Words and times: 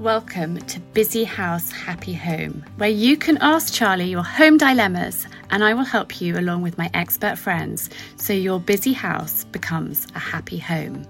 Welcome 0.00 0.58
to 0.58 0.80
Busy 0.80 1.22
House 1.22 1.70
Happy 1.70 2.14
Home, 2.14 2.64
where 2.78 2.90
you 2.90 3.16
can 3.16 3.38
ask 3.40 3.72
Charlie 3.72 4.10
your 4.10 4.24
home 4.24 4.58
dilemmas 4.58 5.24
and 5.50 5.62
I 5.62 5.72
will 5.72 5.84
help 5.84 6.20
you 6.20 6.36
along 6.36 6.62
with 6.62 6.76
my 6.76 6.90
expert 6.94 7.38
friends 7.38 7.90
so 8.16 8.32
your 8.32 8.58
busy 8.58 8.92
house 8.92 9.44
becomes 9.44 10.08
a 10.16 10.18
happy 10.18 10.58
home. 10.58 11.06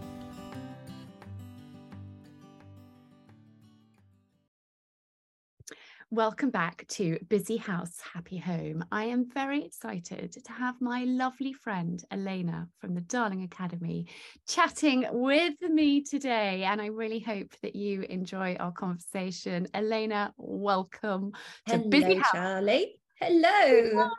Welcome 6.10 6.50
back 6.50 6.86
to 6.88 7.18
Busy 7.28 7.56
House 7.56 7.96
Happy 8.12 8.36
Home. 8.36 8.84
I 8.92 9.04
am 9.04 9.28
very 9.32 9.64
excited 9.64 10.32
to 10.44 10.52
have 10.52 10.80
my 10.80 11.04
lovely 11.04 11.52
friend 11.54 12.02
Alena 12.12 12.68
from 12.80 12.94
the 12.94 13.00
Darling 13.00 13.42
Academy 13.42 14.06
chatting 14.46 15.06
with 15.10 15.54
me 15.62 16.02
today. 16.02 16.64
And 16.64 16.80
I 16.80 16.86
really 16.86 17.20
hope 17.20 17.54
that 17.62 17.74
you 17.74 18.02
enjoy 18.02 18.54
our 18.60 18.70
conversation. 18.70 19.66
Alena, 19.74 20.32
welcome 20.36 21.32
to 21.68 21.78
Hello, 21.78 21.88
Busy 21.88 22.16
House. 22.16 22.30
Charlie. 22.32 23.00
Hello. 23.20 24.10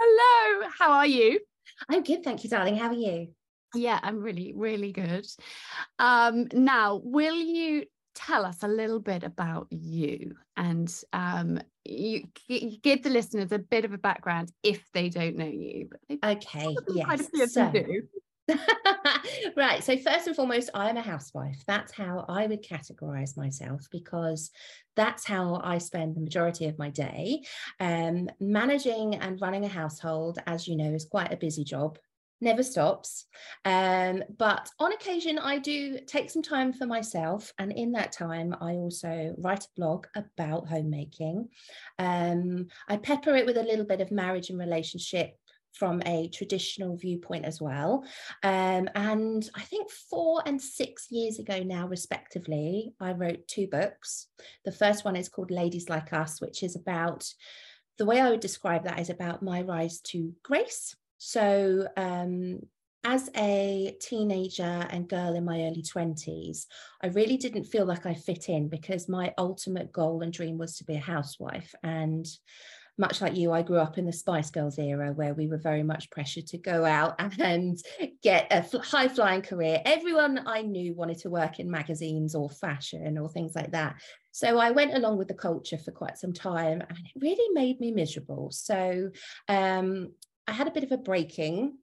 Hello. 0.00 0.68
How 0.76 0.92
are 0.92 1.06
you? 1.06 1.40
I'm 1.88 2.02
good, 2.02 2.24
thank 2.24 2.42
you, 2.42 2.50
darling. 2.50 2.76
How 2.76 2.88
are 2.88 2.94
you? 2.94 3.28
Yeah, 3.74 4.00
I'm 4.02 4.18
really, 4.18 4.52
really 4.56 4.92
good. 4.92 5.26
Um, 5.98 6.48
now, 6.52 7.00
will 7.02 7.36
you 7.36 7.84
tell 8.18 8.44
us 8.44 8.62
a 8.62 8.68
little 8.68 8.98
bit 8.98 9.22
about 9.22 9.68
you 9.70 10.34
and 10.56 10.92
um, 11.12 11.60
you, 11.84 12.24
you, 12.48 12.78
give 12.82 13.04
the 13.04 13.10
listeners 13.10 13.52
a 13.52 13.58
bit 13.58 13.84
of 13.84 13.92
a 13.92 13.98
background 13.98 14.50
if 14.62 14.90
they 14.92 15.08
don't 15.08 15.36
know 15.36 15.46
you. 15.46 15.88
okay, 16.24 16.76
yes. 16.88 17.28
so, 17.52 17.72
right. 19.56 19.84
So 19.84 19.96
first 19.98 20.26
and 20.26 20.34
foremost, 20.34 20.70
I 20.74 20.90
am 20.90 20.96
a 20.96 21.02
housewife. 21.02 21.62
That's 21.66 21.92
how 21.92 22.24
I 22.28 22.46
would 22.46 22.64
categorize 22.64 23.36
myself 23.36 23.86
because 23.92 24.50
that's 24.96 25.24
how 25.24 25.60
I 25.62 25.78
spend 25.78 26.16
the 26.16 26.20
majority 26.20 26.66
of 26.66 26.78
my 26.78 26.90
day. 26.90 27.42
Um, 27.78 28.28
managing 28.40 29.14
and 29.14 29.40
running 29.40 29.64
a 29.64 29.68
household, 29.68 30.38
as 30.46 30.66
you 30.66 30.76
know, 30.76 30.92
is 30.92 31.04
quite 31.04 31.32
a 31.32 31.36
busy 31.36 31.62
job 31.62 31.98
never 32.40 32.62
stops. 32.62 33.26
Um, 33.64 34.22
but 34.36 34.70
on 34.78 34.92
occasion, 34.92 35.38
I 35.38 35.58
do 35.58 35.98
take 36.06 36.30
some 36.30 36.42
time 36.42 36.72
for 36.72 36.86
myself. 36.86 37.52
And 37.58 37.72
in 37.72 37.92
that 37.92 38.12
time, 38.12 38.54
I 38.60 38.72
also 38.72 39.34
write 39.38 39.64
a 39.64 39.74
blog 39.76 40.06
about 40.14 40.68
homemaking. 40.68 41.48
Um, 41.98 42.68
I 42.88 42.96
pepper 42.96 43.34
it 43.34 43.46
with 43.46 43.56
a 43.56 43.62
little 43.62 43.86
bit 43.86 44.00
of 44.00 44.10
marriage 44.10 44.50
and 44.50 44.58
relationship 44.58 45.36
from 45.72 46.02
a 46.06 46.28
traditional 46.28 46.96
viewpoint 46.96 47.44
as 47.44 47.60
well. 47.60 48.04
Um, 48.42 48.88
and 48.94 49.48
I 49.54 49.60
think 49.62 49.90
four 49.90 50.42
and 50.46 50.60
six 50.60 51.06
years 51.10 51.38
ago 51.38 51.62
now, 51.62 51.86
respectively, 51.86 52.94
I 53.00 53.12
wrote 53.12 53.46
two 53.46 53.68
books. 53.68 54.26
The 54.64 54.72
first 54.72 55.04
one 55.04 55.14
is 55.14 55.28
called 55.28 55.50
Ladies 55.50 55.88
Like 55.88 56.12
Us, 56.12 56.40
which 56.40 56.62
is 56.62 56.74
about 56.74 57.32
the 57.98 58.06
way 58.06 58.20
I 58.20 58.30
would 58.30 58.40
describe 58.40 58.84
that 58.84 59.00
is 59.00 59.10
about 59.10 59.42
my 59.42 59.62
rise 59.62 60.00
to 60.00 60.32
grace 60.42 60.96
so, 61.18 61.86
um, 61.96 62.60
as 63.04 63.30
a 63.36 63.96
teenager 64.00 64.86
and 64.90 65.08
girl 65.08 65.34
in 65.34 65.44
my 65.44 65.62
early 65.62 65.82
20s, 65.82 66.66
I 67.02 67.06
really 67.08 67.36
didn't 67.36 67.64
feel 67.64 67.86
like 67.86 68.06
I 68.06 68.14
fit 68.14 68.48
in 68.48 68.68
because 68.68 69.08
my 69.08 69.32
ultimate 69.38 69.92
goal 69.92 70.22
and 70.22 70.32
dream 70.32 70.58
was 70.58 70.76
to 70.76 70.84
be 70.84 70.96
a 70.96 71.00
housewife. 71.00 71.74
And 71.82 72.26
much 72.98 73.20
like 73.20 73.36
you, 73.36 73.52
I 73.52 73.62
grew 73.62 73.78
up 73.78 73.96
in 73.96 74.04
the 74.04 74.12
Spice 74.12 74.50
Girls 74.50 74.78
era 74.78 75.12
where 75.12 75.32
we 75.32 75.46
were 75.46 75.58
very 75.58 75.84
much 75.84 76.10
pressured 76.10 76.48
to 76.48 76.58
go 76.58 76.84
out 76.84 77.14
and 77.38 77.78
get 78.22 78.48
a 78.50 78.78
high 78.80 79.08
flying 79.08 79.42
career. 79.42 79.80
Everyone 79.84 80.42
I 80.46 80.62
knew 80.62 80.94
wanted 80.94 81.18
to 81.20 81.30
work 81.30 81.60
in 81.60 81.70
magazines 81.70 82.34
or 82.34 82.50
fashion 82.50 83.16
or 83.16 83.28
things 83.28 83.54
like 83.54 83.70
that. 83.70 83.94
So 84.32 84.58
I 84.58 84.72
went 84.72 84.94
along 84.94 85.18
with 85.18 85.28
the 85.28 85.34
culture 85.34 85.78
for 85.78 85.92
quite 85.92 86.18
some 86.18 86.32
time 86.32 86.80
and 86.80 86.98
it 86.98 87.20
really 87.20 87.54
made 87.54 87.80
me 87.80 87.92
miserable. 87.92 88.50
So 88.50 89.10
um, 89.48 90.12
I 90.48 90.52
had 90.52 90.66
a 90.66 90.72
bit 90.72 90.82
of 90.82 90.92
a 90.92 90.96
breaking 90.96 91.76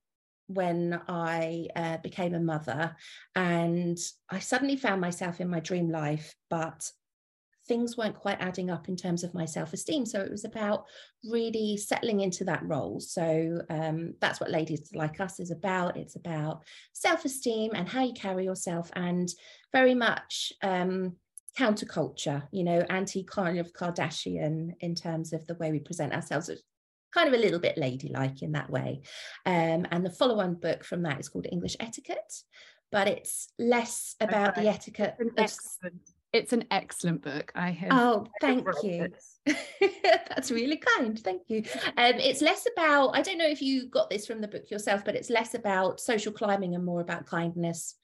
when 0.47 0.99
I 1.07 1.67
uh, 1.75 1.97
became 1.97 2.33
a 2.33 2.39
mother, 2.39 2.95
and 3.35 3.97
I 4.29 4.39
suddenly 4.39 4.75
found 4.75 4.99
myself 4.99 5.39
in 5.39 5.47
my 5.49 5.59
dream 5.59 5.89
life, 5.89 6.35
but 6.49 6.89
things 7.67 7.95
weren't 7.95 8.19
quite 8.19 8.41
adding 8.41 8.69
up 8.71 8.89
in 8.89 8.95
terms 8.95 9.23
of 9.23 9.35
my 9.35 9.45
self 9.45 9.71
esteem. 9.71 10.05
So 10.05 10.19
it 10.19 10.31
was 10.31 10.45
about 10.45 10.85
really 11.23 11.77
settling 11.77 12.21
into 12.21 12.43
that 12.45 12.63
role. 12.65 12.99
So 12.99 13.61
um, 13.69 14.15
that's 14.19 14.39
what 14.39 14.49
Ladies 14.49 14.89
Like 14.95 15.19
Us 15.19 15.39
is 15.39 15.51
about. 15.51 15.95
It's 15.95 16.15
about 16.15 16.63
self 16.91 17.23
esteem 17.23 17.71
and 17.75 17.87
how 17.87 18.03
you 18.03 18.13
carry 18.13 18.45
yourself, 18.45 18.89
and 18.95 19.29
very 19.71 19.93
much. 19.95 20.51
Um, 20.63 21.17
counterculture 21.57 22.45
you 22.51 22.65
know 22.65 22.83
anti 22.89 23.23
kind 23.23 23.57
of 23.57 23.71
kardashian 23.71 24.71
in 24.81 24.93
terms 24.93 25.31
of 25.31 25.47
the 25.47 25.55
way 25.55 25.71
we 25.71 25.79
present 25.79 26.11
ourselves 26.11 26.49
kind 27.15 27.27
of 27.27 27.33
a 27.33 27.41
little 27.41 27.59
bit 27.59 27.77
ladylike 27.77 28.41
in 28.43 28.51
that 28.51 28.69
way. 28.69 29.01
Um, 29.45 29.87
and 29.91 30.05
the 30.05 30.11
follow 30.11 30.39
on 30.39 30.55
book 30.55 30.83
from 30.83 31.03
that 31.03 31.19
is 31.19 31.29
called 31.29 31.47
English 31.51 31.77
Etiquette, 31.79 32.33
but 32.91 33.07
it's 33.07 33.47
less 33.57 34.15
about 34.19 34.49
okay. 34.49 34.63
the 34.63 34.69
etiquette. 34.69 35.15
It's 35.37 35.77
an, 35.81 35.87
of... 35.87 35.93
it's 36.33 36.53
an 36.53 36.65
excellent 36.71 37.23
book. 37.23 37.51
I 37.55 37.71
have. 37.71 37.91
Oh, 37.91 38.27
thank 38.41 38.67
you. 38.83 39.09
That's 40.03 40.51
really 40.51 40.77
kind. 40.77 41.17
Thank 41.17 41.43
you. 41.47 41.63
Um, 41.97 42.15
it's 42.15 42.41
less 42.41 42.67
about, 42.75 43.15
I 43.15 43.21
don't 43.21 43.37
know 43.37 43.47
if 43.47 43.61
you 43.61 43.87
got 43.87 44.09
this 44.09 44.27
from 44.27 44.41
the 44.41 44.47
book 44.47 44.69
yourself, 44.69 45.05
but 45.05 45.15
it's 45.15 45.29
less 45.29 45.53
about 45.53 45.99
social 45.99 46.33
climbing 46.33 46.75
and 46.75 46.85
more 46.85 47.01
about 47.01 47.25
kindness 47.25 47.95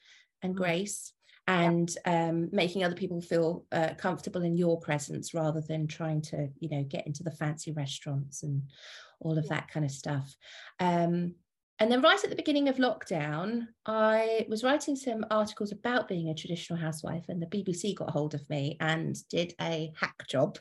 and 0.42 0.54
mm. 0.54 0.58
grace 0.58 1.14
and 1.52 1.98
um, 2.06 2.50
making 2.54 2.84
other 2.84 2.96
people 2.96 3.20
feel 3.20 3.66
uh, 3.74 3.94
comfortable 3.98 4.44
in 4.44 4.56
your 4.56 4.80
presence 4.80 5.34
rather 5.34 5.60
than 5.60 5.86
trying 5.86 6.22
to 6.22 6.48
you 6.60 6.70
know 6.70 6.84
get 6.84 7.06
into 7.06 7.24
the 7.24 7.32
fancy 7.32 7.72
restaurants 7.74 8.44
and 8.44 8.62
all 9.20 9.38
of 9.38 9.48
that 9.50 9.68
kind 9.70 9.86
of 9.86 9.92
stuff. 9.92 10.36
Um, 10.80 11.36
and 11.80 11.92
then 11.92 12.02
right 12.02 12.24
at 12.24 12.30
the 12.30 12.36
beginning 12.36 12.70
of 12.70 12.76
lockdown 12.76 13.68
i 13.88 14.46
was 14.48 14.64
writing 14.64 14.96
some 14.96 15.26
articles 15.32 15.72
about 15.72 16.08
being 16.08 16.30
a 16.30 16.36
traditional 16.36 16.80
housewife 16.80 17.26
and 17.28 17.42
the 17.42 17.48
bbc 17.48 17.96
got 17.96 18.12
hold 18.12 18.36
of 18.36 18.48
me 18.52 18.78
and 18.80 19.28
did 19.30 19.54
a 19.60 19.92
hack 20.00 20.28
job. 20.30 20.58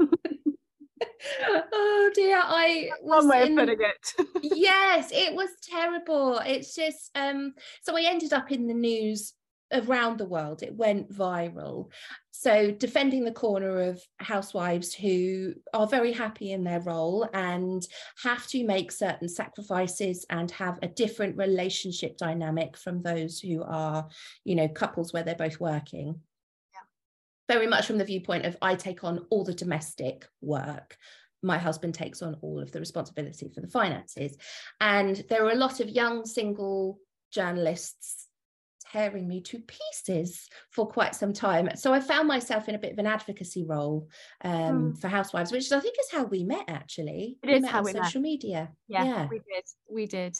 Oh 1.71 2.11
dear 2.15 2.39
i 2.41 2.89
one 3.01 3.27
way 3.27 3.45
in, 3.45 3.59
of 3.59 3.65
putting 3.65 3.79
it. 3.81 4.27
Yes 4.55 5.11
it 5.11 5.33
was 5.33 5.49
terrible. 5.61 6.39
It's 6.45 6.73
just 6.75 7.11
um 7.15 7.53
so 7.83 7.95
i 7.97 8.01
ended 8.03 8.33
up 8.33 8.51
in 8.51 8.67
the 8.67 8.73
news 8.73 9.33
around 9.71 10.17
the 10.17 10.25
world. 10.25 10.63
It 10.63 10.75
went 10.75 11.11
viral. 11.11 11.91
So, 12.31 12.71
defending 12.71 13.25
the 13.25 13.31
corner 13.31 13.81
of 13.81 14.01
housewives 14.17 14.93
who 14.93 15.55
are 15.73 15.87
very 15.87 16.13
happy 16.13 16.51
in 16.51 16.63
their 16.63 16.79
role 16.79 17.27
and 17.33 17.85
have 18.23 18.47
to 18.47 18.63
make 18.63 18.91
certain 18.91 19.27
sacrifices 19.27 20.25
and 20.29 20.49
have 20.51 20.79
a 20.81 20.87
different 20.87 21.37
relationship 21.37 22.17
dynamic 22.17 22.77
from 22.77 23.01
those 23.01 23.39
who 23.39 23.61
are, 23.63 24.07
you 24.45 24.55
know, 24.55 24.69
couples 24.69 25.11
where 25.11 25.23
they're 25.23 25.35
both 25.35 25.59
working. 25.59 26.21
Yeah. 26.73 27.53
Very 27.53 27.67
much 27.67 27.87
from 27.87 27.97
the 27.97 28.05
viewpoint 28.05 28.45
of 28.45 28.55
I 28.61 28.75
take 28.75 29.03
on 29.03 29.25
all 29.29 29.43
the 29.43 29.53
domestic 29.53 30.25
work, 30.39 30.97
my 31.41 31.57
husband 31.57 31.93
takes 31.93 32.21
on 32.21 32.35
all 32.41 32.61
of 32.61 32.71
the 32.71 32.79
responsibility 32.79 33.49
for 33.53 33.61
the 33.61 33.67
finances. 33.67 34.37
And 34.79 35.23
there 35.29 35.45
are 35.45 35.51
a 35.51 35.55
lot 35.55 35.79
of 35.79 35.89
young 35.89 36.25
single 36.25 36.99
journalists 37.31 38.28
tearing 38.91 39.27
me 39.27 39.41
to 39.41 39.59
pieces 39.59 40.47
for 40.71 40.87
quite 40.87 41.15
some 41.15 41.33
time. 41.33 41.69
So 41.75 41.93
I 41.93 41.99
found 41.99 42.27
myself 42.27 42.69
in 42.69 42.75
a 42.75 42.79
bit 42.79 42.93
of 42.93 42.99
an 42.99 43.07
advocacy 43.07 43.65
role 43.65 44.07
um, 44.43 44.93
mm. 44.93 45.01
for 45.01 45.07
housewives, 45.07 45.51
which 45.51 45.71
I 45.71 45.79
think 45.79 45.95
is 45.99 46.11
how 46.11 46.25
we 46.25 46.43
met 46.43 46.65
actually. 46.67 47.37
It 47.43 47.47
we 47.47 47.53
is 47.55 47.67
how 47.67 47.83
we 47.83 47.91
social 47.91 48.21
met. 48.21 48.27
media. 48.27 48.69
Yeah, 48.87 49.05
yeah, 49.05 49.27
we 49.29 49.37
did. 49.37 49.63
We 49.89 50.05
did. 50.05 50.37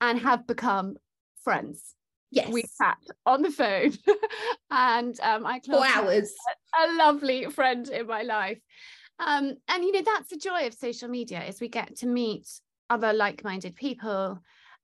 And 0.00 0.18
have 0.18 0.46
become 0.46 0.96
friends. 1.42 1.94
Yes. 2.30 2.50
We 2.50 2.62
sat 2.62 2.96
on 3.26 3.42
the 3.42 3.50
phone 3.50 3.92
and 4.70 5.18
um, 5.20 5.44
I 5.44 5.60
for 5.60 5.84
hours. 5.84 6.32
A, 6.78 6.86
a 6.86 6.96
lovely 6.96 7.44
friend 7.46 7.86
in 7.88 8.06
my 8.06 8.22
life. 8.22 8.58
Um, 9.18 9.54
and 9.68 9.84
you 9.84 9.92
know, 9.92 10.02
that's 10.02 10.30
the 10.30 10.38
joy 10.38 10.66
of 10.66 10.74
social 10.74 11.08
media 11.08 11.44
is 11.44 11.60
we 11.60 11.68
get 11.68 11.96
to 11.98 12.06
meet 12.06 12.48
other 12.88 13.12
like-minded 13.12 13.76
people 13.76 14.38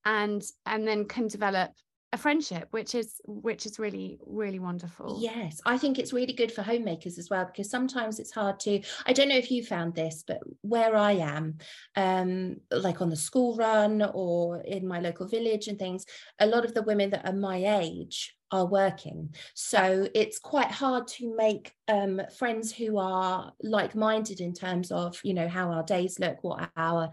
and 0.04 0.42
and 0.64 0.87
then 0.87 1.06
can 1.06 1.26
develop 1.26 1.72
a 2.12 2.19
friendship 2.19 2.69
which 2.70 2.94
is 2.94 3.20
which 3.26 3.66
is 3.66 3.78
really 3.78 4.19
really 4.26 4.58
wonderful. 4.58 5.19
Yes 5.20 5.60
i 5.66 5.76
think 5.76 5.99
it's 5.99 6.12
really 6.12 6.32
good 6.32 6.50
for 6.52 6.62
homemakers 6.62 7.19
as 7.19 7.28
well 7.31 7.44
because 7.44 7.70
sometimes 7.70 8.19
it's 8.19 8.32
hard 8.32 8.58
to 8.60 8.81
i 9.06 9.12
don't 9.12 9.28
know 9.28 9.37
if 9.37 9.50
you 9.50 9.62
found 9.62 9.94
this 9.94 10.25
but 10.26 10.38
where 10.62 10.96
i 10.96 11.12
am 11.12 11.58
um 11.96 12.56
like 12.70 13.00
on 13.00 13.10
the 13.10 13.16
school 13.16 13.56
run 13.56 14.02
or 14.14 14.60
in 14.62 14.87
my 14.87 15.00
local 15.00 15.28
village 15.28 15.69
and 15.69 15.78
things 15.78 16.06
a 16.40 16.46
lot 16.46 16.64
of 16.64 16.75
the 16.75 16.82
women 16.82 17.10
that 17.10 17.26
are 17.28 17.32
my 17.32 17.81
age 17.81 18.34
are 18.50 18.66
working. 18.66 19.34
So 19.54 20.08
it's 20.14 20.38
quite 20.38 20.70
hard 20.70 21.06
to 21.08 21.37
make 21.37 21.75
um, 21.87 22.22
friends 22.38 22.72
who 22.72 22.99
are 22.99 23.52
like-minded 23.62 24.40
in 24.40 24.54
terms 24.54 24.90
of 24.90 25.19
you 25.22 25.34
know 25.34 25.49
how 25.49 25.70
our 25.70 25.82
days 25.82 26.19
look 26.19 26.43
what 26.43 26.70
our 26.76 27.11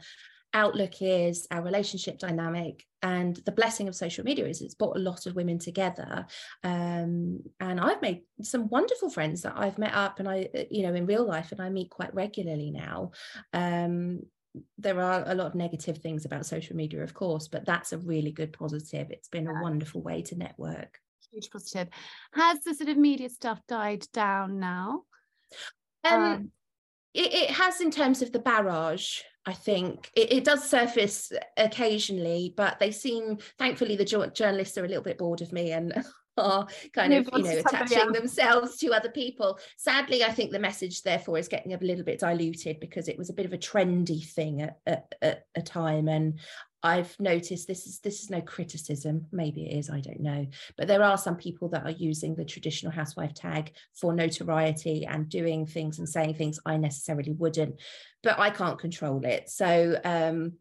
outlook 0.53 1.01
is 1.01 1.48
our 1.51 1.62
relationship 1.62 2.18
dynamic 2.18 2.86
and 3.05 3.35
the 3.45 3.51
blessing 3.51 3.87
of 3.87 3.95
social 3.95 4.23
media 4.23 4.47
is 4.47 4.63
it's 4.63 4.73
brought 4.73 4.97
a 4.97 4.99
lot 4.99 5.27
of 5.27 5.35
women 5.35 5.59
together. 5.59 6.25
Um, 6.63 7.39
and 7.59 7.79
i've 7.79 8.01
made 8.01 8.23
some 8.41 8.67
wonderful 8.69 9.11
friends 9.11 9.43
that 9.43 9.53
i've 9.55 9.77
met 9.77 9.93
up 9.93 10.19
and 10.19 10.27
i 10.27 10.49
you 10.71 10.81
know 10.81 10.95
in 10.95 11.05
real 11.05 11.25
life 11.25 11.51
and 11.51 11.61
i 11.61 11.69
meet 11.69 11.91
quite 11.91 12.13
regularly 12.15 12.71
now. 12.71 13.11
Um, 13.53 14.21
there 14.79 14.99
are 15.01 15.23
a 15.27 15.35
lot 15.35 15.47
of 15.47 15.55
negative 15.55 15.99
things 15.99 16.25
about 16.25 16.45
social 16.47 16.75
media 16.75 17.03
of 17.03 17.13
course 17.13 17.47
but 17.47 17.65
that's 17.65 17.93
a 17.93 17.99
really 17.99 18.31
good 18.31 18.53
positive. 18.53 19.11
It's 19.11 19.27
been 19.27 19.47
a 19.47 19.61
wonderful 19.61 20.01
way 20.01 20.23
to 20.23 20.35
network. 20.35 20.99
Huge 21.31 21.51
positive. 21.51 21.89
Has 22.33 22.61
the 22.61 22.73
sort 22.73 22.89
of 22.89 22.97
media 22.97 23.29
stuff 23.29 23.61
died 23.67 24.07
down 24.13 24.59
now? 24.59 25.03
Um, 26.03 26.23
um 26.23 26.51
it, 27.13 27.33
it 27.33 27.49
has 27.51 27.81
in 27.81 27.91
terms 27.91 28.23
of 28.23 28.31
the 28.31 28.39
barrage 28.39 29.21
I 29.45 29.53
think 29.53 30.09
it, 30.15 30.31
it, 30.31 30.44
does 30.44 30.68
surface 30.68 31.31
occasionally, 31.56 32.53
but 32.57 32.80
they 32.80 32.92
seem, 32.92 33.38
thankfully, 33.59 33.95
the 33.95 34.31
journalists 34.33 34.77
are 34.77 34.86
a 34.86 34.88
little 34.88 35.03
bit 35.03 35.19
bored 35.19 35.42
of 35.42 35.53
me 35.53 35.71
and 35.71 35.94
are 36.38 36.68
kind 36.94 37.13
of, 37.13 37.30
you 37.31 37.44
know, 37.44 37.59
attaching 37.59 38.12
themselves 38.12 38.77
to 38.77 38.92
other 38.92 39.09
people. 39.09 39.59
Sadly, 39.77 40.24
I 40.24 40.31
think 40.31 40.51
the 40.51 40.59
message, 40.59 41.03
therefore, 41.03 41.38
is 41.38 41.47
getting 41.47 41.74
a 41.74 41.77
little 41.77 42.03
bit 42.03 42.19
diluted 42.19 42.80
because 42.80 43.07
it 43.07 43.18
was 43.19 43.30
a 43.30 43.33
bit 43.33 43.45
of 43.45 43.53
a 43.53 43.57
trendy 43.57 44.25
thing 44.25 44.62
at, 44.62 44.80
at, 44.88 45.13
at 45.21 45.45
a 45.56 45.62
time. 45.62 46.07
And 46.07 46.39
I've 46.85 47.19
noticed 47.19 47.67
this 47.67 47.87
is 47.87 47.99
this 47.99 48.21
is 48.21 48.29
no 48.29 48.41
criticism. 48.41 49.25
Maybe 49.31 49.65
it 49.65 49.75
is, 49.79 49.89
I 49.89 50.01
don't 50.01 50.19
know. 50.19 50.45
But 50.77 50.87
there 50.87 51.01
are 51.01 51.17
some 51.17 51.35
people 51.35 51.67
that 51.69 51.83
are 51.83 51.89
using 52.09 52.35
the 52.35 52.45
traditional 52.45 52.91
housewife 52.91 53.33
tag 53.33 53.71
for 53.99 54.13
notoriety 54.13 55.03
and 55.03 55.27
doing 55.27 55.65
things 55.65 55.97
and 55.97 56.07
saying 56.07 56.35
things 56.35 56.59
I 56.63 56.77
necessarily 56.77 57.31
wouldn't. 57.31 57.81
But 58.21 58.37
I 58.37 58.51
can't 58.51 58.77
control 58.77 59.25
it. 59.25 59.49
So 59.49 59.99
um, 60.05 60.53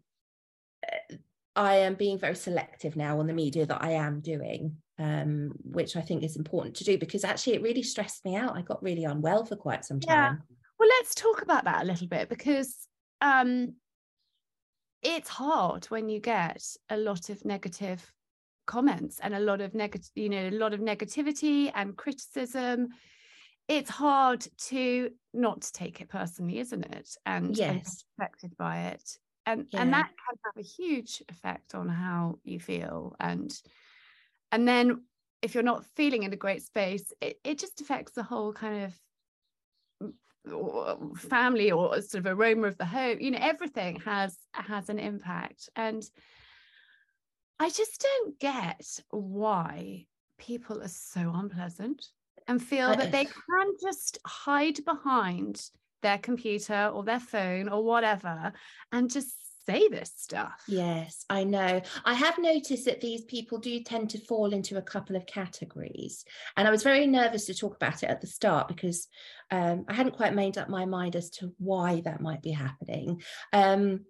I 1.54 1.76
am 1.76 1.94
being 1.94 2.18
very 2.18 2.36
selective 2.36 2.96
now 2.96 3.20
on 3.20 3.26
the 3.26 3.34
media 3.34 3.66
that 3.66 3.84
I 3.84 3.90
am 3.90 4.20
doing, 4.20 4.78
um, 4.98 5.52
which 5.62 5.94
I 5.94 6.00
think 6.00 6.24
is 6.24 6.36
important 6.36 6.76
to 6.76 6.84
do 6.84 6.96
because 6.96 7.24
actually 7.24 7.56
it 7.56 7.62
really 7.62 7.82
stressed 7.82 8.24
me 8.24 8.34
out. 8.34 8.56
I 8.56 8.62
got 8.62 8.82
really 8.82 9.04
unwell 9.04 9.44
for 9.44 9.56
quite 9.56 9.84
some 9.84 10.00
time. 10.00 10.38
Yeah. 10.48 10.56
Well, 10.78 10.88
let's 10.88 11.14
talk 11.14 11.42
about 11.42 11.64
that 11.64 11.82
a 11.82 11.86
little 11.86 12.08
bit 12.08 12.30
because 12.30 12.88
um, 13.20 13.74
it's 15.04 15.28
hard 15.28 15.84
when 15.86 16.08
you 16.08 16.18
get 16.18 16.64
a 16.88 16.96
lot 16.96 17.28
of 17.28 17.44
negative 17.44 18.12
comments 18.66 19.20
and 19.22 19.34
a 19.34 19.40
lot 19.40 19.60
of 19.60 19.74
negative 19.74 20.10
you 20.14 20.30
know 20.30 20.48
a 20.48 20.50
lot 20.50 20.72
of 20.72 20.80
negativity 20.80 21.70
and 21.74 21.96
criticism. 21.96 22.88
It's 23.68 23.90
hard 23.90 24.46
to 24.68 25.10
not 25.32 25.62
take 25.72 26.00
it 26.00 26.08
personally 26.08 26.58
isn't 26.58 26.84
it? 26.86 27.16
And 27.26 27.56
yes. 27.56 27.70
and 27.70 27.94
affected 28.18 28.56
by 28.56 28.86
it. 28.88 29.18
And 29.46 29.66
yeah. 29.70 29.82
and 29.82 29.92
that 29.92 30.08
can 30.08 30.38
have 30.44 30.64
a 30.64 30.66
huge 30.66 31.22
effect 31.28 31.74
on 31.74 31.88
how 31.88 32.38
you 32.42 32.58
feel. 32.58 33.14
And 33.20 33.52
and 34.50 34.66
then 34.66 35.02
if 35.42 35.54
you're 35.54 35.62
not 35.62 35.84
feeling 35.94 36.22
in 36.22 36.32
a 36.32 36.36
great 36.36 36.62
space 36.62 37.12
it, 37.20 37.38
it 37.44 37.58
just 37.58 37.82
affects 37.82 38.12
the 38.12 38.22
whole 38.22 38.52
kind 38.52 38.84
of 38.84 38.94
family 41.16 41.70
or 41.70 42.00
sort 42.02 42.26
of 42.26 42.38
aroma 42.38 42.66
of 42.66 42.76
the 42.76 42.84
home 42.84 43.18
you 43.20 43.30
know 43.30 43.38
everything 43.40 43.96
has 44.00 44.36
has 44.52 44.88
an 44.88 44.98
impact. 44.98 45.68
And 45.76 46.04
i 47.58 47.70
just 47.70 48.00
don't 48.00 48.38
get 48.38 49.00
why 49.10 50.04
people 50.38 50.82
are 50.82 50.88
so 50.88 51.32
unpleasant 51.34 52.04
and 52.46 52.62
feel 52.62 52.94
that 52.94 53.12
they 53.12 53.24
can 53.24 53.72
just 53.82 54.18
hide 54.26 54.84
behind 54.84 55.62
their 56.02 56.18
computer 56.18 56.90
or 56.92 57.02
their 57.02 57.20
phone 57.20 57.68
or 57.68 57.82
whatever 57.82 58.52
and 58.92 59.10
just 59.10 59.43
say 59.66 59.88
this 59.88 60.12
stuff. 60.16 60.62
Yes, 60.68 61.24
I 61.28 61.44
know. 61.44 61.80
I 62.04 62.14
have 62.14 62.38
noticed 62.38 62.84
that 62.86 63.00
these 63.00 63.24
people 63.24 63.58
do 63.58 63.82
tend 63.82 64.10
to 64.10 64.18
fall 64.18 64.52
into 64.52 64.76
a 64.76 64.82
couple 64.82 65.16
of 65.16 65.26
categories. 65.26 66.24
And 66.56 66.66
I 66.68 66.70
was 66.70 66.82
very 66.82 67.06
nervous 67.06 67.46
to 67.46 67.54
talk 67.54 67.76
about 67.76 68.02
it 68.02 68.10
at 68.10 68.20
the 68.20 68.26
start 68.26 68.68
because 68.68 69.08
um, 69.50 69.84
I 69.88 69.94
hadn't 69.94 70.16
quite 70.16 70.34
made 70.34 70.58
up 70.58 70.68
my 70.68 70.84
mind 70.84 71.16
as 71.16 71.30
to 71.30 71.54
why 71.58 72.02
that 72.04 72.20
might 72.20 72.42
be 72.42 72.52
happening. 72.52 73.22
Um, 73.52 74.00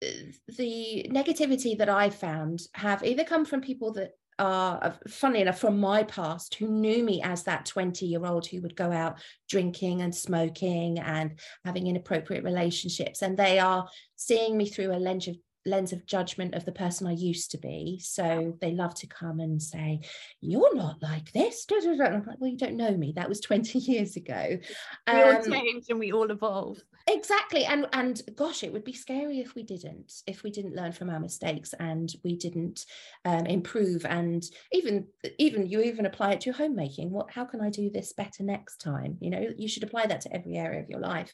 the 0.00 1.06
negativity 1.10 1.78
that 1.78 1.88
I 1.88 2.10
found 2.10 2.60
have 2.74 3.02
either 3.04 3.24
come 3.24 3.44
from 3.44 3.60
people 3.60 3.92
that 3.94 4.12
Uh, 4.38 4.78
are 4.82 4.98
funny 5.08 5.40
enough 5.40 5.58
from 5.58 5.80
my 5.80 6.02
past 6.02 6.56
who 6.56 6.68
knew 6.68 7.02
me 7.02 7.22
as 7.22 7.44
that 7.44 7.64
20 7.64 8.04
year 8.04 8.26
old 8.26 8.46
who 8.46 8.60
would 8.60 8.76
go 8.76 8.92
out 8.92 9.18
drinking 9.48 10.02
and 10.02 10.14
smoking 10.14 10.98
and 10.98 11.38
having 11.64 11.86
inappropriate 11.86 12.44
relationships. 12.44 13.22
And 13.22 13.36
they 13.36 13.58
are 13.58 13.88
seeing 14.16 14.58
me 14.58 14.66
through 14.66 14.94
a 14.94 14.98
lens 14.98 15.26
of 15.28 15.36
lens 15.66 15.92
of 15.92 16.06
judgment 16.06 16.54
of 16.54 16.64
the 16.64 16.72
person 16.72 17.06
I 17.06 17.12
used 17.12 17.50
to 17.50 17.58
be. 17.58 18.00
So 18.02 18.56
they 18.60 18.72
love 18.72 18.94
to 18.96 19.06
come 19.06 19.40
and 19.40 19.60
say, 19.60 20.00
You're 20.40 20.74
not 20.74 21.02
like 21.02 21.32
this. 21.32 21.66
I'm 21.70 21.98
like, 21.98 22.36
well, 22.38 22.50
you 22.50 22.56
don't 22.56 22.76
know 22.76 22.96
me. 22.96 23.12
That 23.16 23.28
was 23.28 23.40
20 23.46 23.78
years 23.80 24.16
ago. 24.16 24.58
We 25.06 25.12
um, 25.12 25.36
all 25.36 25.42
change 25.42 25.86
and 25.88 25.98
we 25.98 26.12
all 26.12 26.30
evolve. 26.30 26.78
Exactly. 27.08 27.64
And 27.64 27.86
and 27.92 28.20
gosh, 28.34 28.64
it 28.64 28.72
would 28.72 28.84
be 28.84 28.92
scary 28.92 29.38
if 29.38 29.54
we 29.54 29.62
didn't, 29.62 30.12
if 30.26 30.42
we 30.42 30.50
didn't 30.50 30.74
learn 30.74 30.90
from 30.90 31.08
our 31.08 31.20
mistakes 31.20 31.72
and 31.78 32.12
we 32.24 32.36
didn't 32.36 32.84
um, 33.24 33.46
improve. 33.46 34.04
And 34.04 34.44
even 34.72 35.06
even 35.38 35.66
you 35.66 35.80
even 35.82 36.06
apply 36.06 36.32
it 36.32 36.40
to 36.42 36.52
homemaking. 36.52 37.10
What 37.10 37.30
how 37.30 37.44
can 37.44 37.60
I 37.60 37.70
do 37.70 37.90
this 37.90 38.12
better 38.12 38.42
next 38.42 38.78
time? 38.78 39.18
You 39.20 39.30
know, 39.30 39.48
you 39.56 39.68
should 39.68 39.84
apply 39.84 40.06
that 40.06 40.22
to 40.22 40.34
every 40.34 40.56
area 40.56 40.80
of 40.82 40.90
your 40.90 41.00
life. 41.00 41.32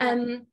Um, 0.00 0.46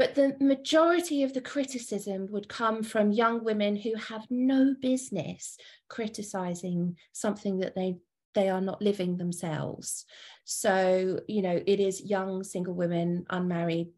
but 0.00 0.14
the 0.14 0.34
majority 0.40 1.24
of 1.24 1.34
the 1.34 1.42
criticism 1.42 2.26
would 2.30 2.48
come 2.48 2.82
from 2.82 3.12
young 3.12 3.44
women 3.44 3.76
who 3.76 3.94
have 3.96 4.26
no 4.30 4.74
business 4.80 5.58
criticizing 5.90 6.96
something 7.12 7.58
that 7.58 7.74
they 7.74 7.98
they 8.32 8.48
are 8.48 8.62
not 8.62 8.80
living 8.80 9.18
themselves. 9.18 10.06
So 10.44 11.20
you 11.28 11.42
know 11.42 11.60
it 11.66 11.80
is 11.80 12.00
young 12.00 12.42
single 12.44 12.72
women 12.72 13.26
unmarried 13.28 13.90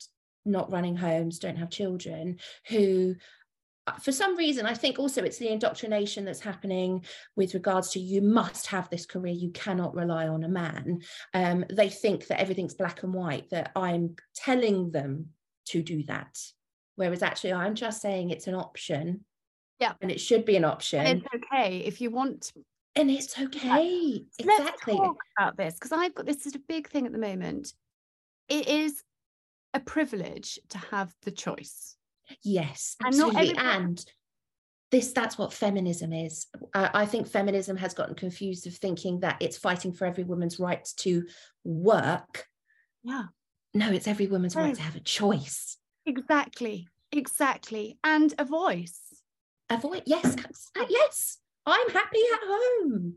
not 0.45 0.73
running 0.73 0.97
homes 0.97 1.39
don't 1.39 1.59
have 1.59 1.71
children 1.71 2.39
who 2.67 3.15
uh, 3.87 3.93
for 3.93 4.11
some 4.11 4.37
reason 4.37 4.67
i 4.67 4.75
think 4.75 4.99
also 4.99 5.23
it's 5.23 5.39
the 5.39 5.49
indoctrination 5.49 6.25
that's 6.25 6.41
happening 6.41 7.05
with 7.37 7.55
regards 7.55 7.91
to 7.91 8.01
you 8.01 8.21
must 8.21 8.67
have 8.67 8.91
this 8.91 9.07
career 9.07 9.33
you 9.33 9.51
cannot 9.53 9.95
rely 9.95 10.27
on 10.27 10.43
a 10.43 10.49
man. 10.49 11.01
Um, 11.33 11.65
they 11.71 11.89
think 11.89 12.27
that 12.27 12.41
everything's 12.41 12.75
black 12.75 13.05
and 13.05 13.15
white 13.15 13.51
that 13.51 13.71
i'm 13.77 14.17
telling 14.35 14.91
them 14.91 15.29
to 15.67 15.83
do 15.83 16.03
that. 16.05 16.39
Whereas 16.97 17.23
actually, 17.23 17.53
I'm 17.55 17.75
just 17.75 18.01
saying 18.01 18.31
it's 18.31 18.47
an 18.47 18.55
option. 18.55 19.25
Yeah. 19.79 19.93
And 20.01 20.11
it 20.11 20.21
should 20.21 20.45
be 20.45 20.57
an 20.57 20.65
option. 20.65 21.05
And 21.05 21.23
it's 21.25 21.45
okay 21.45 21.79
if 21.79 22.01
you 22.01 22.11
want. 22.11 22.53
And 22.95 23.11
it's 23.11 23.39
okay. 23.39 23.91
Yeah. 23.91 24.19
Exactly. 24.39 24.95
Let's 24.95 25.07
talk 25.07 25.17
about 25.39 25.57
this 25.57 25.75
because 25.75 25.93
I've 25.93 26.15
got 26.15 26.27
this 26.27 26.43
sort 26.43 26.55
of 26.55 26.67
big 26.67 26.89
thing 26.89 27.07
at 27.07 27.13
the 27.13 27.19
moment. 27.19 27.73
It 28.49 28.69
is 28.69 29.03
a 29.75 29.81
privilege 29.81 30.59
to 30.71 30.79
have 30.79 31.15
the 31.23 31.31
choice. 31.31 31.97
Yes, 32.45 32.97
absolutely. 33.05 33.51
And, 33.51 33.59
and 33.59 34.05
this 34.93 35.13
that's 35.13 35.39
what 35.39 35.53
feminism 35.53 36.13
is 36.13 36.47
uh, 36.75 36.91
i 36.95 37.05
think 37.05 37.27
feminism 37.27 37.77
has 37.77 37.95
gotten 37.95 38.15
confused 38.15 38.67
of 38.67 38.75
thinking 38.75 39.21
that 39.21 39.37
it's 39.41 39.57
fighting 39.57 39.93
for 39.93 40.05
every 40.05 40.23
woman's 40.23 40.61
right 40.61 40.87
to 40.97 41.25
work 41.65 42.47
yeah 43.03 43.25
no, 43.75 43.91
it's 43.91 44.07
every 44.07 44.27
woman's 44.27 44.57
right 44.57 44.75
to 44.75 44.83
have 44.83 44.97
a 44.97 45.01
choice. 45.01 45.79
Exactly. 46.07 46.89
Exactly. 47.11 47.99
And 48.05 48.35
a 48.39 48.45
voice. 48.45 49.23
A 49.71 49.77
voice. 49.77 50.03
Yes. 50.07 50.37
Yes. 50.89 51.39
I'm 51.67 51.89
happy 51.91 52.19
at 52.35 52.41
home. 52.45 53.15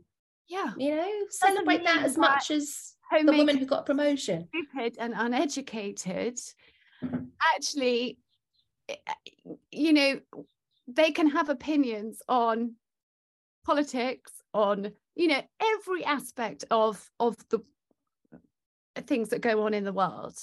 Yeah. 0.48 0.72
You 0.78 0.96
know, 0.96 1.12
celebrate 1.30 1.84
that 1.84 2.04
as 2.04 2.16
much 2.16 2.50
as 2.50 2.94
the 3.24 3.32
woman 3.32 3.56
who 3.56 3.66
got 3.66 3.80
a 3.80 3.84
promotion. 3.84 4.48
Stupid 4.48 4.96
and 4.98 5.14
uneducated. 5.16 6.38
Actually, 7.54 8.18
eh, 8.88 8.94
you 9.70 9.92
know, 9.92 10.20
they 10.86 11.10
can 11.10 11.28
have 11.28 11.48
opinions 11.48 12.22
on 12.28 12.74
politics, 13.64 14.32
on, 14.54 14.92
you 15.16 15.26
know, 15.28 15.42
every 15.60 16.04
aspect 16.04 16.64
of 16.70 17.10
of 17.18 17.36
the 17.48 17.58
things 19.02 19.28
that 19.30 19.40
go 19.40 19.64
on 19.64 19.74
in 19.74 19.84
the 19.84 19.92
world 19.92 20.36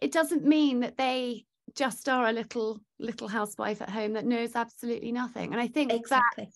it 0.00 0.12
doesn't 0.12 0.44
mean 0.44 0.80
that 0.80 0.96
they 0.96 1.44
just 1.74 2.08
are 2.08 2.26
a 2.26 2.32
little 2.32 2.80
little 2.98 3.28
housewife 3.28 3.80
at 3.82 3.90
home 3.90 4.14
that 4.14 4.26
knows 4.26 4.56
absolutely 4.56 5.12
nothing. 5.12 5.52
And 5.52 5.60
i 5.60 5.68
think 5.68 5.92
exactly. 5.92 6.48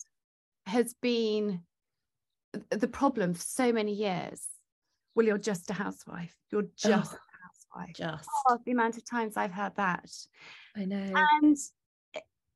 that 0.65 0.71
has 0.71 0.93
been 1.01 1.61
the 2.69 2.87
problem 2.87 3.33
for 3.33 3.41
so 3.41 3.71
many 3.71 3.93
years. 3.93 4.45
Well 5.15 5.25
you're 5.25 5.37
just 5.37 5.69
a 5.69 5.73
housewife. 5.73 6.35
You're 6.51 6.67
just 6.75 7.13
oh, 7.13 7.17
a 7.17 7.77
housewife. 7.77 7.95
Just. 7.95 8.29
Oh, 8.47 8.59
the 8.65 8.71
amount 8.71 8.97
of 8.97 9.05
times 9.05 9.37
i've 9.37 9.51
heard 9.51 9.75
that. 9.77 10.09
I 10.75 10.85
know. 10.85 11.11
And 11.13 11.57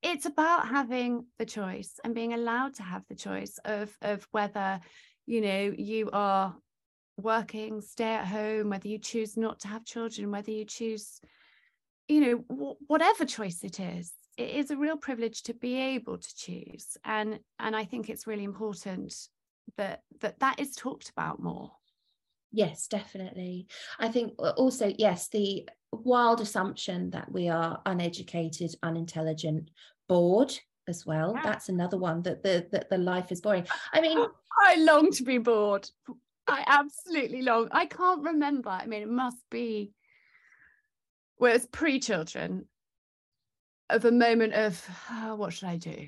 it's 0.02 0.26
about 0.26 0.68
having 0.68 1.26
the 1.38 1.46
choice 1.46 2.00
and 2.04 2.16
being 2.16 2.34
allowed 2.34 2.76
to 2.76 2.84
have 2.84 3.04
the 3.10 3.16
choice 3.16 3.60
of 3.66 3.96
of 4.02 4.28
whether 4.32 4.80
you 5.26 5.42
know 5.42 5.74
you 5.78 6.10
are 6.12 6.56
working, 7.20 7.82
stay 7.82 8.14
at 8.14 8.28
home, 8.28 8.70
whether 8.70 8.88
you 8.88 8.98
choose 8.98 9.38
not 9.38 9.60
to 9.62 9.68
have 9.68 9.86
children, 9.86 10.32
whether 10.32 10.52
you 10.52 10.66
choose, 10.66 11.20
you 12.08 12.22
know, 12.22 12.38
w- 12.50 12.76
whatever 12.88 13.26
choice 13.26 13.64
it 13.64 13.80
is, 13.80 14.14
it 14.40 14.52
is 14.52 14.72
a 14.72 14.78
real 14.78 14.96
privilege 14.96 15.44
to 15.44 15.54
be 15.54 15.76
able 15.76 16.18
to 16.18 16.36
choose. 16.36 16.98
And 17.04 17.40
and 17.60 17.76
i 17.76 17.84
think 17.84 18.10
it's 18.10 18.26
really 18.26 18.46
important 18.46 19.14
that 19.78 20.02
that 20.22 20.40
that 20.40 20.60
is 20.60 20.76
talked 20.76 21.10
about 21.10 21.42
more. 21.42 21.72
Yes 22.52 22.88
definitely. 22.88 23.68
I 24.00 24.08
think 24.08 24.34
uh, 24.40 24.52
also 24.52 24.94
yes 24.98 25.28
the 25.28 25.68
wild 25.92 26.40
assumption 26.42 27.10
that 27.12 27.32
we 27.32 27.50
are 27.50 27.82
uneducated 27.86 28.72
unintelligent 28.82 29.70
bored 30.08 30.54
as 30.88 31.06
well 31.06 31.34
yeah. 31.36 31.42
that's 31.44 31.70
another 31.70 31.98
one 31.98 32.22
that 32.24 32.42
the 32.42 32.66
that 32.72 32.90
the 32.90 32.98
life 32.98 33.32
is 33.32 33.42
boring. 33.42 33.68
I 33.94 34.02
mean 34.02 34.18
i 34.66 34.76
long 34.78 35.12
to 35.12 35.24
be 35.24 35.38
bored 35.38 35.90
i 36.50 36.64
absolutely 36.68 37.42
long 37.42 37.68
i 37.72 37.86
can't 37.86 38.24
remember 38.24 38.70
i 38.70 38.86
mean 38.86 39.02
it 39.02 39.10
must 39.10 39.38
be 39.50 39.92
well 41.38 41.56
it's 41.56 41.68
pre-children 41.72 42.66
of 43.90 44.06
a 44.06 44.12
moment 44.12 44.54
of 44.54 44.84
oh, 45.12 45.36
what 45.36 45.54
should 45.54 45.70
I 45.70 45.78
do? 45.78 46.08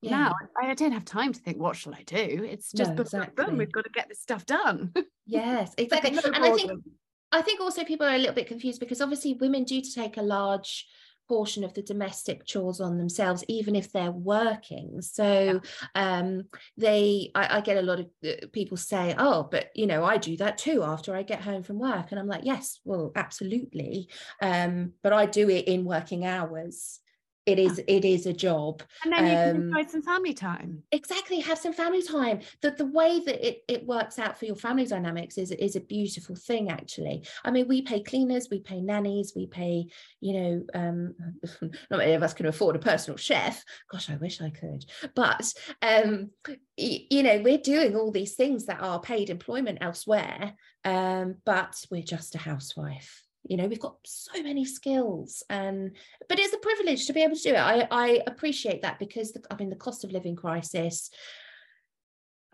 Yeah. 0.00 0.10
Now 0.10 0.34
I, 0.62 0.74
don't 0.74 0.92
have 0.92 1.04
time 1.04 1.32
to 1.32 1.40
think 1.40 1.58
what 1.58 1.76
shall 1.76 1.94
I 1.94 2.02
do. 2.02 2.16
It's 2.16 2.72
just 2.72 2.94
no, 2.94 3.02
exactly. 3.02 3.44
boom, 3.44 3.56
we've 3.56 3.72
got 3.72 3.84
to 3.84 3.90
get 3.90 4.08
this 4.08 4.20
stuff 4.20 4.44
done. 4.46 4.92
Yes, 5.26 5.72
exactly. 5.78 6.10
no 6.10 6.20
and 6.22 6.44
I 6.44 6.52
think 6.52 6.70
I 7.32 7.40
think 7.40 7.58
also 7.58 7.82
people 7.82 8.06
are 8.06 8.14
a 8.14 8.18
little 8.18 8.34
bit 8.34 8.46
confused 8.46 8.78
because 8.78 9.00
obviously 9.00 9.32
women 9.32 9.64
do 9.64 9.80
to 9.80 9.94
take 9.94 10.18
a 10.18 10.22
large 10.22 10.86
portion 11.28 11.64
of 11.64 11.74
the 11.74 11.82
domestic 11.82 12.44
chores 12.44 12.80
on 12.80 12.98
themselves 12.98 13.44
even 13.48 13.74
if 13.74 13.92
they're 13.92 14.10
working. 14.10 15.00
So 15.00 15.60
yeah. 15.94 16.18
um 16.18 16.44
they 16.76 17.30
I, 17.34 17.58
I, 17.58 17.60
get 17.60 17.78
a 17.78 17.82
lot 17.82 18.00
of 18.00 18.06
uh, 18.26 18.46
people 18.52 18.76
say 18.76 19.14
oh 19.18 19.48
but 19.50 19.70
you 19.74 19.86
know 19.86 20.04
i 20.04 20.16
do 20.16 20.36
that 20.36 20.58
too 20.58 20.82
after 20.82 21.14
i 21.14 21.22
get 21.22 21.40
home 21.40 21.62
from 21.62 21.78
work. 21.78 22.10
And 22.10 22.20
i'm 22.20 22.26
like 22.26 22.44
yes 22.44 22.80
well 22.84 23.12
absolutely. 23.16 24.08
Um 24.40 24.92
but 25.02 25.12
i 25.12 25.26
do 25.26 25.48
it 25.48 25.66
in 25.66 25.84
working 25.84 26.26
hours 26.26 27.00
it 27.46 27.58
is 27.58 27.78
it 27.86 28.04
is 28.04 28.24
a 28.26 28.32
job 28.32 28.82
and 29.02 29.12
then 29.12 29.26
you 29.26 29.36
can 29.36 29.56
um, 29.56 29.56
enjoy 29.56 29.90
some 29.90 30.02
family 30.02 30.32
time. 30.32 30.82
Exactly 30.92 31.40
have 31.40 31.58
some 31.58 31.74
family 31.74 32.02
time. 32.02 32.40
The, 32.62 32.70
the 32.70 32.86
way 32.86 33.20
that 33.20 33.46
it, 33.46 33.62
it 33.68 33.86
works 33.86 34.18
out 34.18 34.38
for 34.38 34.46
your 34.46 34.56
family 34.56 34.86
dynamics 34.86 35.36
is 35.36 35.50
is 35.50 35.76
a 35.76 35.80
beautiful 35.80 36.36
thing 36.36 36.70
actually. 36.70 37.26
I 37.44 37.50
mean 37.50 37.68
we 37.68 37.82
pay 37.82 38.02
cleaners 38.02 38.48
we 38.50 38.60
pay 38.60 38.80
nannies 38.80 39.32
we 39.36 39.46
pay 39.46 39.86
you 40.20 40.32
know 40.32 40.64
um 40.74 41.14
not 41.90 41.98
many 41.98 42.12
of 42.12 42.22
us 42.22 42.34
can 42.34 42.46
afford 42.46 42.76
a 42.76 42.78
personal 42.78 43.18
chef. 43.18 43.62
Gosh 43.90 44.08
i 44.08 44.16
wish 44.16 44.40
i 44.40 44.50
could. 44.50 44.84
But 45.14 45.52
um 45.82 46.30
you 46.76 47.22
know 47.22 47.42
we're 47.42 47.58
doing 47.58 47.94
all 47.94 48.10
these 48.10 48.34
things 48.34 48.66
that 48.66 48.80
are 48.80 49.00
paid 49.00 49.30
employment 49.30 49.78
elsewhere 49.80 50.54
um 50.84 51.36
but 51.44 51.74
we're 51.90 52.02
just 52.02 52.34
a 52.34 52.38
housewife 52.38 53.23
you 53.44 53.56
know 53.56 53.66
we've 53.66 53.80
got 53.80 53.96
so 54.04 54.42
many 54.42 54.64
skills 54.64 55.42
and 55.50 55.92
but 56.28 56.38
it's 56.38 56.54
a 56.54 56.58
privilege 56.58 57.06
to 57.06 57.12
be 57.12 57.22
able 57.22 57.36
to 57.36 57.42
do 57.42 57.50
it. 57.50 57.58
I 57.58 57.86
i 57.90 58.20
appreciate 58.26 58.82
that 58.82 58.98
because 58.98 59.32
the, 59.32 59.42
i 59.50 59.56
mean 59.56 59.70
the 59.70 59.76
cost 59.76 60.04
of 60.04 60.12
living 60.12 60.36
crisis 60.36 61.10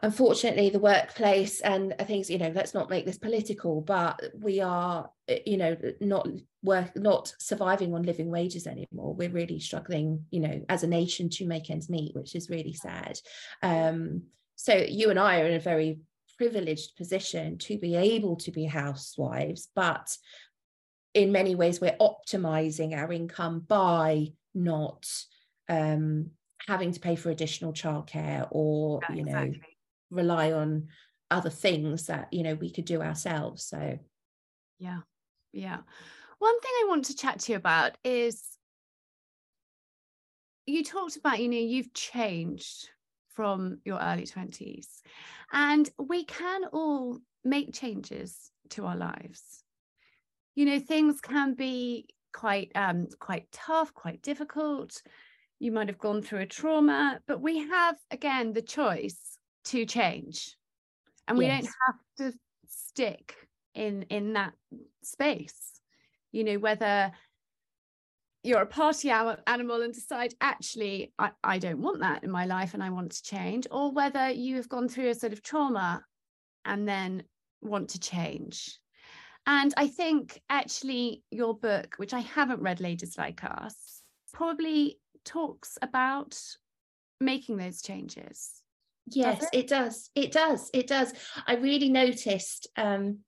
unfortunately 0.03 0.71
the 0.71 0.79
workplace 0.79 1.61
and 1.61 1.95
things 2.07 2.31
you 2.31 2.39
know 2.39 2.51
let's 2.55 2.75
not 2.75 2.91
make 2.91 3.05
this 3.05 3.19
political 3.19 3.81
but 3.83 4.21
we 4.39 4.61
are 4.61 5.11
you 5.47 5.57
know 5.57 5.77
not 6.01 6.27
work 6.63 6.95
not 6.97 7.35
surviving 7.39 7.95
on 7.95 8.03
living 8.03 8.31
wages 8.31 8.67
anymore. 8.67 9.15
We're 9.15 9.31
really 9.31 9.61
struggling 9.61 10.25
you 10.31 10.41
know 10.41 10.65
as 10.69 10.83
a 10.83 10.89
nation 10.89 11.29
to 11.31 11.47
make 11.47 11.71
ends 11.71 11.89
meet 11.89 12.15
which 12.15 12.35
is 12.35 12.51
really 12.51 12.73
sad. 12.73 13.19
Um 13.63 14.23
so 14.57 14.75
you 14.75 15.09
and 15.09 15.19
i 15.19 15.41
are 15.41 15.47
in 15.47 15.55
a 15.55 15.61
very 15.61 16.01
privileged 16.37 16.97
position 16.97 17.59
to 17.59 17.79
be 17.79 17.95
able 17.95 18.37
to 18.37 18.51
be 18.51 18.65
housewives 18.65 19.69
but 19.75 20.17
in 21.15 21.33
many 21.33 21.55
ways 21.55 21.81
we're 21.81 21.97
optimizing 22.01 22.97
our 22.97 23.13
income 23.13 23.61
by 23.61 24.29
not 24.55 25.07
um, 25.69 26.31
having 26.67 26.93
to 26.93 27.01
pay 27.01 27.17
for 27.17 27.31
additional 27.31 27.73
childcare 27.73 28.47
or 28.51 29.01
yeah, 29.09 29.17
you 29.17 29.25
know 29.25 29.39
exactly. 29.39 29.77
rely 30.11 30.53
on 30.53 30.89
other 31.31 31.51
things 31.51 32.07
that 32.07 32.29
you 32.33 32.43
know 32.43 32.55
we 32.55 32.71
could 32.71 32.85
do 32.85 33.03
ourselves 33.03 33.65
so. 33.65 33.99
Yeah 34.79 35.01
yeah. 35.53 35.79
One 36.39 36.61
thing 36.61 36.71
i 36.83 36.87
want 36.89 37.05
to 37.07 37.17
chat 37.17 37.41
to 37.41 37.53
you 37.53 37.59
about 37.59 37.99
is 38.03 38.43
you 40.67 40.85
talked 40.85 41.17
about 41.17 41.41
you 41.41 41.49
know 41.49 41.59
you've 41.59 41.93
changed 41.93 42.89
from 43.29 43.79
your 43.85 43.99
early 43.99 44.25
20s 44.25 44.87
and 45.53 45.91
we 45.99 46.25
can 46.25 46.65
all 46.73 47.19
make 47.45 47.75
changes 47.75 48.51
to 48.71 48.87
our 48.87 48.97
lives 48.97 49.65
you 50.55 50.65
know 50.67 50.79
things 50.79 51.21
can 51.21 51.55
be 51.55 52.07
quite 52.33 52.71
um 52.75 53.09
quite 53.19 53.51
tough 53.53 53.93
quite 53.95 54.23
difficult. 54.23 55.03
You 55.59 55.73
might 55.73 55.89
have 55.89 55.99
gone 55.99 56.23
through 56.23 56.41
a 56.41 56.47
trauma 56.47 57.21
but 57.27 57.41
we 57.41 57.59
have 57.59 57.97
again 58.11 58.53
the 58.53 58.63
choice 58.63 59.39
to 59.67 59.85
change. 59.85 60.57
And 61.29 61.39
we 61.39 61.47
yes. 61.47 61.63
don't 61.65 61.75
have 61.87 62.33
to 62.33 62.39
stick 62.67 63.35
in 63.75 64.03
in 64.11 64.33
that 64.33 64.53
space 65.03 65.81
you 66.33 66.45
know 66.45 66.59
whether 66.59 67.13
you're 68.43 68.63
a 68.63 68.67
party 68.67 69.11
animal 69.11 69.83
and 69.83 69.93
decide 69.93 70.35
actually 70.41 71.13
I, 71.19 71.31
I 71.45 71.59
don't 71.59 71.81
want 71.81 72.01
that 72.01 72.25
in 72.25 72.31
my 72.31 72.47
life 72.47 72.75
and 72.75 72.83
i 72.83 72.91
want 72.91 73.13
to 73.13 73.23
change 73.23 73.67
or 73.71 73.93
whether 73.93 74.31
you 74.31 74.57
have 74.57 74.69
gone 74.69 74.89
through 74.89 75.11
a 75.11 75.15
sort 75.15 75.33
of 75.33 75.43
trauma 75.43 76.03
and 76.65 76.89
then 76.89 77.25
want 77.61 77.91
to 77.91 78.01
change 78.01 78.79
and 79.47 79.73
I 79.77 79.89
think 79.89 80.41
actually 80.49 81.23
your 81.31 81.55
book, 81.55 81.95
which 81.97 82.15
I 82.15 82.21
haven't 82.21 82.63
read, 82.63 82.81
Ladies 82.81 83.17
Like 83.17 83.43
Us, 83.45 84.03
probably 84.33 84.99
talks 85.25 85.79
about 85.83 86.39
making 87.21 87.57
those 87.57 87.83
changes. 87.83 88.63
Yes, 89.07 89.41
does 89.41 89.49
it? 89.53 89.59
it? 89.59 89.69
does. 89.69 90.11
It 90.15 90.33
does. 90.33 90.71
It 90.73 90.87
does. 90.87 91.13
I 91.47 91.55
really 91.57 91.89
noticed 91.89 92.69
um, 92.77 93.19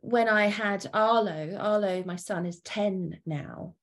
when 0.00 0.28
I 0.28 0.46
had 0.46 0.86
Arlo, 0.92 1.56
Arlo, 1.58 2.02
my 2.04 2.16
son 2.16 2.46
is 2.46 2.60
10 2.60 3.20
now. 3.26 3.74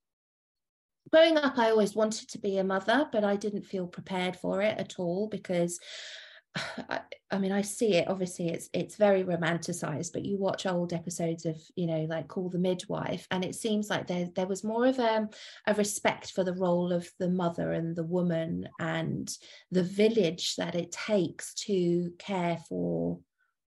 Growing 1.11 1.37
up, 1.37 1.57
I 1.57 1.69
always 1.69 1.95
wanted 1.95 2.29
to 2.29 2.39
be 2.39 2.57
a 2.57 2.63
mother, 2.63 3.07
but 3.11 3.23
I 3.23 3.35
didn't 3.35 3.65
feel 3.65 3.87
prepared 3.87 4.35
for 4.35 4.61
it 4.61 4.77
at 4.77 4.95
all 4.97 5.27
because 5.27 5.79
I, 6.55 7.01
I, 7.31 7.37
mean, 7.37 7.51
I 7.51 7.61
see 7.61 7.95
it. 7.95 8.07
Obviously, 8.07 8.49
it's 8.49 8.69
it's 8.73 8.95
very 8.95 9.23
romanticized. 9.23 10.13
But 10.13 10.25
you 10.25 10.37
watch 10.37 10.65
old 10.65 10.93
episodes 10.93 11.45
of, 11.45 11.57
you 11.75 11.87
know, 11.87 12.05
like 12.09 12.27
Call 12.27 12.49
the 12.49 12.59
Midwife, 12.59 13.27
and 13.31 13.43
it 13.43 13.55
seems 13.55 13.89
like 13.89 14.07
there 14.07 14.29
there 14.35 14.47
was 14.47 14.63
more 14.63 14.85
of 14.85 14.99
a 14.99 15.27
a 15.67 15.73
respect 15.73 16.31
for 16.31 16.43
the 16.43 16.53
role 16.53 16.93
of 16.93 17.09
the 17.19 17.29
mother 17.29 17.71
and 17.73 17.95
the 17.95 18.03
woman 18.03 18.67
and 18.79 19.35
the 19.71 19.83
village 19.83 20.55
that 20.55 20.75
it 20.75 20.91
takes 20.91 21.53
to 21.65 22.11
care 22.19 22.57
for, 22.69 23.19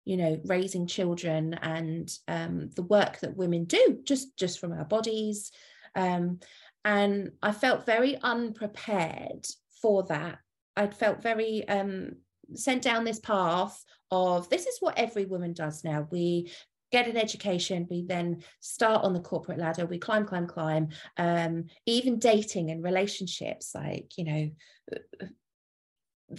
you 0.06 0.17
know, 0.17 0.39
raising 0.46 0.88
children 0.88 1.53
and 1.56 2.10
um, 2.27 2.70
the 2.75 2.84
work 2.84 3.20
that 3.20 3.36
women 3.36 3.65
do 3.65 4.00
just 4.06 4.38
just 4.38 4.60
from 4.60 4.72
our 4.72 4.86
bodies. 4.86 5.51
Um, 5.96 6.39
and 6.86 7.32
I 7.41 7.51
felt 7.51 7.86
very 7.86 8.17
unprepared 8.22 9.46
for 9.82 10.03
that. 10.03 10.39
I 10.77 10.88
felt 10.88 11.24
very 11.24 11.67
um, 11.67 12.17
sent 12.55 12.81
down 12.81 13.03
this 13.03 13.19
path 13.19 13.83
of 14.11 14.49
this 14.49 14.65
is 14.65 14.77
what 14.79 14.97
every 14.97 15.25
woman 15.25 15.53
does 15.53 15.83
now. 15.83 16.07
We 16.11 16.51
get 16.91 17.07
an 17.07 17.17
education, 17.17 17.87
we 17.89 18.05
then 18.07 18.43
start 18.61 19.03
on 19.03 19.13
the 19.13 19.19
corporate 19.19 19.59
ladder, 19.59 19.85
we 19.85 19.97
climb, 19.97 20.25
climb, 20.25 20.47
climb. 20.47 20.89
Um, 21.17 21.65
even 21.85 22.19
dating 22.19 22.71
and 22.71 22.83
relationships, 22.83 23.71
like, 23.75 24.17
you 24.17 24.23
know, 24.23 24.49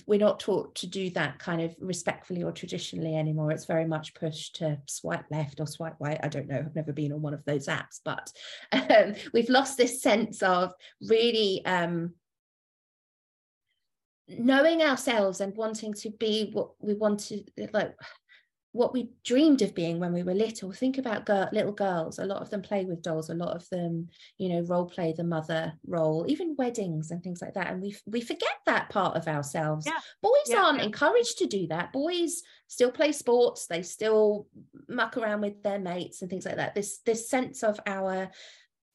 we're 0.07 0.19
not 0.19 0.41
taught 0.41 0.75
to 0.77 0.87
do 0.87 1.09
that 1.11 1.39
kind 1.39 1.63
of 1.63 1.75
respectfully 1.81 2.43
or 2.43 2.53
traditionally 2.53 3.15
anymore. 3.15 3.51
It's 3.53 3.65
very 3.65 3.87
much 3.87 4.15
pushed 4.15 4.57
to 4.57 4.79
swipe 4.87 5.25
left 5.31 5.61
or 5.61 5.67
swipe 5.67 5.97
right. 5.99 6.21
I 6.23 6.29
don't 6.29 6.47
know. 6.47 6.59
I've 6.59 6.75
never 6.75 6.93
been 6.93 7.13
on 7.13 7.23
one 7.23 7.33
of 7.33 7.45
those 7.47 7.69
apps, 7.69 8.01
but 8.05 8.31
um, 8.73 9.15
we've 9.33 9.49
lost 9.49 9.79
this 9.79 10.03
sense 10.03 10.43
of 10.43 10.73
really 11.01 11.65
um, 11.65 12.15
knowing 14.29 14.83
ourselves 14.83 15.41
and 15.41 15.57
wanting 15.57 15.95
to 15.95 16.11
be 16.11 16.51
what 16.53 16.71
we 16.81 16.95
wanted 16.95 17.51
like 17.73 17.95
what 18.73 18.93
we 18.93 19.11
dreamed 19.25 19.63
of 19.63 19.75
being 19.75 19.99
when 19.99 20.13
we 20.13 20.23
were 20.23 20.35
little. 20.35 20.71
Think 20.73 20.99
about 20.99 21.25
girl, 21.25 21.49
little 21.53 21.73
girls. 21.73 22.19
A 22.19 22.27
lot 22.27 22.43
of 22.43 22.51
them 22.51 22.61
play 22.61 22.85
with 22.85 23.03
dolls. 23.03 23.31
A 23.31 23.35
lot 23.35 23.57
of 23.57 23.69
them 23.71 24.09
you 24.37 24.51
know 24.51 24.61
role 24.61 24.87
play 24.87 25.15
the 25.17 25.25
mother 25.25 25.73
role 25.87 26.27
even 26.29 26.55
weddings 26.57 27.11
and 27.11 27.23
things 27.23 27.41
like 27.41 27.55
that. 27.55 27.69
And 27.69 27.81
we 27.81 27.97
we 28.07 28.21
forget 28.21 28.57
that 28.67 28.91
part 28.91 29.17
of 29.17 29.27
ourselves. 29.27 29.87
Yeah. 29.87 29.99
boys 30.23 30.33
yeah. 30.47 30.63
aren't 30.63 30.83
encouraged 30.83 31.39
to 31.39 31.47
do 31.47 31.67
that. 31.69 31.93
Boys 31.93 32.43
still 32.67 32.93
play 32.93 33.13
sports. 33.13 33.67
They 33.67 33.83
still 33.83 34.47
muck 34.89 35.17
around 35.17 35.41
with 35.41 35.63
their 35.63 35.79
mates 35.79 36.21
and 36.21 36.31
things 36.31 36.45
like 36.45 36.57
that. 36.57 36.75
This 36.75 36.99
this 37.07 37.29
sense 37.29 37.63
of 37.63 37.81
our 37.87 38.31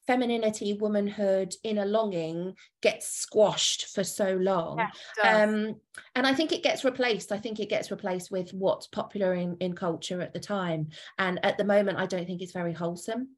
femininity, 0.06 0.74
womanhood, 0.74 1.54
inner 1.62 1.86
longing 1.86 2.54
gets 2.82 3.08
squashed 3.08 3.86
for 3.94 4.04
so 4.04 4.34
long. 4.34 4.86
Yeah, 5.22 5.42
um, 5.44 5.76
and 6.14 6.26
I 6.26 6.34
think 6.34 6.52
it 6.52 6.62
gets 6.62 6.84
replaced. 6.84 7.32
I 7.32 7.38
think 7.38 7.60
it 7.60 7.68
gets 7.70 7.90
replaced 7.90 8.30
with 8.30 8.52
what's 8.52 8.86
popular 8.86 9.34
in, 9.34 9.56
in 9.60 9.74
culture 9.74 10.20
at 10.20 10.32
the 10.32 10.40
time. 10.40 10.88
And 11.18 11.40
at 11.42 11.56
the 11.56 11.64
moment, 11.64 11.98
I 11.98 12.06
don't 12.06 12.26
think 12.26 12.42
it's 12.42 12.52
very 12.52 12.72
wholesome. 12.72 13.28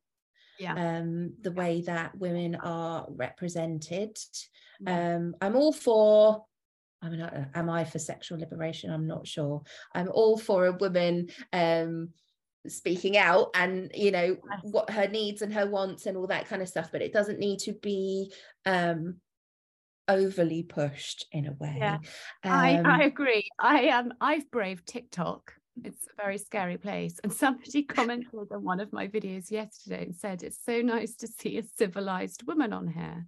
yeah. 0.59 0.99
um, 0.99 1.35
the 1.41 1.53
way 1.53 1.83
that 1.83 2.17
women 2.17 2.57
are 2.57 3.07
represented. 3.09 4.19
Yeah. 4.81 5.17
Um, 5.17 5.35
I'm 5.41 5.57
all 5.57 5.73
for. 5.73 6.45
I 7.03 7.11
mean, 7.11 7.29
am 7.55 7.71
I 7.71 7.85
for 7.85 7.99
sexual 7.99 8.39
liberation? 8.39 8.91
I'm 8.91 9.07
not 9.07 9.27
sure. 9.27 9.63
I'm 9.95 10.09
all 10.09 10.39
for 10.39 10.67
a 10.67 10.73
woman 10.73 11.29
um, 11.53 12.09
speaking 12.71 13.17
out 13.17 13.51
and 13.55 13.91
you 13.95 14.11
know 14.11 14.37
what 14.63 14.91
her 14.91 15.09
needs 15.09 15.43
and 15.43 15.53
her 15.55 15.67
wants 15.67 16.07
and 16.07 16.17
all 16.17 16.27
that 16.27 16.49
kind 16.49 16.63
of 16.63 16.69
stuff. 16.69 16.91
But 16.93 17.03
it 17.03 17.13
doesn't 17.13 17.39
need 17.39 17.59
to 17.61 17.73
be 17.73 18.33
um, 18.65 19.17
overly 20.09 20.63
pushed 20.63 21.27
in 21.33 21.47
a 21.47 21.53
way. 21.53 21.77
Yeah. 21.79 21.99
I, 22.45 22.77
Um, 22.77 22.87
I 22.87 23.05
agree. 23.05 23.49
I 23.59 23.83
am. 23.83 24.15
I've 24.21 24.51
braved 24.51 24.87
TikTok. 24.87 25.53
It's 25.85 26.07
a 26.07 26.23
very 26.23 26.39
scary 26.39 26.79
place. 26.79 27.19
And 27.23 27.33
somebody 27.33 27.83
commented 27.97 28.49
on 28.51 28.65
one 28.65 28.81
of 28.81 28.93
my 28.93 29.09
videos 29.09 29.51
yesterday 29.51 30.05
and 30.05 30.15
said, 30.15 30.43
"It's 30.43 30.59
so 30.65 30.81
nice 30.81 31.15
to 31.17 31.27
see 31.27 31.59
a 31.59 31.63
civilized 31.63 32.47
woman 32.47 32.73
on 32.73 32.89
here." 32.89 33.27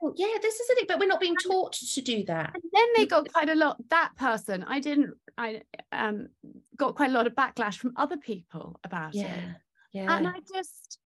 Well, 0.00 0.12
yeah, 0.16 0.38
this 0.40 0.54
is 0.54 0.70
it. 0.70 0.88
But 0.88 0.98
we're 0.98 1.06
not 1.06 1.20
being 1.20 1.36
taught 1.36 1.72
to 1.72 2.00
do 2.00 2.24
that. 2.24 2.52
And 2.54 2.62
then 2.72 2.86
they 2.96 3.06
got 3.06 3.32
quite 3.32 3.48
a 3.48 3.54
lot. 3.54 3.76
That 3.90 4.12
person, 4.16 4.64
I 4.66 4.80
didn't. 4.80 5.14
I 5.38 5.62
um 5.92 6.28
got 6.76 6.94
quite 6.94 7.10
a 7.10 7.12
lot 7.12 7.26
of 7.26 7.34
backlash 7.34 7.76
from 7.76 7.92
other 7.96 8.16
people 8.16 8.78
about 8.84 9.14
it. 9.14 9.20
Yeah, 9.20 9.52
yeah. 9.92 10.16
And 10.16 10.26
I 10.26 10.40
just, 10.54 10.98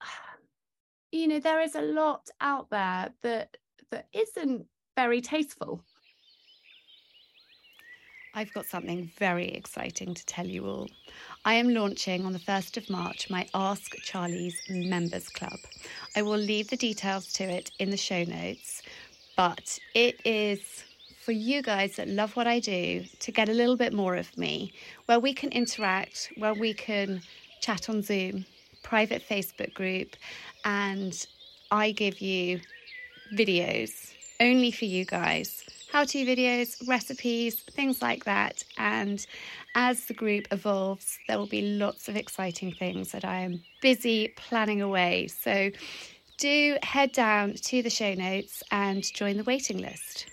you 1.12 1.28
know, 1.28 1.40
there 1.40 1.60
is 1.60 1.74
a 1.74 1.82
lot 1.82 2.28
out 2.40 2.68
there 2.70 3.10
that 3.22 3.56
that 3.90 4.06
isn't 4.12 4.66
very 4.96 5.20
tasteful. 5.20 5.84
I've 8.34 8.52
got 8.54 8.66
something 8.66 9.10
very 9.18 9.48
exciting 9.48 10.14
to 10.14 10.24
tell 10.24 10.46
you 10.46 10.66
all. 10.66 10.88
I 11.44 11.54
am 11.54 11.74
launching 11.74 12.24
on 12.24 12.32
the 12.32 12.38
1st 12.38 12.76
of 12.76 12.88
March 12.88 13.28
my 13.28 13.48
Ask 13.52 13.96
Charlie's 13.96 14.56
Members 14.70 15.28
Club. 15.28 15.58
I 16.14 16.22
will 16.22 16.38
leave 16.38 16.68
the 16.68 16.76
details 16.76 17.32
to 17.32 17.42
it 17.42 17.72
in 17.80 17.90
the 17.90 17.96
show 17.96 18.22
notes, 18.22 18.80
but 19.36 19.76
it 19.92 20.20
is 20.24 20.84
for 21.20 21.32
you 21.32 21.60
guys 21.60 21.96
that 21.96 22.06
love 22.06 22.36
what 22.36 22.46
I 22.46 22.60
do 22.60 23.02
to 23.18 23.32
get 23.32 23.48
a 23.48 23.52
little 23.52 23.76
bit 23.76 23.92
more 23.92 24.14
of 24.14 24.38
me, 24.38 24.72
where 25.06 25.18
we 25.18 25.34
can 25.34 25.50
interact, 25.50 26.30
where 26.36 26.54
we 26.54 26.74
can 26.74 27.22
chat 27.60 27.88
on 27.90 28.02
Zoom, 28.02 28.46
private 28.84 29.20
Facebook 29.28 29.74
group, 29.74 30.14
and 30.64 31.26
I 31.72 31.90
give 31.90 32.20
you 32.20 32.60
videos 33.34 34.12
only 34.38 34.70
for 34.70 34.84
you 34.84 35.04
guys 35.04 35.61
how 35.92 36.04
to 36.04 36.24
videos, 36.24 36.76
recipes, 36.88 37.60
things 37.60 38.00
like 38.00 38.24
that. 38.24 38.64
And 38.78 39.24
as 39.74 40.06
the 40.06 40.14
group 40.14 40.46
evolves, 40.50 41.18
there 41.28 41.36
will 41.36 41.46
be 41.46 41.76
lots 41.76 42.08
of 42.08 42.16
exciting 42.16 42.72
things 42.72 43.12
that 43.12 43.26
I 43.26 43.40
am 43.40 43.62
busy 43.82 44.32
planning 44.36 44.80
away. 44.80 45.28
So 45.28 45.70
do 46.38 46.78
head 46.82 47.12
down 47.12 47.54
to 47.54 47.82
the 47.82 47.90
show 47.90 48.14
notes 48.14 48.62
and 48.70 49.04
join 49.04 49.36
the 49.36 49.44
waiting 49.44 49.78
list. 49.78 50.31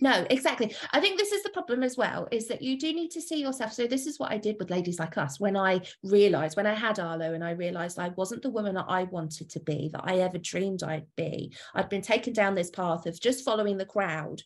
No, 0.00 0.26
exactly. 0.30 0.74
I 0.92 1.00
think 1.00 1.18
this 1.18 1.32
is 1.32 1.42
the 1.42 1.50
problem 1.50 1.82
as 1.82 1.96
well, 1.96 2.28
is 2.30 2.46
that 2.48 2.62
you 2.62 2.78
do 2.78 2.92
need 2.92 3.10
to 3.10 3.20
see 3.20 3.40
yourself. 3.40 3.72
So 3.72 3.86
this 3.86 4.06
is 4.06 4.18
what 4.18 4.30
I 4.30 4.38
did 4.38 4.56
with 4.58 4.70
ladies 4.70 4.98
like 4.98 5.18
us 5.18 5.40
when 5.40 5.56
I 5.56 5.80
realized 6.04 6.56
when 6.56 6.66
I 6.66 6.74
had 6.74 7.00
Arlo 7.00 7.34
and 7.34 7.42
I 7.42 7.50
realized 7.52 7.98
I 7.98 8.10
wasn't 8.10 8.42
the 8.42 8.50
woman 8.50 8.74
that 8.76 8.86
I 8.88 9.04
wanted 9.04 9.50
to 9.50 9.60
be, 9.60 9.90
that 9.92 10.02
I 10.04 10.18
ever 10.18 10.38
dreamed 10.38 10.82
I'd 10.82 11.06
be. 11.16 11.52
I'd 11.74 11.88
been 11.88 12.02
taken 12.02 12.32
down 12.32 12.54
this 12.54 12.70
path 12.70 13.06
of 13.06 13.20
just 13.20 13.44
following 13.44 13.76
the 13.76 13.84
crowd. 13.84 14.42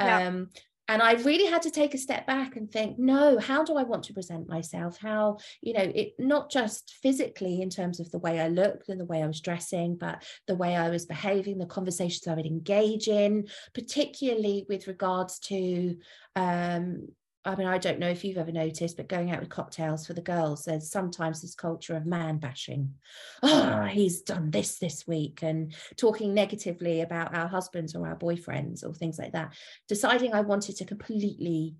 Yeah. 0.00 0.28
Um, 0.28 0.48
and 0.88 1.00
I 1.00 1.12
really 1.12 1.46
had 1.46 1.62
to 1.62 1.70
take 1.70 1.94
a 1.94 1.98
step 1.98 2.26
back 2.26 2.56
and 2.56 2.70
think, 2.70 2.98
no, 2.98 3.38
how 3.38 3.64
do 3.64 3.76
I 3.76 3.84
want 3.84 4.04
to 4.04 4.12
present 4.12 4.48
myself? 4.48 4.98
How, 4.98 5.38
you 5.62 5.72
know, 5.72 5.80
it 5.94 6.12
not 6.18 6.50
just 6.50 6.94
physically 7.02 7.62
in 7.62 7.70
terms 7.70 8.00
of 8.00 8.10
the 8.10 8.18
way 8.18 8.38
I 8.38 8.48
looked 8.48 8.90
and 8.90 9.00
the 9.00 9.06
way 9.06 9.22
I 9.22 9.26
was 9.26 9.40
dressing, 9.40 9.96
but 9.96 10.22
the 10.46 10.56
way 10.56 10.76
I 10.76 10.90
was 10.90 11.06
behaving, 11.06 11.58
the 11.58 11.66
conversations 11.66 12.26
I 12.26 12.34
would 12.34 12.46
engage 12.46 13.08
in, 13.08 13.48
particularly 13.72 14.66
with 14.68 14.86
regards 14.86 15.38
to 15.40 15.96
um 16.36 17.08
I 17.46 17.56
mean, 17.56 17.66
I 17.66 17.76
don't 17.76 17.98
know 17.98 18.08
if 18.08 18.24
you've 18.24 18.38
ever 18.38 18.52
noticed, 18.52 18.96
but 18.96 19.08
going 19.08 19.30
out 19.30 19.40
with 19.40 19.50
cocktails 19.50 20.06
for 20.06 20.14
the 20.14 20.22
girls, 20.22 20.64
there's 20.64 20.90
sometimes 20.90 21.42
this 21.42 21.54
culture 21.54 21.94
of 21.94 22.06
man 22.06 22.38
bashing. 22.38 22.94
Oh, 23.42 23.82
he's 23.82 24.22
done 24.22 24.50
this 24.50 24.78
this 24.78 25.06
week, 25.06 25.42
and 25.42 25.74
talking 25.96 26.32
negatively 26.32 27.02
about 27.02 27.36
our 27.36 27.46
husbands 27.46 27.94
or 27.94 28.06
our 28.08 28.16
boyfriends 28.16 28.82
or 28.82 28.94
things 28.94 29.18
like 29.18 29.32
that. 29.32 29.54
Deciding 29.88 30.32
I 30.32 30.40
wanted 30.40 30.76
to 30.76 30.86
completely 30.86 31.76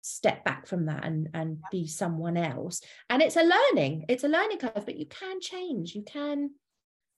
step 0.00 0.44
back 0.44 0.66
from 0.66 0.86
that 0.86 1.04
and 1.04 1.28
and 1.34 1.58
be 1.72 1.88
someone 1.88 2.36
else. 2.36 2.80
And 3.10 3.20
it's 3.20 3.36
a 3.36 3.42
learning, 3.42 4.04
it's 4.08 4.24
a 4.24 4.28
learning 4.28 4.58
curve, 4.58 4.84
but 4.84 4.96
you 4.96 5.06
can 5.06 5.40
change. 5.40 5.94
You 5.94 6.02
can, 6.02 6.50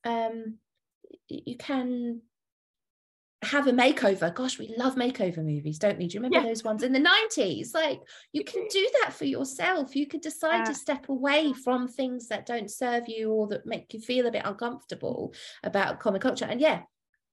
um, 0.04 0.56
you 1.28 1.56
can 1.58 2.22
have 3.42 3.66
a 3.66 3.72
makeover. 3.72 4.34
Gosh, 4.34 4.58
we 4.58 4.74
love 4.76 4.96
makeover 4.96 5.38
movies, 5.38 5.78
don't 5.78 5.98
we? 5.98 6.06
Do 6.06 6.14
you 6.14 6.20
remember 6.20 6.46
Yeah. 6.46 6.48
those 6.48 6.62
ones 6.62 6.82
in 6.82 6.92
the 6.92 7.00
90s? 7.00 7.72
Like 7.72 8.00
you 8.32 8.44
can 8.44 8.62
mm-hmm. 8.62 8.68
do 8.70 8.90
that 9.00 9.14
for 9.14 9.24
yourself. 9.24 9.96
You 9.96 10.06
could 10.06 10.20
decide 10.20 10.58
Yeah. 10.58 10.64
to 10.64 10.74
step 10.74 11.08
away 11.08 11.54
from 11.54 11.88
things 11.88 12.28
that 12.28 12.44
don't 12.44 12.70
serve 12.70 13.08
you 13.08 13.30
or 13.32 13.48
that 13.48 13.64
make 13.64 13.94
you 13.94 14.00
feel 14.00 14.26
a 14.26 14.30
bit 14.30 14.44
uncomfortable 14.44 15.32
about 15.62 16.00
common 16.00 16.20
culture. 16.20 16.44
And 16.44 16.60
yeah, 16.60 16.82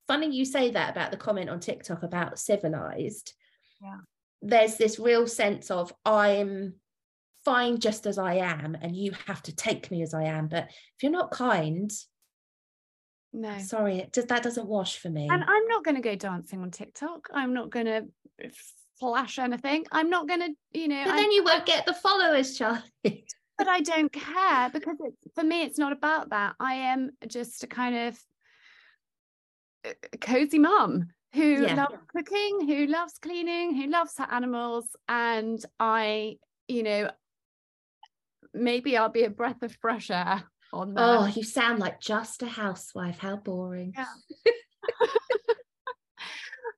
funny 0.06 0.34
you 0.34 0.46
say 0.46 0.70
that 0.70 0.90
about 0.90 1.10
the 1.10 1.18
comment 1.18 1.50
on 1.50 1.60
TikTok 1.60 2.02
about 2.02 2.38
civilized. 2.38 3.34
Yeah. 3.82 3.98
There's 4.40 4.76
this 4.76 4.98
real 4.98 5.26
sense 5.26 5.70
of 5.70 5.92
I'm 6.06 6.76
fine 7.44 7.80
just 7.80 8.06
as 8.06 8.18
I 8.18 8.34
am, 8.34 8.76
and 8.80 8.96
you 8.96 9.12
have 9.26 9.42
to 9.42 9.54
take 9.54 9.90
me 9.90 10.02
as 10.02 10.14
I 10.14 10.24
am. 10.24 10.48
But 10.48 10.68
if 10.68 11.02
you're 11.02 11.12
not 11.12 11.30
kind, 11.30 11.90
No. 13.32 13.58
sorry, 13.58 13.98
it 13.98 14.12
just 14.12 14.28
that 14.28 14.42
doesn't 14.42 14.66
wash 14.66 14.98
for 14.98 15.10
me. 15.10 15.28
And 15.30 15.44
I'm 15.44 15.66
not 15.68 15.84
going 15.84 15.96
to 15.96 16.00
go 16.00 16.16
dancing 16.16 16.62
on 16.62 16.70
TikTok. 16.70 17.28
I'm 17.32 17.52
not 17.52 17.70
going 17.70 17.86
to 17.86 18.06
flash 18.98 19.38
anything. 19.38 19.84
I'm 19.92 20.10
not 20.10 20.26
going 20.26 20.40
to, 20.40 20.54
you 20.78 20.88
know, 20.88 21.04
But 21.04 21.16
then 21.16 21.30
you 21.32 21.44
won't 21.44 21.66
get 21.66 21.86
the 21.86 21.94
followers, 21.94 22.56
Charlie. 22.56 22.80
but 23.04 23.68
I 23.68 23.80
don't 23.80 24.10
care 24.12 24.70
because 24.72 24.96
it's, 25.00 25.34
for 25.34 25.44
me, 25.44 25.62
it's 25.62 25.78
not 25.78 25.92
about 25.92 26.30
that. 26.30 26.54
I 26.58 26.74
am 26.74 27.10
just 27.26 27.62
a 27.64 27.66
kind 27.66 27.96
of 28.08 28.18
uh, 29.86 29.92
cozy 30.20 30.58
mum 30.58 31.08
who 31.34 31.66
Yeah. 31.66 31.74
loves 31.74 32.02
cooking, 32.16 32.66
who 32.66 32.86
loves 32.86 33.18
cleaning, 33.18 33.74
who 33.74 33.86
loves 33.88 34.14
her 34.18 34.26
animals. 34.30 34.96
And 35.08 35.62
I, 35.78 36.38
you 36.66 36.82
know, 36.82 37.10
maybe 38.54 38.96
I'll 38.96 39.10
be 39.10 39.24
a 39.24 39.30
breath 39.30 39.62
of 39.62 39.76
fresh 39.80 40.10
air 40.10 40.44
on 40.72 40.94
that. 40.94 41.02
Oh, 41.02 41.26
you 41.26 41.42
sound 41.42 41.78
like 41.78 42.00
just 42.00 42.42
a 42.42 42.46
housewife. 42.46 43.18
How 43.18 43.36
boring. 43.36 43.94
Yeah. 43.96 44.04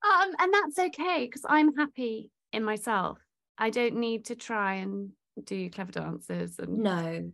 um, 0.04 0.32
and 0.38 0.52
that's 0.52 0.78
okay 0.78 1.26
because 1.26 1.42
I'm 1.48 1.74
happy 1.76 2.30
in 2.52 2.64
myself. 2.64 3.18
I 3.58 3.70
don't 3.70 3.96
need 3.96 4.26
to 4.26 4.34
try 4.34 4.74
and 4.74 5.10
do 5.44 5.68
clever 5.70 5.92
dances 5.92 6.58
and 6.58 6.78
No, 6.78 7.30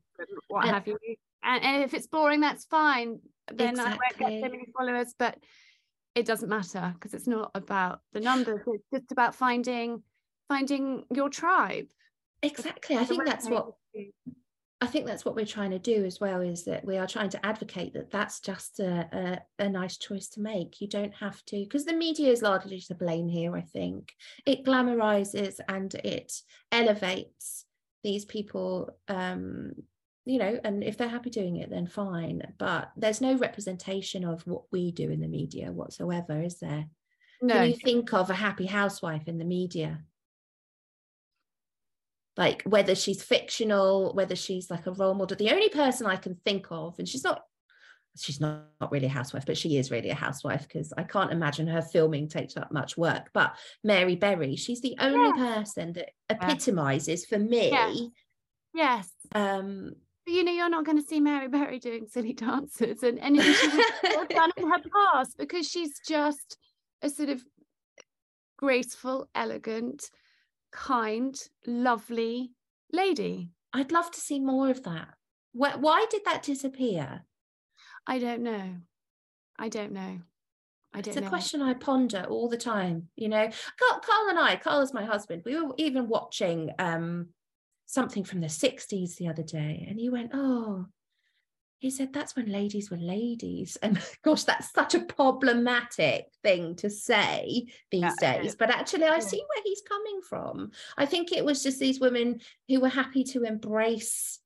what 0.48 0.64
And- 0.64 0.74
have 0.74 0.86
you. 0.86 0.98
And, 1.42 1.62
and 1.62 1.82
if 1.84 1.94
it's 1.94 2.08
boring, 2.08 2.40
that's 2.40 2.64
fine. 2.64 3.20
Then 3.52 3.78
I 3.78 3.90
won't 3.90 4.18
get 4.18 4.40
so 4.42 4.48
many 4.48 4.66
followers, 4.76 5.14
but 5.16 5.38
it 6.16 6.26
doesn't 6.26 6.48
matter 6.48 6.92
because 6.94 7.14
it's 7.14 7.28
not 7.28 7.52
about 7.54 8.00
the 8.12 8.18
numbers. 8.20 8.62
It's 8.66 8.84
just 8.92 9.12
about 9.12 9.36
finding 9.36 10.02
finding 10.48 11.04
your 11.14 11.28
tribe. 11.28 11.86
exactly. 12.42 12.96
I 12.96 13.04
think 13.04 13.24
that's 13.26 13.48
what. 13.48 13.74
I 14.80 14.86
think 14.86 15.06
that's 15.06 15.24
what 15.24 15.34
we're 15.34 15.46
trying 15.46 15.70
to 15.70 15.78
do 15.78 16.04
as 16.04 16.20
well. 16.20 16.40
Is 16.42 16.64
that 16.64 16.84
we 16.84 16.98
are 16.98 17.06
trying 17.06 17.30
to 17.30 17.46
advocate 17.46 17.94
that 17.94 18.10
that's 18.10 18.40
just 18.40 18.78
a 18.80 19.40
a, 19.58 19.64
a 19.64 19.68
nice 19.68 19.96
choice 19.96 20.28
to 20.30 20.40
make. 20.40 20.80
You 20.80 20.88
don't 20.88 21.14
have 21.14 21.42
to 21.46 21.56
because 21.56 21.86
the 21.86 21.94
media 21.94 22.30
is 22.30 22.42
largely 22.42 22.80
to 22.80 22.94
blame 22.94 23.28
here. 23.28 23.56
I 23.56 23.62
think 23.62 24.12
it 24.44 24.64
glamorizes 24.64 25.60
and 25.68 25.94
it 25.94 26.32
elevates 26.70 27.64
these 28.04 28.24
people. 28.24 28.90
Um, 29.08 29.72
you 30.26 30.38
know, 30.38 30.58
and 30.64 30.82
if 30.82 30.98
they're 30.98 31.08
happy 31.08 31.30
doing 31.30 31.56
it, 31.56 31.70
then 31.70 31.86
fine. 31.86 32.42
But 32.58 32.90
there's 32.96 33.20
no 33.20 33.36
representation 33.36 34.24
of 34.24 34.46
what 34.46 34.64
we 34.72 34.90
do 34.90 35.08
in 35.08 35.20
the 35.20 35.28
media 35.28 35.72
whatsoever, 35.72 36.42
is 36.42 36.58
there? 36.58 36.86
No, 37.40 37.54
Can 37.54 37.68
you 37.68 37.76
think 37.76 38.12
of 38.12 38.28
a 38.28 38.34
happy 38.34 38.66
housewife 38.66 39.28
in 39.28 39.38
the 39.38 39.44
media? 39.44 40.00
Like 42.36 42.62
whether 42.64 42.94
she's 42.94 43.22
fictional, 43.22 44.12
whether 44.14 44.36
she's 44.36 44.70
like 44.70 44.86
a 44.86 44.92
role 44.92 45.14
model. 45.14 45.36
The 45.36 45.50
only 45.50 45.68
person 45.70 46.06
I 46.06 46.16
can 46.16 46.34
think 46.44 46.66
of, 46.70 46.98
and 46.98 47.08
she's 47.08 47.24
not, 47.24 47.42
she's 48.18 48.40
not, 48.40 48.64
not 48.80 48.92
really 48.92 49.06
a 49.06 49.10
housewife, 49.10 49.46
but 49.46 49.56
she 49.56 49.78
is 49.78 49.90
really 49.90 50.10
a 50.10 50.14
housewife 50.14 50.62
because 50.62 50.92
I 50.96 51.02
can't 51.02 51.32
imagine 51.32 51.66
her 51.66 51.82
filming 51.82 52.28
takes 52.28 52.56
up 52.56 52.70
much 52.72 52.96
work. 52.96 53.30
But 53.32 53.56
Mary 53.82 54.16
Berry, 54.16 54.56
she's 54.56 54.80
the 54.80 54.96
only 55.00 55.32
person 55.32 55.94
that 55.94 56.10
epitomizes 56.28 57.24
for 57.24 57.38
me. 57.38 57.70
Yeah. 57.70 57.94
yes. 58.74 59.08
Um, 59.34 59.92
But 60.26 60.34
you 60.34 60.44
know, 60.44 60.52
you're 60.52 60.68
not 60.68 60.84
going 60.84 61.00
to 61.00 61.06
see 61.06 61.20
Mary 61.20 61.48
Berry 61.48 61.78
doing 61.78 62.06
silly 62.06 62.32
dances 62.34 63.02
and 63.02 63.18
anything 63.18 63.54
she 63.54 63.68
was 64.16 64.26
done 64.28 64.50
in 64.58 64.68
her 64.68 64.82
past 65.12 65.38
because 65.38 65.66
she's 65.66 65.98
just 66.06 66.58
a 67.00 67.08
sort 67.08 67.30
of 67.30 67.42
graceful, 68.58 69.28
elegant, 69.34 70.10
kind, 70.72 71.36
lovely 71.66 72.52
lady. 72.92 73.50
I'd 73.72 73.92
love 73.92 74.10
to 74.10 74.20
see 74.20 74.40
more 74.40 74.70
of 74.70 74.82
that. 74.84 75.08
Why, 75.52 75.76
why 75.76 76.06
did 76.10 76.22
that 76.24 76.42
disappear? 76.42 77.24
I 78.06 78.18
don't 78.18 78.42
know. 78.42 78.76
I 79.58 79.68
don't 79.68 79.92
know. 79.92 80.20
I 80.94 81.00
don't 81.00 81.08
it's 81.08 81.16
a 81.16 81.20
know. 81.20 81.28
question 81.28 81.60
I 81.60 81.74
ponder 81.74 82.24
all 82.28 82.48
the 82.48 82.56
time. 82.56 83.08
You 83.16 83.28
know, 83.28 83.50
Carl, 83.78 84.00
Carl 84.00 84.28
and 84.30 84.38
I, 84.38 84.56
Carl 84.56 84.80
is 84.80 84.94
my 84.94 85.04
husband. 85.04 85.42
We 85.44 85.60
were 85.60 85.74
even 85.76 86.08
watching 86.08 86.70
um, 86.78 87.28
something 87.86 88.24
from 88.24 88.40
the 88.40 88.46
60s 88.46 89.16
the 89.16 89.28
other 89.28 89.42
day, 89.42 89.86
and 89.88 89.98
he 89.98 90.08
went, 90.08 90.30
Oh, 90.32 90.86
he 91.78 91.90
said 91.90 92.12
that's 92.12 92.34
when 92.34 92.50
ladies 92.50 92.90
were 92.90 92.96
ladies. 92.96 93.76
And 93.82 94.00
gosh, 94.22 94.44
that's 94.44 94.72
such 94.72 94.94
a 94.94 95.04
problematic 95.04 96.26
thing 96.42 96.76
to 96.76 96.90
say 96.90 97.66
these 97.90 98.02
yeah, 98.02 98.40
days. 98.40 98.54
But 98.54 98.70
actually, 98.70 99.04
I 99.04 99.18
see 99.18 99.38
where 99.38 99.62
he's 99.64 99.82
coming 99.86 100.20
from. 100.28 100.70
I 100.96 101.06
think 101.06 101.32
it 101.32 101.44
was 101.44 101.62
just 101.62 101.78
these 101.78 102.00
women 102.00 102.40
who 102.68 102.80
were 102.80 102.88
happy 102.88 103.24
to 103.24 103.44
embrace 103.44 104.40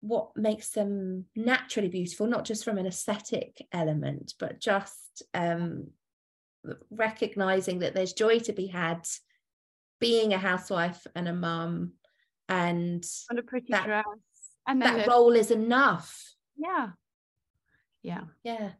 what 0.00 0.30
makes 0.34 0.70
them 0.70 1.26
naturally 1.36 1.88
beautiful, 1.88 2.26
not 2.26 2.44
just 2.44 2.64
from 2.64 2.78
an 2.78 2.86
aesthetic 2.86 3.66
element, 3.72 4.34
but 4.38 4.58
just 4.58 5.22
um, 5.34 5.88
recognizing 6.90 7.80
that 7.80 7.94
there's 7.94 8.14
joy 8.14 8.38
to 8.38 8.52
be 8.52 8.66
had 8.66 9.06
being 10.00 10.32
a 10.32 10.38
housewife 10.38 11.06
and 11.14 11.28
a 11.28 11.34
mum 11.34 11.92
and, 12.48 13.04
and 13.28 13.38
a 13.38 13.42
pretty 13.42 13.66
that, 13.70 13.84
dress 13.84 14.04
and 14.66 14.82
that 14.82 15.06
role 15.06 15.34
is 15.34 15.50
enough. 15.50 16.34
Yeah. 16.56 16.90
Yeah. 18.02 18.22
Yeah. 18.44 18.70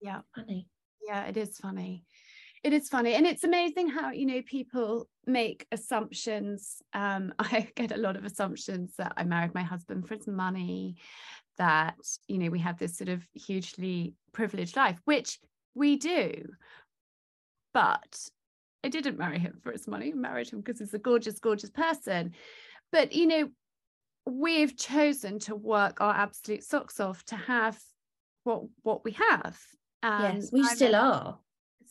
Yeah. 0.00 0.20
Funny. 0.34 0.68
Yeah 1.06 1.26
it 1.26 1.36
is 1.36 1.56
funny. 1.58 2.04
It 2.62 2.72
is 2.72 2.88
funny. 2.88 3.14
And 3.14 3.26
it's 3.26 3.44
amazing 3.44 3.88
how 3.88 4.10
you 4.10 4.26
know 4.26 4.42
people 4.44 5.08
make 5.26 5.66
assumptions. 5.70 6.82
Um 6.92 7.32
i 7.38 7.68
get 7.76 7.92
a 7.92 7.96
lot 7.96 8.16
of 8.16 8.24
assumptions 8.24 8.94
that 8.98 9.12
i 9.16 9.24
married 9.24 9.54
my 9.54 9.62
husband 9.62 10.06
for 10.06 10.14
his 10.14 10.26
money 10.26 10.96
that 11.58 11.96
you 12.28 12.38
know 12.38 12.50
we 12.50 12.58
have 12.58 12.78
this 12.78 12.98
sort 12.98 13.08
of 13.08 13.22
hugely 13.32 14.14
privileged 14.32 14.76
life 14.76 14.98
which 15.04 15.38
we 15.74 15.96
do. 15.96 16.46
But 17.72 18.18
i 18.84 18.88
didn't 18.88 19.18
marry 19.18 19.38
him 19.38 19.60
for 19.62 19.72
his 19.72 19.86
money. 19.88 20.12
I 20.12 20.16
married 20.16 20.50
him 20.50 20.60
because 20.60 20.78
he's 20.78 20.94
a 20.94 20.98
gorgeous 20.98 21.38
gorgeous 21.38 21.70
person. 21.70 22.32
But 22.92 23.12
you 23.12 23.26
know 23.26 23.48
we've 24.26 24.76
chosen 24.76 25.38
to 25.38 25.54
work 25.54 26.00
our 26.00 26.14
absolute 26.14 26.64
socks 26.64 27.00
off 27.00 27.24
to 27.24 27.36
have 27.36 27.78
what 28.44 28.64
what 28.82 29.04
we 29.04 29.12
have. 29.12 29.58
Yes 30.02 30.50
we 30.52 30.62
Simon, 30.62 30.76
still 30.76 30.94
are. 30.96 31.38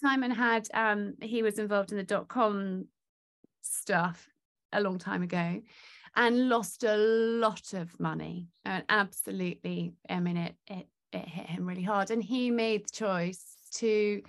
Simon 0.02 0.32
had 0.32 0.68
um 0.74 1.14
he 1.22 1.44
was 1.44 1.60
involved 1.60 1.92
in 1.92 1.98
the 1.98 2.04
dot 2.04 2.28
com 2.28 2.86
stuff 3.62 4.28
a 4.74 4.82
long 4.82 5.00
time 5.00 5.24
ago 5.24 5.62
and 6.16 6.50
lost 6.50 6.84
a 6.84 6.96
lot 6.96 7.74
of 7.74 8.00
money 8.00 8.48
and 8.64 8.84
absolutely 8.90 9.94
I 10.10 10.20
mean 10.20 10.38
it 10.38 10.56
it 10.68 10.88
it 11.14 11.28
hit 11.28 11.48
him 11.48 11.66
really 11.66 11.84
hard. 11.84 12.12
And 12.12 12.24
he 12.24 12.52
made 12.52 12.86
the 12.86 12.94
choice 12.94 13.44
to 13.76 14.22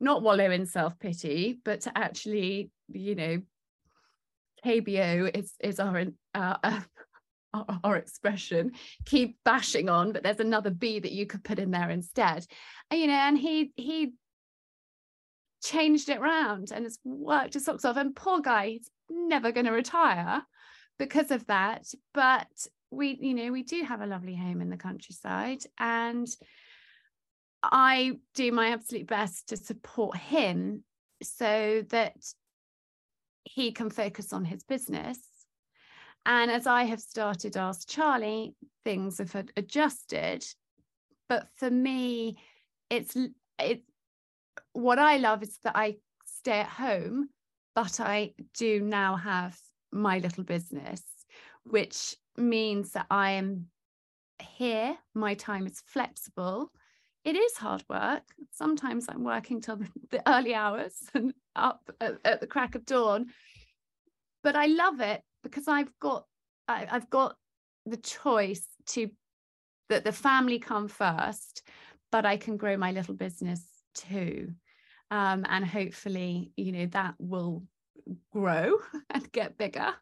not 0.00 0.22
wallow 0.22 0.50
in 0.50 0.66
self-pity 0.66 1.60
but 1.64 1.82
to 1.82 1.96
actually 1.96 2.70
you 2.88 3.14
know 3.14 3.42
KBO 4.64 5.36
is 5.36 5.52
is 5.60 5.80
our 5.80 6.06
uh, 6.34 6.56
our, 6.62 6.84
our, 7.84 7.96
expression 7.96 8.72
keep 9.04 9.36
bashing 9.44 9.88
on 9.88 10.12
but 10.12 10.22
there's 10.22 10.40
another 10.40 10.70
b 10.70 10.98
that 10.98 11.12
you 11.12 11.26
could 11.26 11.44
put 11.44 11.58
in 11.58 11.70
there 11.70 11.90
instead. 11.90 12.46
You 12.90 13.06
know 13.06 13.12
and 13.12 13.38
he 13.38 13.72
he 13.76 14.14
changed 15.62 16.08
it 16.08 16.20
round 16.20 16.72
and 16.72 16.84
has 16.84 16.98
worked 17.04 17.54
his 17.54 17.64
socks 17.64 17.84
off. 17.84 17.96
And 17.96 18.16
poor 18.16 18.40
guy 18.40 18.68
he's 18.68 18.90
never 19.08 19.52
going 19.52 19.66
to 19.66 19.72
retire 19.72 20.42
because 20.98 21.30
of 21.30 21.46
that. 21.46 21.86
But 22.14 22.48
we 22.92 23.18
you 23.20 23.34
know 23.34 23.50
we 23.50 23.62
do 23.62 23.82
have 23.82 24.02
a 24.02 24.06
lovely 24.06 24.36
home 24.36 24.60
in 24.60 24.68
the 24.68 24.76
countryside 24.76 25.64
and 25.78 26.28
i 27.62 28.12
do 28.34 28.52
my 28.52 28.68
absolute 28.68 29.06
best 29.06 29.48
to 29.48 29.56
support 29.56 30.16
him 30.16 30.84
so 31.22 31.82
that 31.88 32.14
he 33.44 33.72
can 33.72 33.90
focus 33.90 34.32
on 34.32 34.44
his 34.44 34.62
business 34.62 35.18
and 36.24 36.50
as 36.50 36.66
I 36.66 36.84
have 36.84 37.00
started 37.00 37.56
Ask 37.56 37.88
Charlie, 37.88 38.54
things 38.84 39.18
have 39.18 39.34
adjusted. 39.56 40.44
But 41.28 41.48
for 41.56 41.70
me, 41.70 42.38
it's 42.90 43.16
it. 43.58 43.82
What 44.72 44.98
I 44.98 45.16
love 45.16 45.42
is 45.42 45.58
that 45.64 45.76
I 45.76 45.96
stay 46.24 46.60
at 46.60 46.68
home, 46.68 47.28
but 47.74 48.00
I 48.00 48.34
do 48.54 48.80
now 48.80 49.16
have 49.16 49.58
my 49.90 50.18
little 50.18 50.44
business, 50.44 51.02
which 51.64 52.16
means 52.36 52.92
that 52.92 53.06
I 53.10 53.32
am 53.32 53.66
here. 54.40 54.96
My 55.14 55.34
time 55.34 55.66
is 55.66 55.82
flexible. 55.86 56.70
It 57.24 57.36
is 57.36 57.56
hard 57.56 57.84
work. 57.88 58.22
Sometimes 58.52 59.06
I'm 59.08 59.24
working 59.24 59.60
till 59.60 59.80
the 60.10 60.22
early 60.26 60.54
hours 60.54 60.94
and 61.14 61.32
up 61.56 61.90
at, 62.00 62.18
at 62.24 62.40
the 62.40 62.46
crack 62.46 62.74
of 62.74 62.84
dawn, 62.84 63.26
but 64.42 64.56
I 64.56 64.66
love 64.66 65.00
it 65.00 65.22
because 65.42 65.68
I've 65.68 65.90
got 66.00 66.26
I, 66.68 66.86
I've 66.90 67.10
got 67.10 67.36
the 67.86 67.96
choice 67.96 68.66
to 68.86 69.10
that 69.88 70.04
the 70.04 70.12
family 70.12 70.58
come 70.58 70.88
first, 70.88 71.62
but 72.10 72.24
I 72.24 72.36
can 72.36 72.56
grow 72.56 72.76
my 72.76 72.92
little 72.92 73.14
business 73.14 73.62
too. 73.94 74.52
Um, 75.10 75.44
and 75.48 75.66
hopefully, 75.66 76.52
you 76.56 76.72
know, 76.72 76.86
that 76.86 77.14
will 77.18 77.64
grow 78.30 78.78
and 79.10 79.30
get 79.32 79.58
bigger 79.58 79.92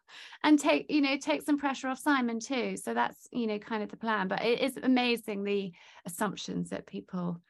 and 0.43 0.57
take, 0.57 0.89
you 0.89 1.01
know, 1.01 1.17
take 1.17 1.41
some 1.41 1.57
pressure 1.57 1.89
off 1.89 1.99
Simon 1.99 2.39
too. 2.39 2.77
So 2.77 2.93
that's, 2.93 3.27
you 3.31 3.47
know, 3.47 3.59
kind 3.59 3.83
of 3.83 3.89
the 3.89 3.97
plan. 3.97 4.27
But 4.27 4.43
it 4.43 4.61
is 4.61 4.77
amazing 4.81 5.43
the 5.43 5.73
assumptions 6.05 6.69
that 6.69 6.85
people 6.85 7.41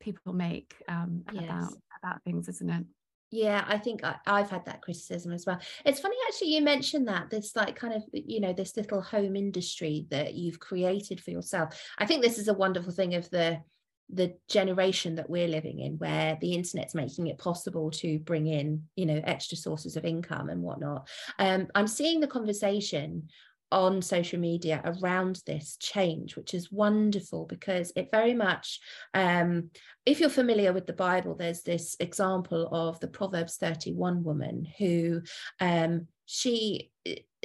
people 0.00 0.32
make 0.32 0.74
um, 0.88 1.22
yes. 1.32 1.44
about 1.44 1.72
about 2.02 2.22
things, 2.24 2.48
isn't 2.48 2.70
it? 2.70 2.84
Yeah 3.32 3.64
i 3.66 3.78
think 3.78 4.04
I, 4.04 4.16
have 4.26 4.50
had 4.50 4.66
that 4.66 4.82
criticism 4.82 5.32
as 5.32 5.46
well. 5.46 5.58
It's 5.84 6.00
funny 6.00 6.16
actually 6.28 6.54
you 6.54 6.62
mentioned 6.62 7.08
that 7.08 7.30
this 7.30 7.56
like 7.56 7.74
kind 7.74 7.94
of 7.94 8.04
you 8.12 8.40
know 8.40 8.52
this 8.52 8.76
little 8.76 9.00
home 9.00 9.34
industry 9.34 10.06
that 10.10 10.34
you've 10.34 10.60
created 10.60 11.20
for 11.20 11.30
yourself. 11.30 11.80
I 11.98 12.06
think 12.06 12.22
this 12.22 12.38
is 12.38 12.48
a 12.48 12.54
wonderful 12.54 12.92
thing 12.92 13.14
of 13.14 13.28
the 13.30 13.60
the 14.10 14.34
generation 14.48 15.14
that 15.14 15.30
we're 15.30 15.48
living 15.48 15.80
in 15.80 15.94
where 15.94 16.36
the 16.40 16.52
internet's 16.52 16.94
making 16.94 17.28
it 17.28 17.38
possible 17.38 17.90
to 17.90 18.18
bring 18.18 18.46
in 18.46 18.82
you 18.96 19.06
know 19.06 19.20
extra 19.24 19.56
sources 19.56 19.96
of 19.96 20.04
income 20.04 20.50
and 20.50 20.62
whatnot. 20.62 21.08
Um, 21.38 21.68
i'm 21.74 21.86
seeing 21.86 22.20
the 22.20 22.26
conversation 22.26 23.28
on 23.72 24.02
social 24.02 24.38
media 24.38 24.82
around 24.84 25.42
this 25.46 25.76
change, 25.80 26.36
which 26.36 26.54
is 26.54 26.70
wonderful 26.70 27.46
because 27.46 27.92
it 27.96 28.10
very 28.12 28.34
much, 28.34 28.78
um, 29.14 29.70
if 30.06 30.20
you're 30.20 30.28
familiar 30.28 30.72
with 30.72 30.86
the 30.86 30.92
Bible, 30.92 31.34
there's 31.34 31.62
this 31.62 31.96
example 31.98 32.68
of 32.70 33.00
the 33.00 33.08
Proverbs 33.08 33.56
31 33.56 34.22
woman 34.22 34.66
who 34.78 35.22
um, 35.60 36.06
she 36.26 36.90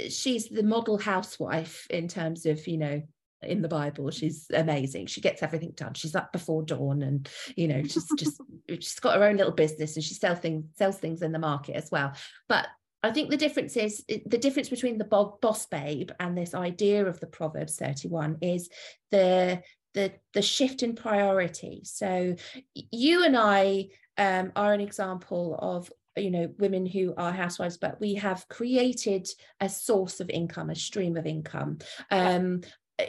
she's 0.09 0.49
the 0.49 0.63
model 0.63 0.97
housewife 0.97 1.87
in 1.89 2.07
terms 2.07 2.45
of 2.45 2.67
you 2.67 2.77
know 2.77 3.01
in 3.41 3.61
the 3.61 3.67
Bible. 3.67 4.09
She's 4.11 4.47
amazing. 4.53 5.07
She 5.07 5.21
gets 5.21 5.43
everything 5.43 5.73
done. 5.75 5.93
She's 5.93 6.15
up 6.15 6.31
before 6.31 6.63
dawn, 6.63 7.01
and 7.01 7.29
you 7.55 7.67
know, 7.67 7.83
she's 7.83 8.07
just 8.17 8.41
she's 8.69 8.99
got 8.99 9.17
her 9.17 9.23
own 9.23 9.37
little 9.37 9.53
business, 9.53 9.95
and 9.95 10.03
she 10.03 10.13
sells 10.13 10.39
things 10.39 10.65
sells 10.75 10.97
things 10.97 11.21
in 11.21 11.31
the 11.31 11.39
market 11.39 11.75
as 11.75 11.89
well. 11.91 12.13
But 12.47 12.67
I 13.07 13.13
think 13.13 13.29
the 13.29 13.37
difference 13.37 13.77
is 13.77 14.03
the 14.07 14.37
difference 14.37 14.69
between 14.69 14.97
the 14.97 15.05
boss 15.41 15.65
babe 15.65 16.11
and 16.19 16.37
this 16.37 16.53
idea 16.53 17.05
of 17.05 17.19
the 17.19 17.27
Proverbs 17.27 17.77
31 17.77 18.37
is 18.41 18.69
the 19.11 19.61
the 19.93 20.13
the 20.33 20.41
shift 20.41 20.83
in 20.83 20.95
priority. 20.95 21.81
So 21.85 22.35
you 22.73 23.23
and 23.23 23.37
I 23.37 23.87
um, 24.17 24.51
are 24.55 24.73
an 24.73 24.81
example 24.81 25.57
of 25.59 25.91
you 26.15 26.31
know 26.31 26.49
women 26.57 26.85
who 26.85 27.13
are 27.15 27.31
housewives 27.31 27.77
but 27.77 27.99
we 27.99 28.15
have 28.15 28.47
created 28.47 29.27
a 29.59 29.69
source 29.69 30.19
of 30.19 30.31
income 30.31 30.71
a 30.71 30.75
stream 30.75 31.15
of 31.15 31.27
income 31.27 31.77
um, 32.09 32.61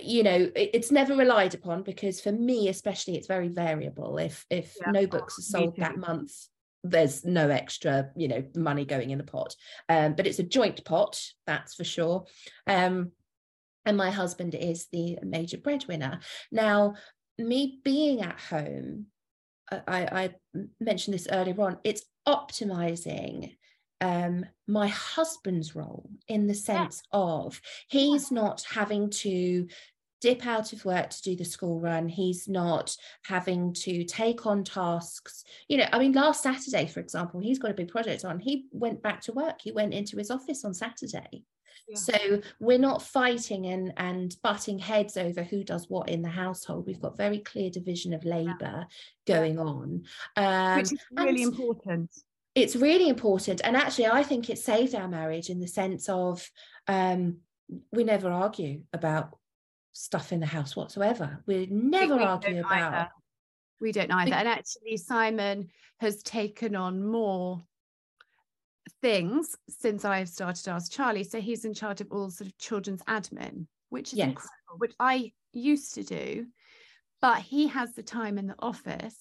you 0.03 0.23
know 0.23 0.51
it's 0.55 0.93
never 0.93 1.17
relied 1.17 1.55
upon 1.55 1.83
because 1.83 2.21
for 2.21 2.33
me 2.33 2.69
especially 2.69 3.17
it's 3.17 3.27
very 3.27 3.49
variable 3.49 4.19
if 4.19 4.45
if 4.51 4.77
yeah. 4.81 4.91
no 4.91 5.07
books 5.07 5.39
are 5.39 5.43
sold 5.43 5.75
that 5.77 5.97
month 5.97 6.49
there's 6.85 7.25
no 7.25 7.49
extra 7.49 8.11
you 8.17 8.29
know 8.29 8.45
money 8.55 8.85
going 8.85 9.11
in 9.11 9.19
the 9.19 9.25
pot. 9.25 9.55
Um, 9.89 10.15
but 10.15 10.27
it's 10.27 10.39
a 10.39 10.45
joint 10.45 10.85
pot 10.85 11.21
that's 11.47 11.75
for 11.75 11.85
sure. 11.85 12.27
Um, 12.67 13.13
and 13.85 13.97
my 13.97 14.11
husband 14.11 14.55
is 14.55 14.87
the 14.93 15.19
major 15.23 15.57
breadwinner. 15.57 16.21
Now 16.53 16.95
me 17.39 17.81
being 17.85 18.21
at 18.23 18.41
home 18.41 19.07
I, 19.71 19.81
I 19.87 20.35
mentioned 20.81 21.15
this 21.15 21.29
earlier 21.31 21.61
on 21.61 21.79
it's 21.85 22.05
optimizing 22.27 23.57
um, 24.01 24.47
my 24.67 24.89
husband's 24.89 25.75
role 25.75 26.09
in 26.29 26.47
the 26.47 26.55
sense 26.55 27.03
yeah. 27.13 27.21
of 27.21 27.61
he's 27.89 28.31
not 28.31 28.65
having 28.71 29.11
to 29.11 29.67
dip 30.21 30.47
out 30.47 30.73
of 30.73 30.85
work 30.85 31.11
to 31.11 31.23
do 31.23 31.37
the 31.37 31.45
school 31.45 31.81
run. 31.81 32.09
He's 32.09 32.49
not 32.49 32.97
having 33.25 33.73
to 33.75 34.05
take 34.05 34.47
on 34.47 34.65
tasks. 34.65 35.45
You 35.69 35.79
know, 35.79 35.87
I 35.93 35.99
mean, 35.99 36.13
last 36.13 36.43
Saturday, 36.43 36.87
for 36.87 37.01
example, 37.01 37.41
he's 37.41 37.59
got 37.59 37.71
a 37.71 37.75
big 37.75 37.89
project 37.89 38.25
on. 38.25 38.39
He 38.39 38.67
went 38.73 39.03
back 39.03 39.21
to 39.23 39.33
work. 39.33 39.61
He 39.61 39.73
went 39.73 39.95
into 39.95 40.17
his 40.17 40.31
office 40.31 40.65
on 40.65 40.75
Saturday. 40.75 41.45
Yeah. 41.89 41.97
So 41.97 42.43
we're 42.61 42.79
not 42.79 43.03
fighting 43.03 43.67
and 43.67 43.95
and 43.97 44.37
butting 44.43 44.79
heads 44.79 45.17
over 45.17 45.43
who 45.43 45.65
does 45.65 45.89
what 45.89 46.11
in 46.11 46.21
the 46.21 46.29
household. 46.29 46.87
We've 46.87 47.01
got 47.01 47.17
very 47.17 47.39
clear 47.39 47.71
division 47.71 48.13
of 48.13 48.25
labour 48.25 48.53
yeah. 48.61 48.85
going 49.27 49.59
on, 49.59 50.03
um, 50.37 50.77
which 50.77 50.93
is 50.93 50.99
really 51.13 51.43
important. 51.43 52.11
It's 52.55 52.77
really 52.77 53.09
important, 53.09 53.63
and 53.65 53.77
actually, 53.77 54.09
I 54.09 54.23
think 54.23 54.51
it 54.51 54.59
saved 54.59 54.95
our 54.95 55.09
marriage 55.09 55.49
in 55.49 55.61
the 55.61 55.69
sense 55.69 56.09
of 56.09 56.47
um, 56.89 57.39
we 57.93 58.05
never 58.05 58.31
argue 58.31 58.83
about 58.93 59.38
stuff 59.99 60.33
in 60.33 60.39
the 60.41 60.47
house 60.47 60.77
whatsoever. 60.77 61.43
We're 61.47 61.67
never 61.69 62.17
we 62.17 62.23
argue 62.23 62.61
about. 62.61 62.95
Either. 62.95 63.09
We 63.81 63.93
don't 63.93 64.13
either, 64.13 64.35
and 64.35 64.49
actually, 64.49 64.97
Simon 64.97 65.69
has 66.01 66.23
taken 66.23 66.75
on 66.75 67.05
more 67.05 67.63
things 69.03 69.55
since 69.69 70.05
I've 70.05 70.29
started 70.29 70.69
Ask 70.69 70.91
Charlie. 70.91 71.25
So 71.25 71.41
he's 71.41 71.65
in 71.65 71.75
charge 71.75 72.01
of 72.01 72.09
all 72.11 72.31
sort 72.31 72.49
of 72.49 72.59
children's 72.59 73.03
admin, 73.03 73.67
which 73.91 74.13
is 74.13 74.19
yes. 74.19 74.29
incredible, 74.29 74.79
which 74.79 74.95
I 74.99 75.33
used 75.53 75.95
to 75.95 76.03
do. 76.03 76.47
But 77.21 77.39
he 77.39 77.69
has 77.69 77.95
the 77.95 78.03
time 78.03 78.39
in 78.39 78.47
the 78.47 78.57
office 78.59 79.19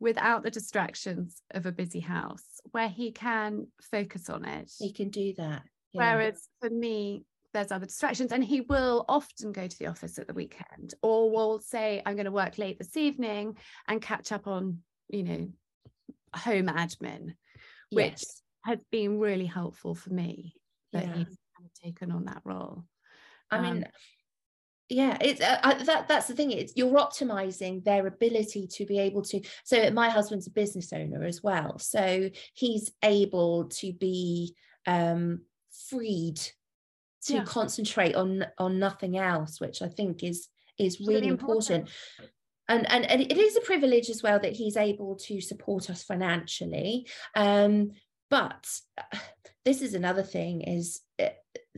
without 0.00 0.42
the 0.42 0.50
distractions 0.50 1.40
of 1.52 1.66
a 1.66 1.72
busy 1.72 2.00
house 2.00 2.44
where 2.72 2.88
he 2.88 3.12
can 3.12 3.68
focus 3.90 4.28
on 4.28 4.44
it. 4.44 4.70
He 4.78 4.92
can 4.92 5.10
do 5.10 5.34
that. 5.38 5.62
Yeah. 5.92 6.14
Whereas 6.14 6.48
for 6.60 6.70
me, 6.70 7.24
there's 7.54 7.72
other 7.72 7.86
distractions 7.86 8.32
and 8.32 8.44
he 8.44 8.60
will 8.60 9.06
often 9.08 9.52
go 9.52 9.66
to 9.66 9.78
the 9.78 9.86
office 9.86 10.18
at 10.18 10.26
the 10.26 10.34
weekend 10.34 10.92
or 11.02 11.30
will 11.30 11.58
say 11.58 12.02
i'm 12.04 12.14
going 12.14 12.26
to 12.26 12.30
work 12.30 12.58
late 12.58 12.78
this 12.78 12.96
evening 12.96 13.56
and 13.88 14.02
catch 14.02 14.32
up 14.32 14.46
on 14.46 14.78
you 15.08 15.22
know 15.22 15.48
home 16.34 16.66
admin 16.66 17.34
which 17.90 18.12
yes 18.18 18.42
has 18.64 18.78
been 18.90 19.18
really 19.18 19.46
helpful 19.46 19.94
for 19.94 20.10
me 20.10 20.54
that 20.92 21.04
yeah. 21.04 21.14
he's 21.14 21.26
kind 21.26 21.64
of 21.64 21.82
taken 21.82 22.10
on 22.10 22.24
that 22.24 22.40
role. 22.44 22.84
I 23.50 23.58
um, 23.58 23.62
mean, 23.62 23.88
yeah, 24.88 25.16
it's 25.20 25.40
uh, 25.40 25.82
that 25.84 26.08
that's 26.08 26.26
the 26.26 26.34
thing. 26.34 26.50
It's 26.50 26.72
you're 26.76 26.98
optimizing 26.98 27.84
their 27.84 28.06
ability 28.06 28.66
to 28.68 28.86
be 28.86 28.98
able 28.98 29.22
to. 29.22 29.40
So 29.64 29.90
my 29.90 30.08
husband's 30.08 30.46
a 30.46 30.50
business 30.50 30.92
owner 30.92 31.24
as 31.24 31.42
well, 31.42 31.78
so 31.78 32.30
he's 32.54 32.90
able 33.02 33.66
to 33.66 33.92
be 33.92 34.54
um, 34.86 35.42
freed 35.88 36.40
to 37.26 37.34
yeah. 37.34 37.44
concentrate 37.44 38.14
on 38.14 38.46
on 38.58 38.78
nothing 38.78 39.16
else, 39.16 39.60
which 39.60 39.82
I 39.82 39.88
think 39.88 40.22
is 40.22 40.48
is 40.78 41.00
really, 41.00 41.14
really 41.14 41.28
important. 41.28 41.88
important. 41.88 42.30
And, 42.68 42.90
and 42.90 43.10
and 43.10 43.20
it 43.20 43.36
is 43.36 43.56
a 43.56 43.60
privilege 43.60 44.08
as 44.08 44.22
well 44.22 44.40
that 44.40 44.54
he's 44.54 44.76
able 44.76 45.16
to 45.16 45.40
support 45.40 45.90
us 45.90 46.02
financially. 46.02 47.06
Um 47.34 47.92
but 48.30 48.66
uh, 48.98 49.18
this 49.64 49.82
is 49.82 49.94
another 49.94 50.22
thing 50.22 50.62
is 50.62 51.00
uh, 51.22 51.28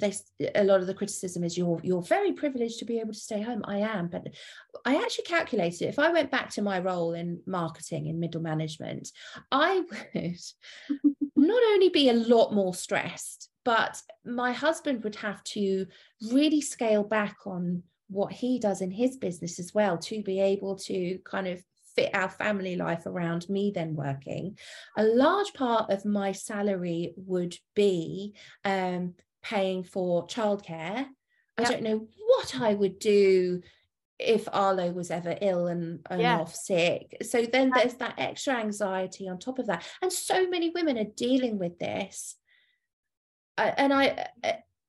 they 0.01 0.13
a 0.55 0.65
lot 0.65 0.81
of 0.81 0.87
the 0.87 0.95
criticism 0.95 1.43
is 1.43 1.59
you're 1.59 1.81
you're 1.83 2.03
very 2.03 2.33
privileged 2.33 2.79
to 2.79 2.85
be 2.85 2.99
able 2.99 3.13
to 3.13 3.19
stay 3.19 3.43
home. 3.43 3.63
I 3.67 3.79
am. 3.79 4.09
But 4.09 4.29
i 4.85 4.97
actually 4.97 5.25
calculated 5.25 5.89
if 5.89 5.99
i 5.99 6.13
went 6.13 6.31
back 6.31 6.51
to 6.51 6.63
my 6.63 6.79
role 6.79 7.15
in 7.15 7.41
marketing 7.47 8.07
in 8.07 8.21
middle 8.21 8.41
management 8.41 9.11
i 9.51 9.83
would 10.15 10.37
not 11.37 11.63
only 11.63 11.89
be 11.89 12.09
a 12.09 12.15
lot 12.15 12.55
more 12.55 12.75
stressed 12.75 13.51
but 13.67 14.01
my 14.25 14.53
husband 14.53 15.03
would 15.03 15.17
have 15.17 15.43
to 15.43 15.87
really 16.31 16.61
scale 16.61 17.03
back 17.03 17.37
on 17.47 17.83
what 18.09 18.33
he 18.33 18.61
does 18.61 18.81
in 18.81 18.93
his 18.93 19.17
business 19.17 19.59
as 19.59 19.75
well 19.75 19.99
to 19.99 20.23
be 20.23 20.39
able 20.39 20.77
to 20.77 21.19
kind 21.25 21.49
of 21.49 21.61
fit 21.97 22.15
our 22.15 22.29
family 22.29 22.77
life 22.77 23.07
around 23.07 23.49
me 23.49 23.73
then 23.75 23.97
working, 23.97 24.57
a 24.97 25.03
large 25.03 25.53
part 25.53 25.91
of 25.91 26.05
my 26.05 26.31
salary 26.31 27.13
would 27.17 27.57
be 27.75 28.37
um, 28.65 29.15
paying 29.43 29.83
for 29.83 30.29
childcare. 30.29 30.99
Yep. 30.99 31.09
I 31.59 31.65
don't 31.65 31.83
know 31.83 32.07
what 32.29 32.61
I 32.61 32.73
would 32.73 33.01
do 33.01 33.63
if 34.21 34.49
Arlo 34.53 34.93
was 34.93 35.11
ever 35.11 35.37
ill 35.41 35.67
and, 35.67 36.07
and 36.09 36.21
yeah. 36.21 36.39
off 36.39 36.55
sick. 36.55 37.17
So 37.23 37.43
then 37.43 37.71
there's 37.71 37.95
that 37.95 38.15
extra 38.17 38.55
anxiety 38.55 39.29
on 39.29 39.41
top 39.41 39.59
of 39.59 39.67
that. 39.67 39.85
And 40.01 40.13
so 40.13 40.49
many 40.49 40.71
women 40.71 40.97
are 40.99 41.13
dealing 41.17 41.59
with 41.59 41.81
this. 41.81 42.37
And 43.59 43.93
I, 43.93 44.27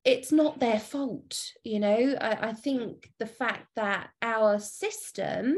it's 0.03 0.31
not 0.31 0.59
their 0.59 0.79
fault, 0.79 1.51
you 1.63 1.79
know. 1.79 2.15
I, 2.19 2.49
I 2.49 2.53
think 2.53 3.11
the 3.19 3.25
fact 3.25 3.67
that 3.75 4.09
our 4.21 4.59
system 4.59 5.57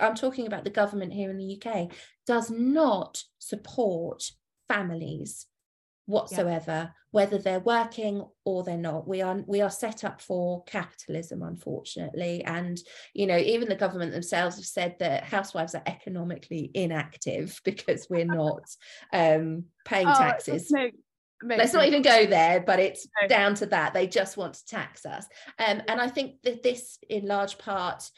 I'm 0.00 0.14
talking 0.14 0.46
about 0.46 0.64
the 0.64 0.70
government 0.70 1.12
here 1.12 1.30
in 1.30 1.38
the 1.38 1.60
UK, 1.62 1.92
does 2.26 2.50
not 2.50 3.22
support 3.38 4.30
families 4.68 5.46
whatsoever 6.06 6.72
yeah. 6.72 6.88
whether 7.10 7.36
they're 7.36 7.58
working 7.58 8.24
or 8.44 8.62
they're 8.62 8.76
not 8.76 9.08
we 9.08 9.22
are 9.22 9.42
we 9.48 9.60
are 9.60 9.70
set 9.70 10.04
up 10.04 10.20
for 10.20 10.62
capitalism 10.62 11.42
unfortunately 11.42 12.44
and 12.44 12.78
you 13.12 13.26
know 13.26 13.36
even 13.36 13.68
the 13.68 13.74
government 13.74 14.12
themselves 14.12 14.54
have 14.54 14.64
said 14.64 14.94
that 15.00 15.24
housewives 15.24 15.74
are 15.74 15.82
economically 15.84 16.70
inactive 16.74 17.60
because 17.64 18.06
we're 18.08 18.24
not 18.24 18.62
um 19.12 19.64
paying 19.84 20.06
oh, 20.06 20.14
taxes 20.14 20.70
no, 20.70 20.88
let's 21.42 21.74
not 21.74 21.86
even 21.86 22.00
go 22.00 22.24
there 22.26 22.60
but 22.60 22.78
it's 22.78 23.06
no. 23.20 23.28
down 23.28 23.54
to 23.54 23.66
that 23.66 23.92
they 23.92 24.06
just 24.06 24.36
want 24.36 24.54
to 24.54 24.64
tax 24.66 25.04
us 25.04 25.26
um, 25.58 25.82
and 25.86 26.00
i 26.00 26.08
think 26.08 26.40
that 26.42 26.62
this 26.62 26.98
in 27.10 27.26
large 27.26 27.58
part 27.58 28.10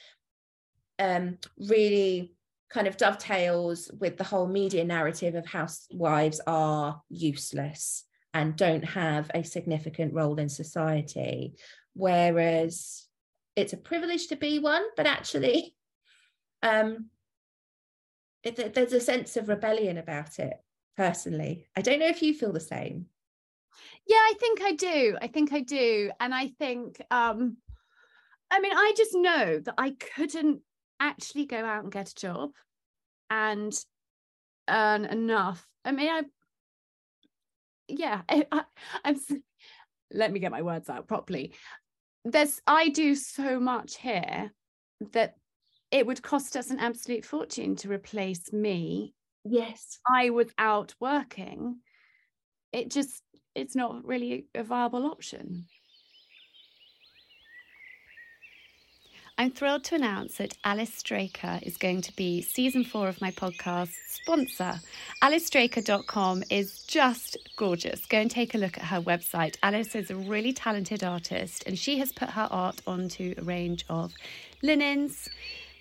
um, 1.01 1.39
really 1.59 2.33
kind 2.71 2.87
of 2.87 2.97
dovetails 2.97 3.91
with 3.99 4.17
the 4.17 4.25
whole 4.25 4.47
media 4.47 4.85
narrative 4.85 5.35
of 5.35 5.47
housewives 5.47 6.41
are 6.47 7.01
useless 7.09 8.05
and 8.35 8.57
don't 8.57 8.85
have 8.85 9.31
a 9.35 9.43
significant 9.43 10.13
role 10.13 10.39
in 10.39 10.49
society. 10.49 11.55
Whereas 11.95 13.07
it's 13.57 13.73
a 13.73 13.79
privilege 13.79 14.29
to 14.29 14.37
be 14.37 14.59
one, 14.59 14.85
but 14.97 15.07
actually, 15.07 15.75
um, 16.63 17.07
it, 18.43 18.75
there's 18.75 18.93
a 18.93 19.01
sense 19.01 19.37
of 19.37 19.49
rebellion 19.49 19.99
about 19.99 20.39
it 20.39 20.55
personally. 20.99 21.65
I 21.77 21.81
don't 21.81 22.01
know 22.01 22.09
if 22.09 22.23
you 22.23 22.35
feel 22.35 22.53
the 22.53 22.59
same. 22.59 23.07
Yeah, 24.07 24.17
I 24.17 24.35
think 24.41 24.61
I 24.61 24.73
do. 24.73 25.17
I 25.23 25.29
think 25.29 25.53
I 25.53 25.61
do. 25.61 26.11
And 26.19 26.35
I 26.35 26.49
think, 26.49 27.01
um, 27.13 27.57
I 28.51 28.59
mean, 28.59 28.73
I 28.73 28.93
just 28.97 29.15
know 29.15 29.61
that 29.61 29.75
I 29.79 29.91
couldn't 30.17 30.61
actually 30.99 31.47
go 31.47 31.65
out 31.65 31.85
and 31.85 31.93
get 31.93 32.11
a 32.11 32.15
job 32.17 32.51
and 33.31 33.73
earn 34.69 35.05
enough. 35.05 35.65
I 35.85 35.93
mean, 35.93 36.09
I, 36.09 36.23
yeah, 37.87 38.23
I, 38.29 38.47
I, 38.51 38.65
I'm, 39.05 39.17
let 40.13 40.33
me 40.33 40.41
get 40.41 40.51
my 40.51 40.63
words 40.63 40.91
out 40.91 41.07
properly. 41.07 41.55
There's, 42.25 42.61
I 42.67 42.89
do 42.89 43.15
so 43.15 43.61
much 43.61 43.99
here 43.99 44.51
that 45.13 45.37
it 45.93 46.07
would 46.09 46.25
cost 46.25 46.57
us 46.57 46.73
an 46.73 46.81
absolute 46.81 47.25
fortune 47.25 47.77
to 47.77 47.89
replace 47.89 48.53
me. 48.53 49.15
Yes. 49.51 49.99
I 50.07 50.31
was 50.31 50.49
out 50.59 50.95
working. 51.01 51.79
It 52.73 52.91
just, 52.91 53.23
it's 53.55 53.75
not 53.75 54.05
really 54.05 54.47
a 54.55 54.63
viable 54.63 55.07
option. 55.07 55.67
I'm 59.41 59.53
thrilled 59.53 59.85
to 59.85 59.95
announce 59.95 60.39
that 60.39 60.57
Alice 60.65 60.93
Straker 60.93 61.61
is 61.63 61.77
going 61.77 62.03
to 62.03 62.17
be 62.17 62.43
season 62.43 62.83
four 62.83 63.07
of 63.07 63.21
my 63.21 63.31
podcast 63.31 63.93
sponsor. 64.11 64.81
AliceStraker.com 65.23 66.43
is 66.51 66.83
just 66.83 67.37
gorgeous. 67.57 68.05
Go 68.07 68.19
and 68.19 68.29
take 68.29 68.57
a 68.57 68.59
look 68.59 68.77
at 68.77 68.85
her 68.85 69.01
website. 69.01 69.57
Alice 69.63 69.95
is 69.95 70.11
a 70.11 70.17
really 70.17 70.53
talented 70.53 71.05
artist 71.05 71.63
and 71.69 71.79
she 71.79 71.99
has 71.99 72.11
put 72.11 72.31
her 72.31 72.49
art 72.51 72.83
onto 72.85 73.35
a 73.39 73.43
range 73.45 73.85
of 73.89 74.13
linens, 74.65 75.29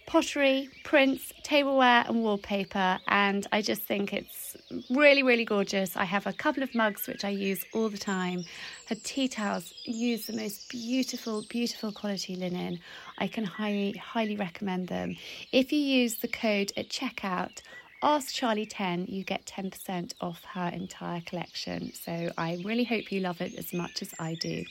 pottery, 0.07 0.69
prints, 0.83 1.31
tableware, 1.43 2.05
and 2.07 2.23
wallpaper. 2.23 2.97
And 3.07 3.45
I 3.51 3.61
just 3.61 3.83
think 3.83 4.13
it's 4.13 4.57
really, 4.89 5.21
really 5.21 5.45
gorgeous. 5.45 5.95
I 5.95 6.05
have 6.05 6.25
a 6.25 6.33
couple 6.33 6.63
of 6.63 6.73
mugs 6.73 7.07
which 7.07 7.23
I 7.23 7.29
use 7.29 7.63
all 7.73 7.89
the 7.89 7.97
time. 7.97 8.43
Her 8.87 8.95
tea 8.95 9.27
towels 9.27 9.73
use 9.83 10.25
the 10.25 10.33
most 10.35 10.69
beautiful, 10.69 11.43
beautiful 11.49 11.91
quality 11.91 12.35
linen. 12.35 12.79
I 13.19 13.27
can 13.27 13.43
highly, 13.43 13.91
highly 13.91 14.37
recommend 14.37 14.87
them. 14.87 15.17
If 15.51 15.71
you 15.71 15.79
use 15.79 16.15
the 16.15 16.29
code 16.29 16.71
at 16.75 16.89
checkout, 16.89 17.61
Ask 18.03 18.31
Charlie 18.31 18.67
10, 18.67 19.07
you 19.09 19.23
get 19.23 19.45
10% 19.47 20.13
off 20.21 20.43
her 20.53 20.69
entire 20.69 21.19
collection. 21.21 21.91
So 21.93 22.29
I 22.37 22.61
really 22.63 22.83
hope 22.83 23.11
you 23.11 23.21
love 23.21 23.41
it 23.41 23.57
as 23.57 23.73
much 23.73 24.03
as 24.03 24.13
I 24.19 24.35
do. 24.35 24.63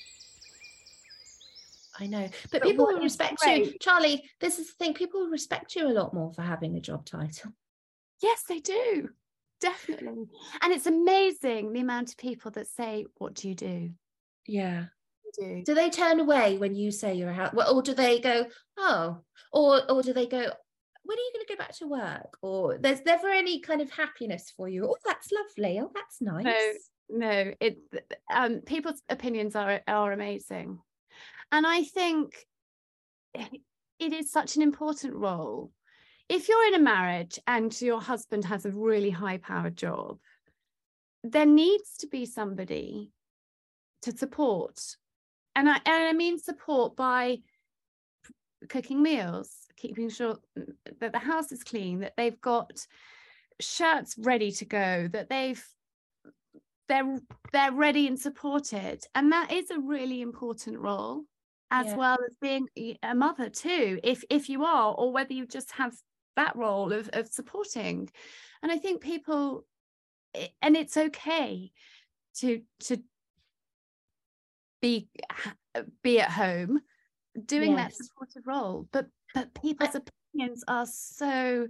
I 1.98 2.06
know, 2.06 2.28
but, 2.50 2.60
but 2.60 2.62
people 2.62 2.86
will 2.86 3.00
respect 3.00 3.38
great. 3.38 3.66
you, 3.66 3.72
Charlie. 3.80 4.28
This 4.40 4.58
is 4.58 4.68
the 4.68 4.74
thing: 4.74 4.94
people 4.94 5.26
respect 5.28 5.76
you 5.76 5.88
a 5.88 5.92
lot 5.92 6.14
more 6.14 6.32
for 6.32 6.42
having 6.42 6.76
a 6.76 6.80
job 6.80 7.04
title. 7.04 7.52
Yes, 8.22 8.42
they 8.48 8.60
do, 8.60 9.08
definitely. 9.60 10.26
And 10.62 10.72
it's 10.72 10.86
amazing 10.86 11.72
the 11.72 11.80
amount 11.80 12.10
of 12.10 12.16
people 12.16 12.50
that 12.52 12.66
say, 12.66 13.06
"What 13.18 13.34
do 13.34 13.48
you 13.48 13.54
do?" 13.54 13.90
Yeah. 14.46 14.86
Do. 15.38 15.62
do 15.66 15.74
they 15.74 15.90
turn 15.90 16.20
away 16.20 16.56
when 16.56 16.74
you 16.74 16.90
say 16.90 17.14
you're 17.14 17.30
out, 17.30 17.52
well, 17.52 17.76
or 17.76 17.82
do 17.82 17.92
they 17.92 18.20
go, 18.20 18.46
"Oh," 18.78 19.18
or 19.52 19.90
or 19.90 20.02
do 20.02 20.14
they 20.14 20.26
go, 20.26 20.38
when 21.06 21.18
are 21.18 21.20
you 21.20 21.30
going 21.34 21.46
to 21.46 21.52
go 21.52 21.58
back 21.58 21.74
to 21.76 21.86
work? 21.86 22.36
Or 22.42 22.78
there's 22.78 23.04
never 23.04 23.28
any 23.28 23.60
kind 23.60 23.80
of 23.80 23.90
happiness 23.90 24.52
for 24.56 24.68
you. 24.68 24.86
Oh, 24.86 24.96
that's 25.04 25.30
lovely. 25.30 25.80
Oh, 25.80 25.90
that's 25.94 26.20
nice. 26.20 26.90
no 27.08 27.52
it 27.60 27.78
um 28.34 28.60
people's 28.62 29.00
opinions 29.08 29.54
are 29.54 29.80
are 29.86 30.10
amazing 30.10 30.80
and 31.52 31.66
i 31.66 31.82
think 31.82 32.46
it 33.98 34.12
is 34.12 34.30
such 34.30 34.56
an 34.56 34.62
important 34.62 35.14
role. 35.14 35.70
If 36.28 36.48
you're 36.48 36.66
in 36.68 36.74
a 36.74 36.80
marriage 36.80 37.38
and 37.46 37.78
your 37.80 38.00
husband 38.00 38.44
has 38.46 38.66
a 38.66 38.70
really 38.70 39.10
high 39.10 39.38
powered 39.38 39.76
job 39.76 40.18
there 41.22 41.46
needs 41.46 41.96
to 41.98 42.06
be 42.06 42.24
somebody 42.24 43.10
to 44.02 44.16
support. 44.16 44.80
And 45.56 45.68
i 45.68 45.80
and 45.86 46.08
i 46.08 46.12
mean 46.12 46.38
support 46.38 46.96
by 46.96 47.38
cooking 48.68 49.02
meals 49.02 49.50
keeping 49.76 50.08
sure 50.08 50.38
that 51.00 51.12
the 51.12 51.18
house 51.18 51.52
is 51.52 51.62
clean 51.62 52.00
that 52.00 52.14
they've 52.16 52.40
got 52.40 52.86
shirts 53.60 54.16
ready 54.18 54.50
to 54.50 54.64
go 54.64 55.08
that 55.12 55.28
they've 55.28 55.64
they're 56.88 57.18
they're 57.52 57.72
ready 57.72 58.06
and 58.06 58.18
supported. 58.18 59.02
And 59.14 59.32
that 59.32 59.52
is 59.52 59.70
a 59.70 59.80
really 59.80 60.20
important 60.20 60.78
role 60.78 61.24
as 61.70 61.86
yeah. 61.86 61.96
well 61.96 62.18
as 62.26 62.36
being 62.40 62.68
a 63.02 63.14
mother 63.14 63.48
too 63.48 63.98
if 64.04 64.24
if 64.30 64.48
you 64.48 64.64
are 64.64 64.92
or 64.94 65.12
whether 65.12 65.32
you 65.32 65.46
just 65.46 65.72
have 65.72 65.94
that 66.36 66.54
role 66.54 66.92
of, 66.92 67.08
of 67.12 67.26
supporting 67.26 68.08
and 68.62 68.70
i 68.70 68.78
think 68.78 69.00
people 69.00 69.64
and 70.62 70.76
it's 70.76 70.96
okay 70.96 71.70
to 72.34 72.60
to 72.80 72.98
be 74.82 75.08
be 76.02 76.20
at 76.20 76.30
home 76.30 76.80
doing 77.44 77.72
yes. 77.72 77.96
that 77.98 78.04
supportive 78.04 78.46
role 78.46 78.88
but 78.92 79.06
but 79.34 79.52
people's 79.54 79.96
I, 79.96 80.00
opinions 80.32 80.64
are 80.68 80.86
so 80.86 81.68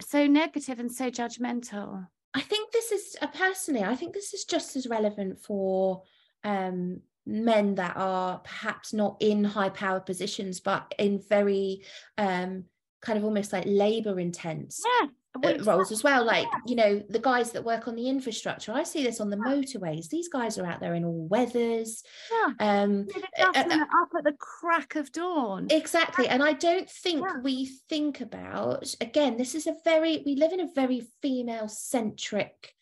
so 0.00 0.26
negative 0.26 0.78
and 0.78 0.92
so 0.92 1.10
judgmental 1.10 2.06
i 2.34 2.40
think 2.40 2.72
this 2.72 2.92
is 2.92 3.16
uh, 3.20 3.26
personally 3.28 3.82
i 3.82 3.94
think 3.94 4.14
this 4.14 4.34
is 4.34 4.44
just 4.44 4.76
as 4.76 4.86
relevant 4.86 5.40
for 5.40 6.02
um 6.44 7.00
men 7.26 7.74
that 7.76 7.96
are 7.96 8.38
perhaps 8.38 8.92
not 8.92 9.16
in 9.20 9.44
high 9.44 9.68
power 9.68 10.00
positions 10.00 10.60
but 10.60 10.92
in 10.98 11.20
very 11.28 11.82
um 12.18 12.64
kind 13.00 13.18
of 13.18 13.24
almost 13.24 13.52
like 13.52 13.64
labor 13.66 14.18
intense 14.18 14.82
yeah 15.00 15.08
uh, 15.44 15.54
roles 15.64 15.90
as 15.90 16.02
well. 16.02 16.24
like 16.24 16.46
you 16.66 16.76
know 16.76 17.02
the 17.08 17.18
guys 17.18 17.52
that 17.52 17.64
work 17.64 17.88
on 17.88 17.96
the 17.96 18.08
infrastructure 18.08 18.72
i 18.72 18.82
see 18.82 19.02
this 19.02 19.20
on 19.20 19.30
the 19.30 19.36
motorways. 19.36 20.08
These 20.08 20.28
guys 20.28 20.58
are 20.58 20.66
out 20.66 20.80
there 20.80 20.94
in 20.94 21.04
all 21.04 21.26
weathers 21.26 22.02
yeah. 22.30 22.82
um 22.82 23.06
uh, 23.38 23.52
uh, 23.54 23.84
up 24.02 24.08
at 24.16 24.24
the 24.24 24.34
crack 24.38 24.94
of 24.94 25.10
dawn. 25.12 25.68
Exactly 25.70 26.28
and 26.28 26.42
i 26.42 26.52
don't 26.52 26.88
think 26.88 27.24
yeah. 27.26 27.40
we 27.42 27.70
think 27.88 28.20
about 28.20 28.94
again 29.00 29.36
this 29.36 29.54
is 29.54 29.66
a 29.66 29.74
very 29.84 30.22
we 30.26 30.36
live 30.36 30.52
in 30.52 30.60
a 30.60 30.72
very 30.74 31.06
female 31.22 31.68
centric 31.68 32.74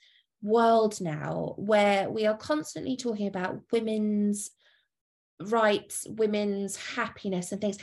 world 0.43 1.01
now 1.01 1.55
where 1.57 2.09
we 2.11 2.27
are 2.27 2.37
constantly 2.37 2.97
talking 2.97 3.27
about 3.27 3.61
women's 3.73 4.51
rights 5.41 6.07
women's 6.09 6.77
happiness 6.77 7.53
and 7.53 7.61
things. 7.61 7.79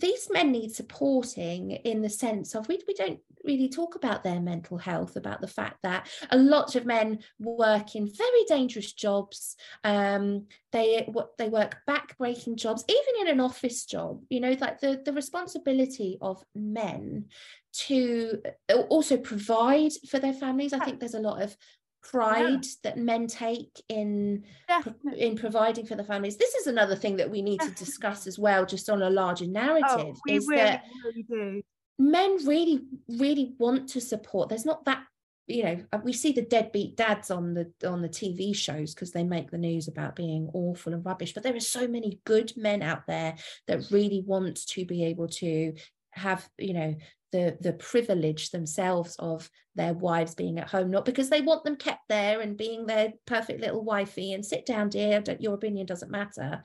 These 0.00 0.28
men 0.30 0.52
need 0.52 0.72
supporting 0.72 1.72
in 1.72 2.02
the 2.02 2.08
sense 2.08 2.54
of 2.54 2.68
we, 2.68 2.80
we 2.86 2.94
don't 2.94 3.18
really 3.44 3.68
talk 3.68 3.96
about 3.96 4.22
their 4.22 4.40
mental 4.40 4.78
health 4.78 5.16
about 5.16 5.40
the 5.40 5.48
fact 5.48 5.78
that 5.82 6.08
a 6.30 6.38
lot 6.38 6.76
of 6.76 6.86
men 6.86 7.18
work 7.40 7.96
in 7.96 8.06
very 8.06 8.44
dangerous 8.46 8.92
jobs. 8.92 9.56
Um, 9.82 10.46
they 10.70 11.08
they 11.36 11.48
work 11.48 11.78
back-breaking 11.86 12.56
jobs 12.58 12.84
even 12.88 13.26
in 13.26 13.28
an 13.32 13.40
office 13.40 13.86
job 13.86 14.20
you 14.28 14.38
know 14.38 14.54
like 14.60 14.78
the 14.80 15.00
the 15.02 15.14
responsibility 15.14 16.18
of 16.20 16.44
men 16.54 17.24
to 17.72 18.40
uh, 18.70 18.78
also 18.88 19.16
provide 19.16 19.92
for 20.08 20.18
their 20.18 20.32
families. 20.32 20.72
I 20.72 20.84
think 20.84 21.00
there's 21.00 21.14
a 21.14 21.20
lot 21.20 21.42
of 21.42 21.56
pride 22.02 22.64
yeah. 22.64 22.70
that 22.84 22.96
men 22.96 23.26
take 23.26 23.82
in 23.88 24.44
Definitely. 24.68 25.20
in 25.20 25.36
providing 25.36 25.86
for 25.86 25.94
the 25.96 26.04
families 26.04 26.36
this 26.36 26.54
is 26.54 26.66
another 26.66 26.96
thing 26.96 27.16
that 27.16 27.30
we 27.30 27.42
need 27.42 27.60
to 27.60 27.70
discuss 27.72 28.26
as 28.26 28.38
well 28.38 28.64
just 28.64 28.88
on 28.88 29.02
a 29.02 29.10
larger 29.10 29.44
oh, 29.44 29.50
narrative 29.50 30.16
oh, 30.16 30.22
is 30.28 30.46
really, 30.46 30.62
that 30.62 30.84
really 31.04 31.64
men 31.98 32.46
really 32.46 32.82
really 33.08 33.54
want 33.58 33.88
to 33.90 34.00
support 34.00 34.48
there's 34.48 34.64
not 34.64 34.84
that 34.84 35.02
you 35.48 35.64
know 35.64 35.84
uh, 35.92 35.98
we 36.04 36.12
see 36.12 36.32
the 36.32 36.42
deadbeat 36.42 36.96
dads 36.96 37.30
on 37.30 37.54
the 37.54 37.72
on 37.86 38.02
the 38.02 38.08
tv 38.08 38.54
shows 38.54 38.94
because 38.94 39.10
they 39.10 39.24
make 39.24 39.50
the 39.50 39.58
news 39.58 39.88
about 39.88 40.14
being 40.14 40.48
awful 40.52 40.92
and 40.92 41.04
rubbish 41.04 41.34
but 41.34 41.42
there 41.42 41.56
are 41.56 41.60
so 41.60 41.88
many 41.88 42.20
good 42.24 42.52
men 42.56 42.82
out 42.82 43.06
there 43.06 43.34
that 43.66 43.90
really 43.90 44.22
want 44.24 44.64
to 44.66 44.84
be 44.84 45.04
able 45.04 45.26
to 45.26 45.72
have 46.10 46.48
you 46.58 46.74
know 46.74 46.94
the 47.32 47.56
the 47.60 47.74
privilege 47.74 48.50
themselves 48.50 49.16
of 49.18 49.50
their 49.74 49.94
wives 49.94 50.34
being 50.34 50.58
at 50.58 50.68
home 50.68 50.90
not 50.90 51.04
because 51.04 51.30
they 51.30 51.40
want 51.40 51.62
them 51.62 51.76
kept 51.76 52.08
there 52.08 52.40
and 52.40 52.56
being 52.56 52.86
their 52.86 53.12
perfect 53.26 53.60
little 53.60 53.84
wifey 53.84 54.32
and 54.32 54.44
sit 54.44 54.66
down 54.66 54.88
dear 54.88 55.22
your 55.38 55.54
opinion 55.54 55.86
doesn't 55.86 56.10
matter. 56.10 56.62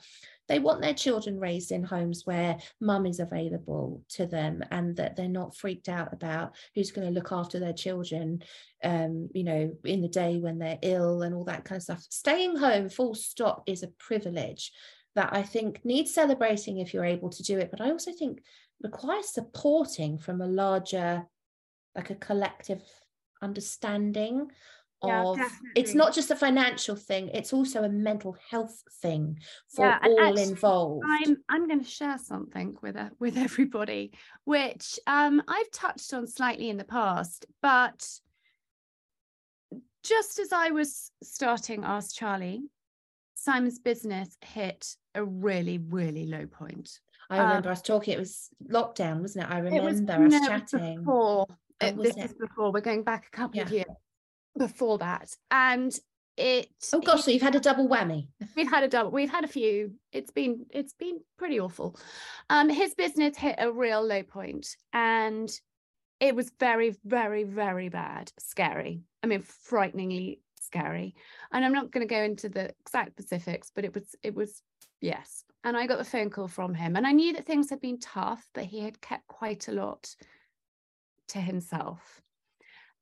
They 0.49 0.59
want 0.59 0.81
their 0.81 0.93
children 0.93 1.39
raised 1.39 1.71
in 1.71 1.83
homes 1.83 2.25
where 2.25 2.57
mum 2.81 3.05
is 3.05 3.21
available 3.21 4.03
to 4.09 4.25
them 4.25 4.61
and 4.71 4.95
that 4.97 5.15
they're 5.15 5.29
not 5.29 5.55
freaked 5.55 5.87
out 5.87 6.11
about 6.11 6.55
who's 6.75 6.91
going 6.91 7.07
to 7.07 7.13
look 7.13 7.31
after 7.31 7.59
their 7.59 7.73
children 7.73 8.43
um, 8.83 9.29
you 9.33 9.43
know 9.45 9.73
in 9.85 10.01
the 10.01 10.09
day 10.09 10.39
when 10.39 10.59
they're 10.59 10.79
ill 10.81 11.21
and 11.21 11.33
all 11.33 11.45
that 11.45 11.63
kind 11.65 11.77
of 11.77 11.83
stuff. 11.83 12.03
Staying 12.09 12.57
home 12.57 12.89
full 12.89 13.15
stop 13.15 13.63
is 13.67 13.83
a 13.83 13.87
privilege 13.99 14.71
that 15.15 15.29
i 15.31 15.43
think 15.43 15.79
needs 15.83 16.11
celebrating 16.11 16.79
if 16.79 16.93
you're 16.93 17.05
able 17.05 17.29
to 17.29 17.43
do 17.43 17.59
it. 17.59 17.69
But 17.71 17.81
i 17.81 17.91
also 17.91 18.11
think 18.11 18.41
requires 18.83 19.29
supporting 19.29 20.17
from 20.17 20.41
a 20.41 20.47
larger, 20.47 21.25
like 21.95 22.09
a 22.09 22.15
collective 22.15 22.83
understanding 23.41 24.49
yeah, 25.05 25.23
of 25.23 25.37
definitely. 25.37 25.69
it's 25.75 25.93
not 25.93 26.13
just 26.13 26.31
a 26.31 26.35
financial 26.35 26.95
thing 26.95 27.29
it's 27.33 27.53
also 27.53 27.83
a 27.83 27.89
mental 27.89 28.35
health 28.49 28.83
thing 29.01 29.37
for 29.67 29.85
yeah, 29.85 29.99
all 30.01 30.19
actually, 30.21 30.43
involved 30.43 31.03
i'm 31.07 31.37
i'm 31.49 31.67
going 31.67 31.83
to 31.83 31.89
share 31.89 32.17
something 32.17 32.77
with 32.81 32.95
a, 32.95 33.11
with 33.19 33.37
everybody 33.37 34.13
which 34.45 34.99
um 35.07 35.41
i've 35.47 35.71
touched 35.71 36.13
on 36.13 36.25
slightly 36.25 36.69
in 36.69 36.77
the 36.77 36.83
past 36.83 37.45
but 37.61 38.07
just 40.03 40.39
as 40.39 40.53
i 40.53 40.69
was 40.69 41.11
starting 41.21 41.83
ask 41.83 42.15
charlie 42.15 42.61
simon's 43.35 43.79
business 43.79 44.37
hit 44.41 44.95
a 45.15 45.23
really 45.23 45.77
really 45.77 46.25
low 46.25 46.45
point 46.45 46.99
I 47.33 47.39
um, 47.39 47.47
remember 47.47 47.69
um, 47.69 47.73
us 47.73 47.81
talking. 47.81 48.13
It 48.13 48.19
was 48.19 48.49
lockdown, 48.69 49.21
wasn't 49.21 49.45
it? 49.45 49.51
I 49.51 49.57
remember 49.57 49.89
was, 49.89 49.99
us 49.99 50.01
no, 50.01 50.47
chatting. 50.47 50.99
Before 50.99 51.47
oh, 51.81 51.91
this 51.91 52.15
it? 52.15 52.25
is 52.25 52.33
before. 52.33 52.71
We're 52.71 52.81
going 52.81 53.03
back 53.03 53.27
a 53.27 53.35
couple 53.35 53.57
yeah. 53.57 53.63
of 53.63 53.71
years 53.71 53.85
before 54.57 54.99
that, 54.99 55.35
and 55.49 55.91
it. 56.37 56.69
Oh 56.93 56.99
gosh, 56.99 57.19
it, 57.19 57.23
so 57.23 57.31
you've 57.31 57.41
had 57.41 57.55
a 57.55 57.59
double 57.59 57.89
whammy. 57.89 58.27
We've 58.55 58.69
had 58.69 58.83
a 58.83 58.87
double. 58.87 59.11
We've 59.11 59.31
had 59.31 59.43
a 59.43 59.47
few. 59.47 59.93
It's 60.11 60.31
been 60.31 60.65
it's 60.69 60.93
been 60.93 61.21
pretty 61.37 61.59
awful. 61.59 61.99
Um, 62.49 62.69
his 62.69 62.93
business 62.93 63.35
hit 63.35 63.55
a 63.57 63.71
real 63.71 64.05
low 64.05 64.21
point, 64.21 64.67
and 64.93 65.49
it 66.19 66.35
was 66.35 66.51
very, 66.59 66.95
very, 67.03 67.43
very 67.43 67.89
bad, 67.89 68.31
scary. 68.37 69.01
I 69.23 69.27
mean, 69.27 69.41
frighteningly 69.41 70.39
scary. 70.61 71.15
And 71.51 71.65
I'm 71.65 71.73
not 71.73 71.91
going 71.91 72.07
to 72.07 72.13
go 72.13 72.21
into 72.21 72.49
the 72.49 72.73
exact 72.79 73.11
specifics, 73.11 73.71
but 73.73 73.85
it 73.85 73.93
was 73.93 74.15
it 74.23 74.33
was 74.33 74.61
yes 75.03 75.43
and 75.63 75.77
I 75.77 75.87
got 75.87 75.97
the 75.97 76.03
phone 76.03 76.29
call 76.29 76.47
from 76.47 76.73
him. 76.73 76.95
And 76.95 77.07
I 77.07 77.11
knew 77.13 77.33
that 77.33 77.45
things 77.45 77.69
had 77.69 77.79
been 77.79 77.99
tough, 77.99 78.45
but 78.53 78.65
he 78.65 78.81
had 78.81 78.99
kept 79.01 79.27
quite 79.27 79.67
a 79.67 79.71
lot 79.71 80.13
to 81.29 81.39
himself. 81.39 82.21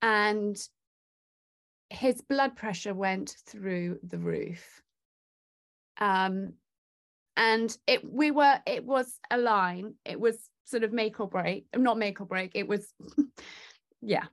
And 0.02 0.58
his 1.90 2.22
blood 2.22 2.56
pressure 2.56 2.94
went 2.94 3.36
through 3.48 4.00
the 4.04 4.20
roof. 4.20 4.82
Um, 6.00 6.54
and 7.38 7.76
it 7.88 8.04
we 8.04 8.30
were 8.30 8.60
it 8.66 8.84
was 8.86 9.18
a 9.32 9.38
line 9.38 9.94
it 10.04 10.20
was 10.20 10.50
sort 10.66 10.84
of 10.84 10.92
make 10.92 11.22
or 11.22 11.30
break 11.30 11.66
not 11.74 11.98
make 11.98 12.20
or 12.20 12.26
break 12.26 12.52
it 12.56 12.68
was 12.68 12.94
yeah 14.02 14.26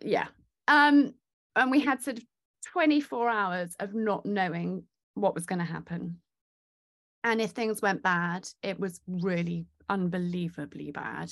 yeah 0.00 0.28
um 0.68 1.12
and 1.56 1.70
we 1.70 1.80
had 1.80 2.00
sort 2.00 2.18
of 2.18 2.24
24 2.66 3.28
hours 3.28 3.74
of 3.80 3.92
not 3.92 4.24
knowing 4.24 4.84
what 5.14 5.34
was 5.34 5.46
going 5.46 5.58
to 5.58 5.64
happen 5.64 6.20
and 7.22 7.40
if 7.40 7.50
things 7.50 7.82
went 7.82 8.02
bad, 8.02 8.48
it 8.62 8.78
was 8.78 9.00
really 9.06 9.66
unbelievably 9.88 10.92
bad. 10.92 11.30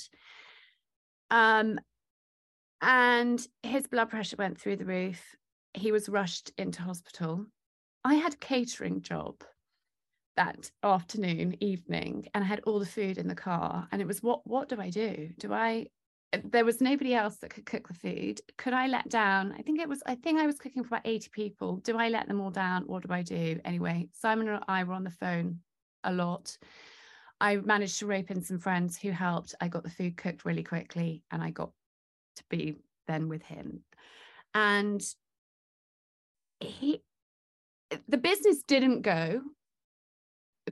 Um, 1.31 1.79
and 2.81 3.45
his 3.63 3.87
blood 3.87 4.09
pressure 4.09 4.35
went 4.37 4.59
through 4.59 4.77
the 4.77 4.85
roof. 4.85 5.21
He 5.73 5.91
was 5.91 6.09
rushed 6.09 6.51
into 6.57 6.81
hospital. 6.81 7.45
I 8.03 8.15
had 8.15 8.33
a 8.33 8.37
catering 8.37 9.01
job 9.01 9.43
that 10.37 10.71
afternoon, 10.83 11.61
evening, 11.61 12.27
and 12.33 12.43
I 12.43 12.47
had 12.47 12.61
all 12.61 12.79
the 12.79 12.85
food 12.85 13.17
in 13.17 13.27
the 13.27 13.35
car. 13.35 13.87
And 13.91 14.01
it 14.01 14.07
was, 14.07 14.23
what 14.23 14.45
what 14.45 14.69
do 14.69 14.79
I 14.79 14.89
do? 14.89 15.29
Do 15.37 15.53
I 15.53 15.87
there 16.43 16.65
was 16.65 16.79
nobody 16.79 17.15
else 17.15 17.37
that 17.37 17.49
could 17.49 17.65
cook 17.65 17.87
the 17.87 17.93
food. 17.93 18.39
Could 18.57 18.73
I 18.73 18.85
let 18.87 19.09
down? 19.09 19.51
I 19.57 19.63
think 19.63 19.79
it 19.79 19.89
was, 19.89 20.03
I 20.05 20.13
think 20.13 20.39
I 20.39 20.45
was 20.45 20.59
cooking 20.59 20.83
for 20.83 20.89
about 20.95 21.07
80 21.07 21.29
people. 21.31 21.77
Do 21.77 21.97
I 21.97 22.09
let 22.09 22.27
them 22.27 22.39
all 22.39 22.51
down? 22.51 22.83
What 22.83 23.07
do 23.07 23.11
I 23.11 23.23
do? 23.23 23.59
Anyway, 23.65 24.09
Simon 24.13 24.47
and 24.47 24.63
I 24.67 24.83
were 24.83 24.93
on 24.93 25.03
the 25.03 25.09
phone 25.09 25.61
a 26.03 26.13
lot. 26.13 26.57
I 27.41 27.57
managed 27.57 27.99
to 27.99 28.05
rope 28.05 28.31
in 28.31 28.41
some 28.41 28.59
friends 28.59 28.97
who 28.97 29.11
helped. 29.11 29.55
I 29.61 29.67
got 29.67 29.83
the 29.83 29.89
food 29.89 30.17
cooked 30.17 30.45
really 30.45 30.63
quickly 30.63 31.23
and 31.31 31.41
I 31.41 31.51
got 31.51 31.71
to 32.35 32.43
be 32.49 32.75
then 33.07 33.29
with 33.29 33.41
him. 33.43 33.81
And 34.53 35.01
he 36.59 37.01
the 38.07 38.17
business 38.17 38.63
didn't 38.63 39.01
go 39.01 39.41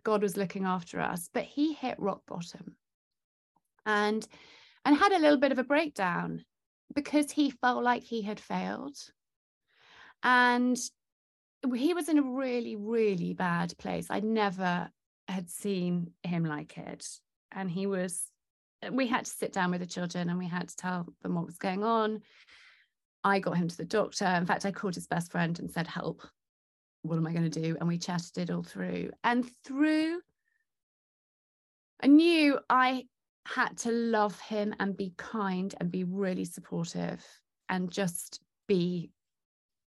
god 0.03 0.21
was 0.21 0.37
looking 0.37 0.65
after 0.65 0.99
us 0.99 1.29
but 1.33 1.43
he 1.43 1.73
hit 1.73 1.99
rock 1.99 2.21
bottom 2.27 2.75
and 3.85 4.27
and 4.85 4.95
had 4.95 5.11
a 5.11 5.19
little 5.19 5.37
bit 5.37 5.51
of 5.51 5.57
a 5.57 5.63
breakdown 5.63 6.45
because 6.93 7.31
he 7.31 7.49
felt 7.49 7.83
like 7.83 8.03
he 8.03 8.21
had 8.21 8.39
failed 8.39 8.95
and 10.23 10.77
he 11.75 11.93
was 11.93 12.09
in 12.09 12.19
a 12.19 12.23
really 12.23 12.75
really 12.75 13.33
bad 13.33 13.75
place 13.79 14.07
I'd 14.09 14.23
never 14.23 14.89
had 15.27 15.49
seen 15.49 16.11
him 16.23 16.45
like 16.45 16.77
it. 16.77 17.07
And 17.51 17.69
he 17.69 17.87
was 17.87 18.23
we 18.91 19.07
had 19.07 19.25
to 19.25 19.31
sit 19.31 19.53
down 19.53 19.71
with 19.71 19.79
the 19.79 19.87
children 19.87 20.29
and 20.29 20.37
we 20.37 20.47
had 20.47 20.69
to 20.69 20.75
tell 20.75 21.07
them 21.23 21.35
what 21.35 21.45
was 21.45 21.57
going 21.57 21.83
on. 21.83 22.21
I 23.23 23.39
got 23.39 23.57
him 23.57 23.67
to 23.67 23.77
the 23.77 23.85
doctor. 23.85 24.25
In 24.25 24.45
fact 24.45 24.65
i 24.65 24.71
called 24.71 24.95
his 24.95 25.07
best 25.07 25.31
friend 25.31 25.57
and 25.59 25.71
said 25.71 25.87
help. 25.87 26.21
What 27.01 27.17
am 27.17 27.27
i 27.27 27.33
going 27.33 27.49
to 27.49 27.61
do? 27.61 27.75
And 27.79 27.87
we 27.87 27.97
chatted 27.97 28.37
it 28.37 28.51
all 28.51 28.63
through. 28.63 29.11
And 29.23 29.49
through 29.63 30.19
i 32.01 32.07
knew 32.07 32.59
i 32.69 33.05
had 33.47 33.77
to 33.77 33.91
love 33.91 34.39
him 34.41 34.75
and 34.79 34.95
be 34.95 35.13
kind 35.17 35.73
and 35.79 35.89
be 35.89 36.03
really 36.03 36.45
supportive 36.45 37.25
and 37.69 37.89
just 37.89 38.41
be 38.67 39.09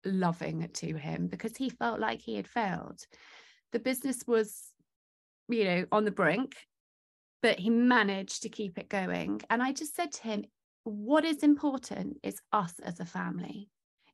loving 0.05 0.69
to 0.73 0.95
him 0.95 1.27
because 1.27 1.57
he 1.57 1.69
felt 1.69 1.99
like 1.99 2.21
he 2.21 2.37
had 2.37 2.47
failed. 2.47 3.05
The 3.73 3.81
business 3.81 4.25
was 4.27 4.73
you 5.49 5.65
know 5.65 5.85
on 5.93 6.05
the 6.05 6.11
brink 6.11 6.55
but 7.43 7.59
he 7.59 7.71
managed 7.71 8.43
to 8.43 8.49
keep 8.49 8.79
it 8.79 8.89
going. 8.89 9.41
And 9.51 9.63
I 9.63 9.73
just 9.73 9.95
said 9.95 10.13
to 10.13 10.23
him, 10.23 10.45
what 10.85 11.25
is 11.25 11.43
important 11.43 12.19
is 12.23 12.41
us 12.53 12.75
as 12.83 13.01
a 13.01 13.05
family. 13.05 13.69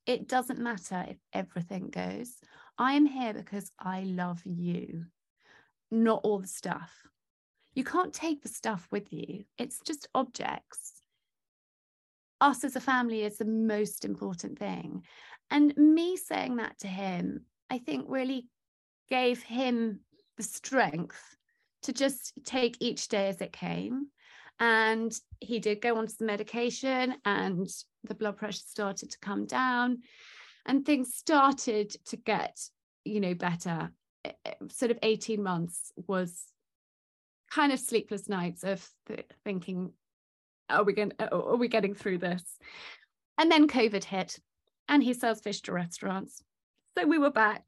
It 0.06 0.28
doesn't 0.28 0.58
matter 0.58 1.06
if 1.08 1.16
everything 1.32 1.88
goes. 1.88 2.34
I 2.76 2.92
am 2.94 3.06
here 3.06 3.32
because 3.32 3.70
I 3.78 4.02
love 4.02 4.42
you, 4.44 5.06
not 5.90 6.20
all 6.24 6.40
the 6.40 6.46
stuff. 6.46 6.92
You 7.74 7.84
can't 7.84 8.12
take 8.12 8.42
the 8.42 8.48
stuff 8.48 8.86
with 8.90 9.12
you, 9.12 9.44
it's 9.58 9.80
just 9.80 10.08
objects. 10.14 10.92
Us 12.40 12.62
as 12.62 12.76
a 12.76 12.80
family 12.80 13.22
is 13.22 13.38
the 13.38 13.46
most 13.46 14.04
important 14.04 14.58
thing. 14.58 15.04
And 15.50 15.74
me 15.76 16.16
saying 16.16 16.56
that 16.56 16.78
to 16.80 16.88
him, 16.88 17.46
I 17.70 17.78
think 17.78 18.04
really 18.08 18.48
gave 19.08 19.42
him 19.42 20.00
the 20.36 20.42
strength 20.42 21.36
to 21.82 21.92
just 21.92 22.32
take 22.44 22.76
each 22.80 23.08
day 23.08 23.28
as 23.28 23.40
it 23.40 23.52
came. 23.52 24.08
And 24.60 25.12
he 25.40 25.58
did 25.58 25.80
go 25.80 25.96
onto 25.96 26.14
the 26.18 26.26
medication, 26.26 27.16
and 27.24 27.68
the 28.04 28.14
blood 28.14 28.36
pressure 28.36 28.62
started 28.64 29.10
to 29.10 29.18
come 29.18 29.46
down, 29.46 30.02
and 30.64 30.86
things 30.86 31.14
started 31.14 31.90
to 32.06 32.16
get, 32.16 32.58
you 33.04 33.20
know, 33.20 33.34
better. 33.34 33.90
Sort 34.70 34.90
of 34.90 34.98
18 35.02 35.42
months 35.42 35.92
was 36.06 36.44
kind 37.50 37.72
of 37.72 37.80
sleepless 37.80 38.28
nights 38.28 38.62
of 38.62 38.88
thinking, 39.44 39.92
are 40.70 40.84
we 40.84 40.92
going 40.92 41.12
are 41.20 41.56
we 41.56 41.68
getting 41.68 41.94
through 41.94 42.18
this? 42.18 42.42
And 43.36 43.50
then 43.50 43.66
COVID 43.66 44.04
hit, 44.04 44.38
and 44.88 45.02
he 45.02 45.14
sells 45.14 45.40
fish 45.40 45.62
to 45.62 45.72
restaurants. 45.72 46.42
So 46.96 47.06
we 47.06 47.18
were 47.18 47.30
back 47.30 47.64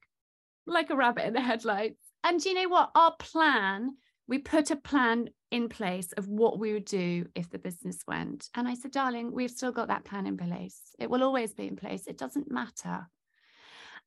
like 0.68 0.90
a 0.90 0.96
rabbit 0.96 1.26
in 1.26 1.32
the 1.32 1.40
headlights. 1.40 2.05
And 2.26 2.44
you 2.44 2.52
know 2.54 2.68
what? 2.68 2.90
Our 2.94 3.14
plan 3.18 3.96
we 4.28 4.38
put 4.38 4.70
a 4.70 4.76
plan 4.76 5.30
in 5.50 5.68
place 5.68 6.12
of 6.12 6.26
what 6.26 6.58
we 6.58 6.72
would 6.72 6.84
do 6.84 7.26
if 7.34 7.48
the 7.50 7.58
business 7.58 7.98
went. 8.08 8.48
And 8.54 8.66
I 8.66 8.74
said, 8.74 8.90
darling, 8.90 9.32
we've 9.32 9.50
still 9.50 9.72
got 9.72 9.88
that 9.88 10.04
plan 10.04 10.26
in 10.26 10.36
place. 10.36 10.80
It 10.98 11.08
will 11.08 11.22
always 11.22 11.54
be 11.54 11.68
in 11.68 11.76
place. 11.76 12.06
It 12.06 12.18
doesn't 12.18 12.50
matter. 12.50 13.06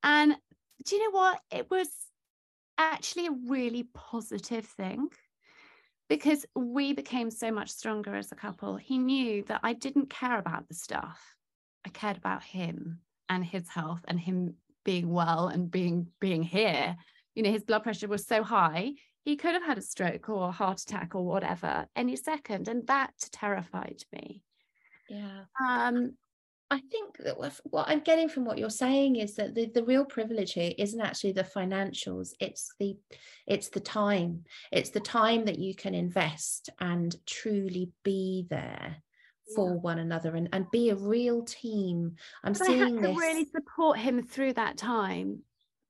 And 0.04 0.36
do 0.84 0.96
you 0.96 1.04
know 1.04 1.18
what? 1.18 1.40
It 1.52 1.72
was 1.72 1.88
actually 2.78 3.28
a 3.28 3.38
really 3.48 3.88
positive 3.94 4.66
thing 4.66 5.08
because 6.10 6.46
we 6.56 6.94
became 6.94 7.32
so 7.32 7.52
much 7.52 7.70
stronger 7.70 8.16
as 8.16 8.32
a 8.32 8.36
couple. 8.36 8.76
He 8.76 8.98
knew 8.98 9.44
that 9.44 9.62
I 9.64 9.74
didn't 9.74 10.10
care 10.10 10.38
about 10.38 10.68
the 10.68 10.74
stuff. 10.74 11.22
I 11.86 11.90
cared 11.90 12.18
about 12.18 12.44
him 12.44 13.00
and 13.30 13.46
his 13.46 13.70
health 13.70 14.04
and 14.08 14.20
him 14.20 14.56
being 14.84 15.10
well 15.10 15.48
and 15.48 15.70
being 15.70 16.08
being 16.20 16.44
here. 16.44 16.98
You 17.40 17.44
know, 17.44 17.52
his 17.52 17.64
blood 17.64 17.84
pressure 17.84 18.10
was 18.10 18.28
so 18.28 18.44
high 18.44 18.96
he 19.24 19.36
could 19.36 19.54
have 19.54 19.64
had 19.64 19.78
a 19.78 19.82
stroke 19.82 20.28
or 20.28 20.50
a 20.50 20.52
heart 20.52 20.82
attack 20.82 21.16
or 21.16 21.26
whatever 21.26 21.86
any 21.96 22.18
second 22.18 22.68
and 22.68 22.86
that 22.88 23.14
terrified 23.32 24.04
me 24.12 24.44
yeah 25.08 25.44
um 25.66 26.14
I 26.72 26.82
think 26.92 27.18
that 27.20 27.38
what 27.64 27.88
I'm 27.88 28.02
getting 28.02 28.30
from 28.30 28.46
what 28.46 28.60
you're 28.60 28.70
saying 28.70 29.16
is 29.16 29.36
that 29.38 29.56
the, 29.56 29.72
the 29.74 29.84
real 29.84 30.06
privilege 30.06 30.54
here 30.54 30.72
isn't 30.78 31.02
actually 31.02 31.32
the 31.32 31.44
financials. 31.44 32.34
It's 32.40 32.76
the 32.80 32.96
it's 33.48 33.70
the 33.70 33.80
time. 33.80 34.44
It's 34.72 34.92
the 34.92 35.00
time 35.00 35.46
that 35.46 35.58
you 35.58 35.74
can 35.74 35.96
invest 35.96 36.70
and 36.80 37.16
truly 37.26 37.90
be 38.04 38.46
there 38.52 38.98
for 39.56 39.72
yeah. 39.72 39.78
one 39.78 39.98
another 39.98 40.36
and, 40.36 40.48
and 40.54 40.70
be 40.70 40.92
a 40.92 40.96
real 40.96 41.42
team. 41.42 42.18
I'm 42.44 42.54
but 42.54 42.68
seeing 42.68 42.84
I 42.84 42.86
had 42.86 42.96
to 42.98 43.02
this. 43.02 43.18
really 43.18 43.46
support 43.46 43.98
him 43.98 44.22
through 44.22 44.54
that 44.54 44.78
time 44.78 45.40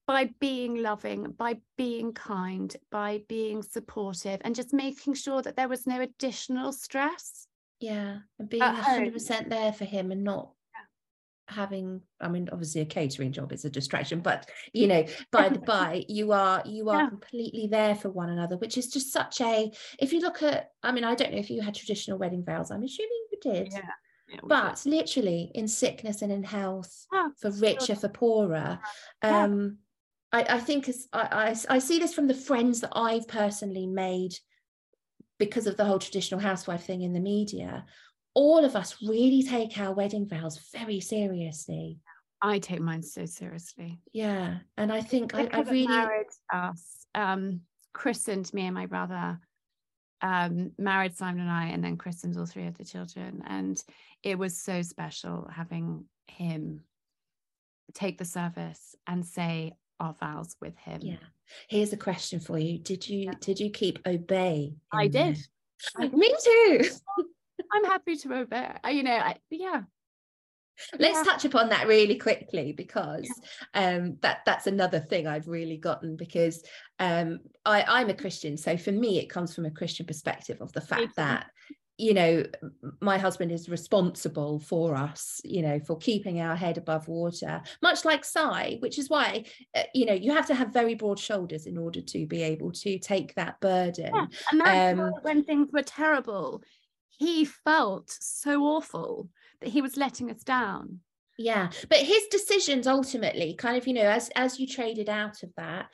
by 0.09 0.27
being 0.39 0.81
loving, 0.81 1.35
by 1.37 1.55
being 1.77 2.11
kind, 2.13 2.75
by 2.89 3.21
being 3.27 3.61
supportive, 3.61 4.41
and 4.43 4.55
just 4.55 4.73
making 4.73 5.13
sure 5.13 5.39
that 5.43 5.55
there 5.55 5.67
was 5.67 5.85
no 5.85 6.01
additional 6.01 6.71
stress. 6.71 7.45
Yeah, 7.79 8.17
and 8.39 8.49
being 8.49 8.63
hundred 8.63 9.13
percent 9.13 9.51
there 9.51 9.71
for 9.71 9.85
him 9.85 10.11
and 10.11 10.23
not 10.23 10.49
yeah. 10.73 11.55
having. 11.55 12.01
I 12.19 12.27
mean, 12.27 12.49
obviously, 12.51 12.81
a 12.81 12.85
catering 12.85 13.31
job 13.31 13.53
is 13.53 13.65
a 13.65 13.69
distraction, 13.69 14.21
but 14.21 14.49
you 14.73 14.87
know, 14.87 15.05
by 15.31 15.49
the 15.49 15.59
by, 15.67 16.03
you 16.07 16.31
are 16.31 16.63
you 16.65 16.89
are 16.89 17.03
yeah. 17.03 17.09
completely 17.09 17.67
there 17.67 17.93
for 17.93 18.09
one 18.09 18.31
another, 18.31 18.57
which 18.57 18.79
is 18.79 18.87
just 18.87 19.13
such 19.13 19.41
a. 19.41 19.71
If 19.99 20.11
you 20.11 20.21
look 20.21 20.41
at, 20.41 20.71
I 20.81 20.91
mean, 20.91 21.03
I 21.03 21.13
don't 21.13 21.33
know 21.33 21.37
if 21.37 21.51
you 21.51 21.61
had 21.61 21.75
traditional 21.75 22.17
wedding 22.17 22.43
vows. 22.43 22.71
I'm 22.71 22.81
assuming 22.81 23.25
you 23.31 23.37
did. 23.43 23.73
Yeah. 23.73 24.39
But 24.43 24.83
literally 24.87 25.51
in 25.53 25.67
sickness 25.67 26.23
and 26.23 26.31
in 26.31 26.43
health 26.43 27.05
oh, 27.13 27.31
for 27.39 27.51
richer 27.51 27.95
for 27.95 28.09
poorer 28.09 28.79
um 29.23 29.77
I, 30.31 30.43
I 30.43 30.59
think 30.59 30.87
as 30.89 31.07
I, 31.11 31.55
I, 31.69 31.75
I 31.75 31.79
see 31.79 31.99
this 31.99 32.13
from 32.13 32.27
the 32.27 32.33
friends 32.33 32.81
that 32.81 32.91
I've 32.93 33.27
personally 33.27 33.87
made 33.87 34.33
because 35.39 35.67
of 35.67 35.77
the 35.77 35.85
whole 35.85 35.99
traditional 35.99 36.39
housewife 36.39 36.83
thing 36.83 37.01
in 37.01 37.13
the 37.13 37.19
media. 37.19 37.85
All 38.35 38.63
of 38.63 38.75
us 38.75 38.97
really 39.01 39.43
take 39.43 39.77
our 39.79 39.93
wedding 39.93 40.27
vows 40.27 40.59
very 40.71 40.99
seriously. 40.99 41.99
I 42.41 42.59
take 42.59 42.79
mine 42.79 43.01
so 43.01 43.25
seriously. 43.25 43.99
Yeah, 44.13 44.59
and 44.77 44.93
I 44.93 45.01
think 45.01 45.33
I, 45.33 45.49
I, 45.51 45.61
really 45.61 45.87
married 45.87 46.27
us, 46.53 47.05
um, 47.15 47.61
christened 47.93 48.53
me 48.53 48.65
and 48.65 48.75
my 48.75 48.85
brother, 48.85 49.39
um, 50.21 50.71
married 50.77 51.17
Simon 51.17 51.41
and 51.41 51.51
I, 51.51 51.67
and 51.67 51.83
then 51.83 51.97
christened 51.97 52.37
all 52.37 52.45
three 52.45 52.67
of 52.67 52.77
the 52.77 52.85
children, 52.85 53.41
and 53.45 53.81
it 54.23 54.37
was 54.37 54.57
so 54.57 54.81
special 54.83 55.49
having 55.53 56.05
him 56.27 56.81
take 57.93 58.17
the 58.17 58.25
service 58.25 58.95
and 59.07 59.25
say, 59.25 59.73
our 59.99 60.13
vows 60.19 60.55
with 60.61 60.77
him. 60.77 61.01
Yeah. 61.01 61.15
Here's 61.67 61.93
a 61.93 61.97
question 61.97 62.39
for 62.39 62.57
you. 62.57 62.77
Did 62.79 63.07
you 63.07 63.25
yeah. 63.25 63.33
did 63.39 63.59
you 63.59 63.69
keep 63.69 63.99
obey? 64.07 64.73
I 64.91 65.07
did. 65.07 65.37
Me 65.97 66.33
too. 66.43 66.81
I'm 67.73 67.85
happy 67.85 68.15
to 68.17 68.33
obey. 68.33 68.71
You 68.91 69.03
know, 69.03 69.15
I, 69.15 69.35
yeah. 69.49 69.81
Let's 70.97 71.15
yeah. 71.15 71.23
touch 71.23 71.45
upon 71.45 71.69
that 71.69 71.87
really 71.87 72.15
quickly 72.17 72.71
because 72.71 73.29
yeah. 73.75 73.97
um, 73.97 74.17
that 74.21 74.39
that's 74.45 74.65
another 74.65 74.99
thing 74.99 75.27
I've 75.27 75.47
really 75.47 75.75
gotten 75.75 76.15
because 76.15 76.63
um, 76.99 77.39
I, 77.65 77.83
I'm 77.85 78.09
a 78.09 78.13
Christian, 78.13 78.55
so 78.55 78.77
for 78.77 78.91
me 78.91 79.19
it 79.19 79.29
comes 79.29 79.53
from 79.53 79.65
a 79.65 79.71
Christian 79.71 80.05
perspective 80.05 80.61
of 80.61 80.71
the 80.71 80.81
fact 80.81 81.17
that 81.17 81.47
you 81.99 82.13
know 82.13 82.43
my 83.01 83.17
husband 83.17 83.51
is 83.51 83.67
responsible 83.67 84.57
for 84.59 84.95
us 84.95 85.41
you 85.43 85.61
know 85.61 85.79
for 85.81 85.97
keeping 85.97 86.39
our 86.39 86.55
head 86.55 86.77
above 86.77 87.07
water 87.09 87.61
much 87.81 88.05
like 88.05 88.23
Si 88.23 88.77
which 88.79 88.97
is 88.97 89.09
why 89.09 89.43
uh, 89.75 89.83
you 89.93 90.05
know 90.05 90.13
you 90.13 90.31
have 90.31 90.47
to 90.47 90.55
have 90.55 90.71
very 90.71 90.95
broad 90.95 91.19
shoulders 91.19 91.65
in 91.65 91.77
order 91.77 92.01
to 92.01 92.25
be 92.25 92.41
able 92.41 92.71
to 92.71 92.97
take 92.99 93.35
that 93.35 93.59
burden. 93.59 94.11
Yeah, 94.13 94.25
and 94.51 94.61
that's 94.61 94.97
um, 94.97 95.11
when 95.21 95.43
things 95.43 95.69
were 95.73 95.83
terrible. 95.83 96.63
He 97.09 97.43
felt 97.43 98.09
so 98.09 98.63
awful 98.63 99.27
that 99.59 99.69
he 99.69 99.81
was 99.81 99.97
letting 99.97 100.31
us 100.31 100.41
down. 100.41 101.01
Yeah 101.37 101.69
but 101.89 101.99
his 101.99 102.23
decisions 102.31 102.85
ultimately 102.85 103.55
kind 103.55 103.77
of 103.77 103.87
you 103.87 103.93
know 103.93 104.01
as 104.01 104.29
as 104.35 104.59
you 104.59 104.67
traded 104.67 105.07
out 105.07 105.41
of 105.41 105.49
that 105.55 105.87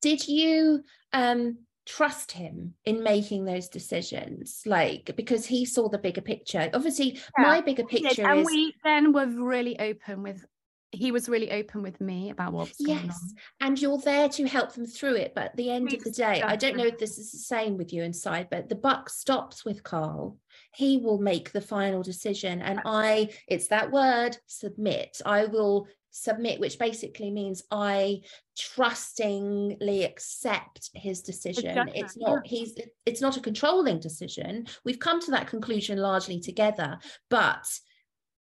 did 0.00 0.28
you 0.28 0.84
um 1.12 1.58
trust 1.84 2.32
him 2.32 2.74
in 2.84 3.02
making 3.02 3.44
those 3.44 3.68
decisions 3.68 4.62
like 4.66 5.10
because 5.16 5.44
he 5.44 5.64
saw 5.64 5.88
the 5.88 5.98
bigger 5.98 6.20
picture 6.20 6.70
obviously 6.74 7.14
yeah, 7.14 7.20
my 7.38 7.60
bigger 7.60 7.84
picture 7.84 8.26
and 8.26 8.40
is 8.40 8.46
we 8.46 8.72
then 8.84 9.12
were 9.12 9.26
really 9.26 9.78
open 9.80 10.22
with 10.22 10.46
he 10.92 11.10
was 11.10 11.28
really 11.28 11.50
open 11.50 11.82
with 11.82 12.00
me 12.00 12.30
about 12.30 12.52
what 12.52 12.68
was 12.68 12.76
yes, 12.78 12.98
going 12.98 13.10
on. 13.10 13.16
and 13.62 13.80
you're 13.80 13.98
there 13.98 14.28
to 14.28 14.46
help 14.46 14.74
them 14.74 14.84
through 14.84 15.16
it. 15.16 15.32
But 15.34 15.44
at 15.46 15.56
the 15.56 15.70
end 15.70 15.92
of 15.92 16.04
the 16.04 16.10
day, 16.10 16.42
I 16.42 16.54
don't 16.54 16.76
know 16.76 16.86
if 16.86 16.98
this 16.98 17.18
is 17.18 17.32
the 17.32 17.38
same 17.38 17.78
with 17.78 17.94
you 17.94 18.02
inside, 18.02 18.48
but 18.50 18.68
the 18.68 18.74
buck 18.74 19.08
stops 19.08 19.64
with 19.64 19.82
Carl. 19.82 20.36
He 20.74 20.98
will 20.98 21.18
make 21.18 21.50
the 21.50 21.62
final 21.62 22.02
decision, 22.02 22.60
and 22.60 22.80
I, 22.84 23.30
it's 23.48 23.68
that 23.68 23.90
word, 23.90 24.36
submit. 24.46 25.16
I 25.24 25.46
will 25.46 25.88
submit, 26.12 26.60
which 26.60 26.78
basically 26.78 27.30
means 27.30 27.64
I 27.70 28.20
trustingly 28.56 30.04
accept 30.04 30.90
his 30.94 31.22
decision. 31.22 31.90
It's 31.94 32.16
not 32.16 32.46
he's 32.46 32.74
it's 33.04 33.20
not 33.20 33.36
a 33.36 33.40
controlling 33.40 33.98
decision. 33.98 34.66
We've 34.84 34.98
come 34.98 35.20
to 35.22 35.30
that 35.32 35.48
conclusion 35.48 35.98
largely 35.98 36.38
together, 36.38 36.98
but 37.28 37.66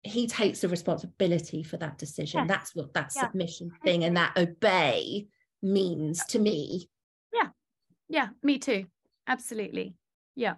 he 0.03 0.27
takes 0.27 0.61
the 0.61 0.69
responsibility 0.69 1.63
for 1.63 1.77
that 1.79 1.99
decision. 1.99 2.41
Yes. 2.41 2.49
That's 2.49 2.75
what 2.75 2.93
that 2.95 3.13
yeah. 3.15 3.23
submission 3.23 3.71
thing 3.85 4.05
and 4.05 4.17
that 4.17 4.37
obey 4.37 5.29
means 5.63 6.25
to 6.27 6.39
me. 6.39 6.89
Yeah. 7.33 7.49
Yeah, 8.09 8.29
me 8.43 8.59
too. 8.59 8.87
Absolutely. 9.27 9.95
Yeah. 10.35 10.55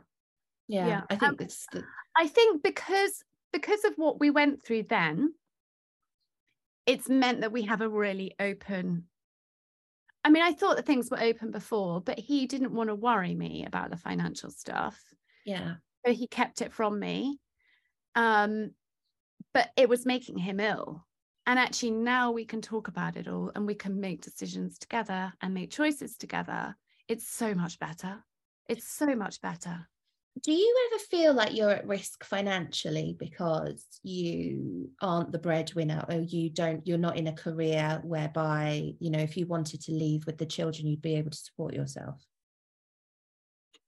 Yeah. 0.69 0.87
yeah. 0.87 1.01
I 1.11 1.17
think 1.17 1.33
um, 1.33 1.37
it's 1.41 1.67
the... 1.73 1.83
I 2.17 2.29
think 2.29 2.63
because 2.63 3.25
because 3.53 3.85
of 3.85 3.95
what 3.97 4.21
we 4.21 4.31
went 4.31 4.65
through 4.65 4.85
then, 4.85 5.35
it's 6.87 7.09
meant 7.09 7.41
that 7.41 7.53
we 7.53 7.63
have 7.63 7.81
a 7.81 7.89
really 7.89 8.35
open 8.41 9.05
I 10.25 10.31
mean, 10.31 10.43
I 10.43 10.53
thought 10.53 10.77
that 10.77 10.87
things 10.87 11.11
were 11.11 11.21
open 11.21 11.51
before, 11.51 12.01
but 12.01 12.19
he 12.19 12.47
didn't 12.47 12.73
want 12.73 12.91
to 12.91 12.95
worry 12.95 13.35
me 13.35 13.65
about 13.67 13.91
the 13.91 13.97
financial 13.97 14.51
stuff. 14.51 15.03
Yeah. 15.45 15.75
So 16.07 16.13
he 16.13 16.29
kept 16.29 16.63
it 16.63 16.73
from 16.73 16.99
me. 17.01 17.41
Um, 18.15 18.71
but 19.53 19.71
it 19.77 19.89
was 19.89 20.07
making 20.07 20.39
him 20.39 20.61
ill. 20.61 21.05
And 21.45 21.59
actually, 21.59 21.91
now 21.91 22.31
we 22.31 22.45
can 22.45 22.63
talk 22.63 22.87
about 22.87 23.17
it 23.17 23.27
all 23.27 23.51
and 23.55 23.67
we 23.67 23.75
can 23.75 24.01
make 24.01 24.23
decisions 24.23 24.79
together 24.79 25.33
and 25.41 25.53
make 25.53 25.73
choices 25.73 26.17
together. 26.17 26.77
It's 27.09 27.29
so 27.29 27.53
much 27.53 27.81
better. 27.81 28.23
It's 28.69 28.89
so 28.89 29.17
much 29.17 29.41
better 29.41 29.89
do 30.41 30.53
you 30.53 30.89
ever 30.91 30.99
feel 31.11 31.35
like 31.35 31.55
you're 31.55 31.71
at 31.71 31.87
risk 31.87 32.25
financially 32.25 33.15
because 33.19 33.85
you 34.03 34.91
aren't 35.01 35.31
the 35.31 35.39
breadwinner 35.39 36.05
or 36.09 36.21
you 36.21 36.49
don't 36.49 36.87
you're 36.87 36.97
not 36.97 37.17
in 37.17 37.27
a 37.27 37.33
career 37.33 38.01
whereby 38.03 38.95
you 38.99 39.11
know 39.11 39.19
if 39.19 39.37
you 39.37 39.47
wanted 39.47 39.83
to 39.83 39.93
leave 39.93 40.25
with 40.27 40.39
the 40.39 40.47
children 40.47 40.87
you'd 40.87 41.03
be 41.03 41.17
able 41.17 41.31
to 41.31 41.37
support 41.37 41.75
yourself? 41.75 42.25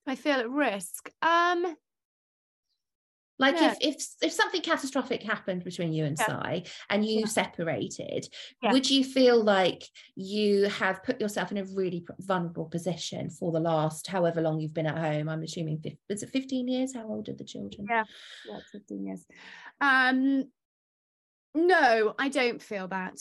I 0.06 0.16
feel 0.16 0.38
at 0.38 0.50
risk. 0.50 1.10
Um 1.22 1.76
like 3.38 3.56
yeah. 3.56 3.72
if 3.72 3.96
if 3.96 4.06
if 4.22 4.32
something 4.32 4.60
catastrophic 4.60 5.22
happened 5.22 5.64
between 5.64 5.92
you 5.92 6.04
and 6.04 6.16
yeah. 6.18 6.60
and 6.88 7.04
you 7.04 7.20
yeah. 7.20 7.26
separated, 7.26 8.28
would 8.62 8.88
you 8.88 9.02
feel 9.02 9.42
like 9.42 9.82
you 10.14 10.64
have 10.64 11.02
put 11.02 11.20
yourself 11.20 11.50
in 11.50 11.58
a 11.58 11.64
really 11.64 12.04
vulnerable 12.20 12.66
position 12.66 13.30
for 13.30 13.50
the 13.50 13.58
last 13.58 14.06
however 14.06 14.40
long 14.40 14.60
you've 14.60 14.74
been 14.74 14.86
at 14.86 14.98
home? 14.98 15.28
I'm 15.28 15.42
assuming 15.42 15.82
is 16.08 16.22
it 16.22 16.30
15 16.30 16.68
years? 16.68 16.94
How 16.94 17.06
old 17.08 17.28
are 17.28 17.34
the 17.34 17.44
children? 17.44 17.86
Yeah, 17.90 18.04
yeah, 18.48 18.58
15 18.70 19.06
years. 19.06 19.26
Um 19.80 20.44
no, 21.56 22.14
I 22.18 22.28
don't 22.28 22.62
feel 22.62 22.88
that. 22.88 23.18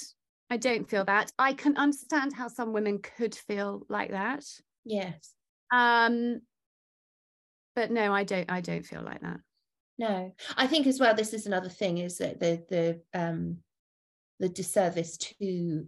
I 0.50 0.58
don't 0.58 0.88
feel 0.88 1.06
that. 1.06 1.32
I 1.40 1.54
can 1.54 1.78
understand 1.78 2.34
how 2.34 2.48
some 2.50 2.74
women 2.74 3.00
could 3.00 3.34
feel 3.34 3.84
like 3.90 4.12
that. 4.12 4.46
Yes. 4.86 5.34
Um 5.72 6.42
but 7.76 7.90
no, 7.90 8.14
I 8.14 8.24
don't 8.24 8.52
I 8.52 8.62
don't 8.62 8.86
feel 8.86 9.02
like 9.02 9.22
that 9.22 9.40
no. 9.98 10.34
I 10.58 10.68
think 10.68 10.88
as 10.88 11.00
well 11.00 11.16
this 11.16 11.34
is 11.34 11.46
another 11.46 11.70
thing 11.70 11.98
is 11.98 12.18
that 12.18 12.40
the 12.40 12.64
the 12.70 13.20
um 13.20 13.58
the 14.40 14.50
disservice 14.50 15.18
to 15.18 15.86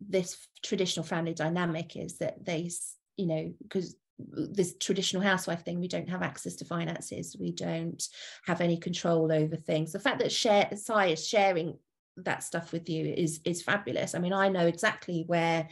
this 0.00 0.36
traditional 0.62 1.04
family 1.04 1.34
dynamic 1.34 1.96
is 1.96 2.18
that 2.18 2.44
they 2.44 2.70
you 3.16 3.26
know 3.26 3.52
because 3.62 3.96
this 4.18 4.76
traditional 4.78 5.22
housewife 5.22 5.64
thing 5.64 5.80
we 5.80 5.88
don't 5.88 6.08
have 6.08 6.22
access 6.22 6.54
to 6.56 6.64
finances 6.64 7.36
we 7.38 7.50
don't 7.50 8.08
have 8.46 8.60
any 8.60 8.76
control 8.76 9.32
over 9.32 9.56
things. 9.56 9.92
The 9.92 9.98
fact 9.98 10.20
that 10.20 10.30
share 10.32 10.68
Si 10.74 11.12
is 11.12 11.26
sharing 11.26 11.76
that 12.18 12.44
stuff 12.44 12.72
with 12.72 12.88
you 12.88 13.06
is 13.06 13.40
is 13.44 13.62
fabulous. 13.62 14.14
I 14.14 14.18
mean 14.20 14.32
i 14.32 14.48
know 14.48 14.66
exactly 14.66 15.24
where 15.26 15.68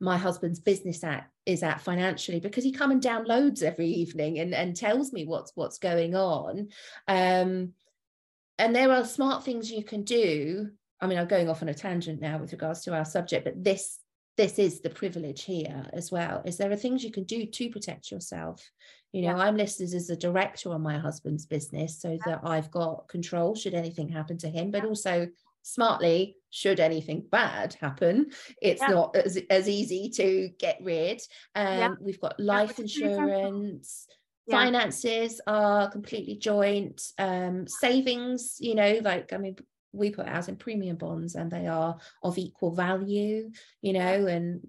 my 0.00 0.16
husband's 0.16 0.60
business 0.60 1.02
at 1.04 1.28
is 1.46 1.62
at 1.62 1.80
financially 1.80 2.40
because 2.40 2.64
he 2.64 2.72
come 2.72 2.90
and 2.90 3.02
downloads 3.02 3.62
every 3.62 3.88
evening 3.88 4.38
and, 4.38 4.54
and 4.54 4.76
tells 4.76 5.12
me 5.12 5.24
what's 5.24 5.52
what's 5.54 5.78
going 5.78 6.14
on. 6.14 6.68
Um, 7.08 7.72
and 8.58 8.74
there 8.74 8.90
are 8.92 9.04
smart 9.04 9.44
things 9.44 9.70
you 9.70 9.84
can 9.84 10.02
do. 10.02 10.70
I 11.00 11.06
mean 11.06 11.18
i'm 11.18 11.28
going 11.28 11.50
off 11.50 11.60
on 11.60 11.68
a 11.68 11.74
tangent 11.74 12.22
now 12.22 12.38
with 12.38 12.52
regards 12.52 12.80
to 12.82 12.94
our 12.94 13.04
subject 13.04 13.44
but 13.44 13.62
this 13.62 13.98
this 14.38 14.58
is 14.58 14.80
the 14.80 14.90
privilege 14.90 15.44
here 15.44 15.84
as 15.92 16.10
well 16.10 16.42
is 16.46 16.56
there 16.56 16.70
are 16.70 16.76
things 16.76 17.04
you 17.04 17.12
can 17.12 17.24
do 17.24 17.46
to 17.46 17.70
protect 17.70 18.10
yourself. 18.10 18.66
You 19.12 19.22
know 19.22 19.36
yeah. 19.36 19.44
i'm 19.44 19.58
listed 19.58 19.92
as 19.92 20.08
a 20.08 20.16
director 20.16 20.72
on 20.72 20.82
my 20.82 20.98
husband's 20.98 21.44
business 21.44 22.00
so 22.00 22.18
that 22.24 22.40
i've 22.44 22.70
got 22.70 23.08
control 23.08 23.54
should 23.54 23.74
anything 23.74 24.08
happen 24.08 24.38
to 24.38 24.48
him 24.48 24.70
but 24.70 24.84
also 24.84 25.28
smartly 25.66 26.36
should 26.50 26.78
anything 26.78 27.26
bad 27.28 27.74
happen 27.80 28.30
it's 28.62 28.80
yeah. 28.80 28.88
not 28.88 29.16
as, 29.16 29.36
as 29.50 29.68
easy 29.68 30.08
to 30.08 30.48
get 30.60 30.78
rid 30.80 31.20
um, 31.56 31.66
yeah. 31.66 31.94
we've 32.00 32.20
got 32.20 32.38
life 32.38 32.74
yeah, 32.78 32.82
insurance 32.84 34.06
finances 34.48 35.40
are 35.48 35.90
completely 35.90 36.36
joint 36.36 37.02
um, 37.18 37.66
savings 37.66 38.58
you 38.60 38.76
know 38.76 39.00
like 39.02 39.32
i 39.32 39.38
mean 39.38 39.56
we 39.92 40.10
put 40.10 40.28
ours 40.28 40.46
in 40.46 40.54
premium 40.54 40.96
bonds 40.96 41.34
and 41.34 41.50
they 41.50 41.66
are 41.66 41.96
of 42.22 42.38
equal 42.38 42.72
value 42.72 43.50
you 43.82 43.92
know 43.92 44.26
and 44.26 44.60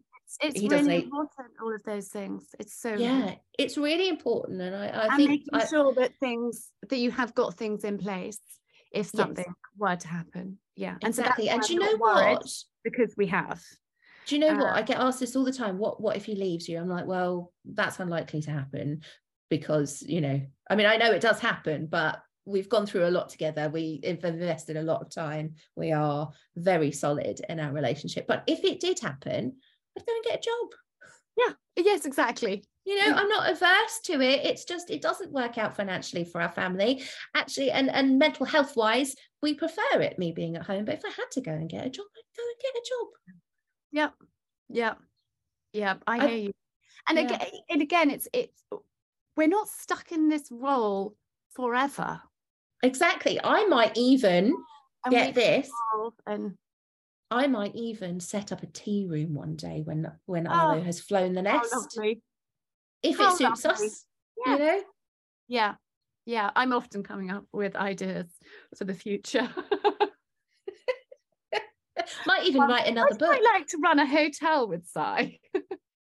it's, 0.41 0.56
it's 0.58 0.74
really 0.74 1.04
important 1.04 1.50
all 1.62 1.76
of 1.76 1.84
those 1.84 2.08
things 2.08 2.48
it's 2.60 2.82
so 2.82 2.95
yeah 2.95 3.18
important. 3.18 3.39
it's 3.60 3.78
really 3.78 4.10
important 4.10 4.62
and 4.62 4.76
i, 4.76 4.88
I 4.88 5.06
and 5.06 5.16
think 5.16 5.30
making 5.30 5.54
I, 5.54 5.66
sure 5.68 5.93
that 5.93 6.18
things 6.20 6.72
that 6.89 6.98
you 6.98 7.12
have 7.12 7.36
got 7.36 7.56
things 7.56 7.84
in 7.84 8.00
place 8.00 8.39
if 8.91 9.08
something 9.08 9.45
yes. 9.45 9.56
were 9.78 9.95
to 9.95 10.08
happen 10.08 10.58
yeah. 10.78 10.95
Exactly 11.01 11.49
and, 11.49 11.63
so 11.63 11.73
and 11.73 11.82
do 11.82 11.86
you 11.86 11.91
know 11.91 11.97
what 11.97 12.47
because 12.84 13.15
we 13.17 13.28
have. 13.28 13.61
Do 14.28 14.36
you 14.36 14.41
know 14.41 14.49
uh, 14.49 14.57
what 14.57 14.73
i 14.73 14.82
get 14.82 14.99
asked 14.99 15.19
this 15.19 15.36
all 15.36 15.43
the 15.43 15.51
time. 15.51 15.78
What 15.78 15.99
what 15.99 16.15
if 16.15 16.25
he 16.25 16.36
leaves 16.36 16.69
you? 16.69 16.78
I'm 16.78 16.88
like 16.88 17.07
well 17.07 17.51
that's 17.65 17.99
unlikely 17.99 18.41
to 18.43 18.51
happen 18.51 19.01
because 19.49 20.03
you 20.05 20.19
know 20.19 20.41
i 20.69 20.75
mean 20.75 20.86
i 20.86 20.97
know 20.97 21.11
it 21.11 21.21
does 21.21 21.39
happen 21.39 21.88
but 21.88 22.21
we've 22.45 22.69
gone 22.69 22.86
through 22.86 23.05
a 23.05 23.11
lot 23.11 23.28
together. 23.28 23.69
We 23.69 23.99
have 24.05 24.23
invested 24.23 24.78
a 24.78 24.82
lot 24.82 25.01
of 25.01 25.09
time. 25.09 25.55
We 25.75 25.91
are 25.91 26.32
very 26.55 26.93
solid 26.93 27.41
in 27.49 27.59
our 27.59 27.73
relationship. 27.73 28.25
But 28.25 28.43
if 28.47 28.63
it 28.63 28.80
did 28.80 28.99
happen 28.99 29.57
i'd 29.97 30.05
go 30.05 30.13
and 30.13 30.23
get 30.23 30.39
a 30.39 30.41
job. 30.41 30.69
Yeah. 31.38 31.84
Yes 31.84 32.05
exactly 32.05 32.63
you 32.88 32.97
know 32.99 33.15
i'm 33.15 33.27
not 33.27 33.49
averse 33.49 33.99
to 34.05 34.21
it. 34.21 34.45
It's 34.45 34.63
just 34.63 34.89
it 34.89 35.01
doesn't 35.01 35.31
work 35.31 35.57
out 35.57 35.75
financially 35.75 36.23
for 36.23 36.41
our 36.41 36.51
family. 36.51 37.03
Actually 37.35 37.71
and 37.71 37.89
and 37.89 38.17
mental 38.17 38.45
health 38.45 38.77
wise 38.77 39.13
we 39.41 39.53
prefer 39.53 40.01
it 40.01 40.17
me 40.17 40.31
being 40.31 40.55
at 40.55 40.65
home. 40.65 40.85
But 40.85 40.95
if 40.95 41.05
i 41.05 41.09
had 41.09 41.29
to 41.33 41.41
go 41.41 41.51
and 41.51 41.69
get 41.69 41.85
a 41.85 41.89
job 41.89 42.05
i'd 42.17 42.38
go 42.38 42.43
and 42.43 42.61
get 42.61 42.81
a 42.81 42.85
job. 42.89 43.07
Yeah 43.91 44.09
yeah 44.69 44.93
yeah 45.73 45.95
i 46.07 46.17
hear 46.17 46.29
I, 46.29 46.31
you. 46.31 46.51
And 47.09 47.17
yeah. 47.17 47.25
again 47.25 47.47
and 47.69 47.81
again 47.81 48.09
it's 48.09 48.27
it's 48.33 48.63
we're 49.35 49.47
not 49.47 49.67
stuck 49.67 50.11
in 50.11 50.29
this 50.29 50.47
role 50.49 51.15
forever. 51.55 52.21
Exactly. 52.83 53.39
I 53.43 53.65
might 53.65 53.97
even 53.97 54.55
and 55.05 55.11
get 55.11 55.35
this. 55.35 55.69
and 56.25 56.55
I 57.29 57.47
might 57.47 57.75
even 57.75 58.19
set 58.19 58.51
up 58.51 58.63
a 58.63 58.67
tea 58.67 59.05
room 59.09 59.33
one 59.33 59.55
day 59.55 59.81
when 59.83 60.11
when 60.25 60.47
oh, 60.47 60.51
Arlo 60.51 60.81
has 60.81 61.01
flown 61.01 61.33
the 61.33 61.41
oh, 61.41 61.43
nest. 61.43 61.69
Oh, 61.73 61.85
if 63.04 63.20
it 63.20 63.38
suits 63.38 63.66
us, 63.66 64.06
yeah. 64.45 64.54
you 64.54 64.60
know. 64.60 64.82
Yeah, 65.48 65.76
yeah. 66.26 66.52
I'm 66.56 66.74
often 66.74 67.04
coming 67.04 67.32
up 67.32 67.45
with 67.52 67.76
ideas 67.76 68.28
for 68.78 68.86
the 68.86 68.93
future. 68.93 69.50
Might 72.26 72.45
even 72.45 72.62
um, 72.62 72.70
write 72.70 72.88
another 72.88 73.14
I'd 73.14 73.20
book. 73.20 73.34
I'd 73.34 73.43
like 73.54 73.68
to 73.68 73.78
run 73.84 74.00
a 74.00 74.06
hotel 74.06 74.68
with 74.68 74.86
Si. 74.86 75.39
oh, 75.54 75.62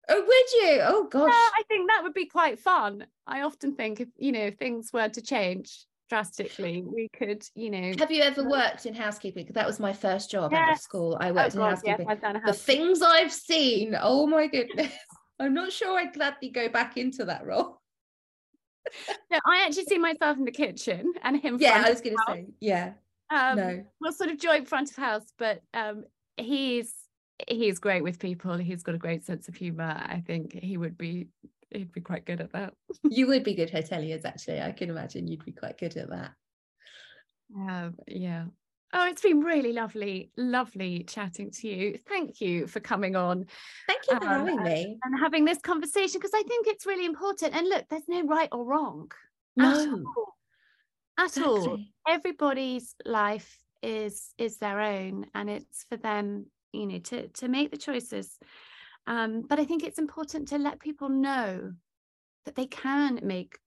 would 0.09 0.53
you? 0.62 0.80
Oh 0.82 1.09
gosh. 1.11 1.32
Yeah, 1.32 1.49
I 1.59 1.62
think 1.68 1.89
that 1.89 2.03
would 2.03 2.14
be 2.14 2.26
quite 2.26 2.59
fun. 2.59 3.07
I 3.26 3.43
often 3.43 3.74
think 3.74 4.01
if 4.01 4.09
you 4.16 4.32
know 4.32 4.51
things 4.51 4.91
were 4.93 5.09
to 5.09 5.22
change 5.22 5.87
drastically, 6.09 6.82
we 6.82 7.09
could, 7.09 7.45
you 7.55 7.70
know. 7.70 7.93
Have 7.99 8.11
you 8.11 8.22
ever 8.22 8.49
worked 8.49 8.87
in 8.87 8.95
housekeeping? 8.95 9.45
Because 9.45 9.55
That 9.55 9.66
was 9.66 9.80
my 9.80 9.93
first 9.93 10.30
job 10.30 10.53
yes. 10.53 10.61
out 10.61 10.74
of 10.74 10.80
school. 10.80 11.16
I 11.20 11.32
worked 11.32 11.57
oh, 11.57 11.59
in 11.59 11.64
God, 11.64 11.70
housekeeping. 11.70 12.07
Yes, 12.09 12.18
housekeeping. 12.22 12.43
The 12.47 12.53
things 12.53 13.03
I've 13.03 13.32
seen. 13.32 13.97
Oh 14.01 14.26
my 14.26 14.47
goodness. 14.47 14.93
I'm 15.39 15.55
not 15.55 15.72
sure 15.72 15.99
I'd 15.99 16.14
gladly 16.14 16.51
go 16.51 16.68
back 16.68 16.97
into 16.97 17.24
that 17.26 17.47
role. 17.47 17.80
no, 19.30 19.39
I 19.47 19.64
actually 19.66 19.84
see 19.84 19.99
myself 19.99 20.39
in 20.39 20.45
the 20.45 20.53
kitchen 20.53 21.12
and 21.22 21.41
him. 21.41 21.59
Yeah, 21.61 21.82
I 21.84 21.91
was 21.91 22.01
going 22.01 22.16
to 22.16 22.22
say, 22.28 22.47
yeah. 22.61 22.93
Um, 23.30 23.57
no, 23.57 23.84
we're 24.01 24.12
sort 24.12 24.30
of 24.30 24.39
joint 24.39 24.68
front 24.68 24.91
of 24.91 24.97
house, 24.97 25.32
but 25.37 25.61
um, 25.74 26.05
he's 26.37 26.95
he's 27.49 27.78
great 27.78 28.03
with 28.03 28.18
people. 28.18 28.57
He's 28.57 28.82
got 28.82 28.95
a 28.95 28.99
great 28.99 29.24
sense 29.24 29.49
of 29.49 29.57
humour. 29.57 30.01
I 30.07 30.22
think 30.24 30.53
he 30.55 30.76
would 30.76 30.97
be 30.97 31.26
he'd 31.70 31.93
be 31.93 32.01
quite 32.01 32.24
good 32.24 32.41
at 32.41 32.53
that. 32.53 32.74
you 33.11 33.26
would 33.26 33.45
be 33.45 33.55
good 33.55 33.70
hoteliers, 33.70 34.24
actually. 34.24 34.61
I 34.61 34.72
can 34.72 34.91
imagine 34.91 35.26
you'd 35.26 35.45
be 35.45 35.53
quite 35.53 35.78
good 35.78 35.97
at 35.97 36.11
that. 36.11 36.32
Um, 37.57 37.95
yeah. 38.07 38.45
Oh, 38.93 39.07
it's 39.09 39.22
been 39.22 39.41
really 39.41 39.72
lovely, 39.72 40.30
lovely 40.37 41.05
chatting 41.05 41.51
to 41.51 41.68
you. 41.68 41.99
Thank 42.09 42.41
you 42.41 42.66
for 42.66 42.80
coming 42.80 43.16
on. 43.16 43.47
Thank 43.87 44.03
you 44.09 44.18
for 44.18 44.24
um, 44.24 44.47
having 44.47 44.62
me. 44.62 44.99
And 45.03 45.20
having 45.20 45.45
this 45.45 45.59
conversation 45.59 46.20
because 46.20 46.34
I 46.34 46.43
think 46.45 46.66
it's 46.66 46.87
really 46.87 47.05
important. 47.05 47.55
And 47.55 47.68
look, 47.68 47.87
there's 47.89 48.09
no 48.09 48.22
right 48.24 48.49
or 48.53 48.64
wrong. 48.64 49.11
No. 49.57 49.70
At 49.70 49.89
all. 49.89 50.34
At 51.18 51.26
exactly. 51.26 51.53
all. 51.53 51.78
Everybody's 52.09 52.95
life 53.05 53.59
is 53.82 54.32
is 54.39 54.57
their 54.59 54.80
own 54.80 55.26
and 55.34 55.51
it's 55.51 55.84
for 55.89 55.97
them 55.97 56.47
you 56.72 56.87
know 56.87 56.99
to 56.99 57.28
to 57.28 57.49
make 57.49 57.70
the 57.70 57.76
choices 57.76 58.39
um, 59.07 59.43
but 59.49 59.61
i 59.61 59.64
think 59.64 59.84
it's 59.84 59.99
important 59.99 60.49
to 60.49 60.59
let 60.59 60.80
people 60.80 61.09
know 61.09 61.72
that 62.45 62.55
they 62.55 62.66
can 62.66 63.20
make 63.22 63.59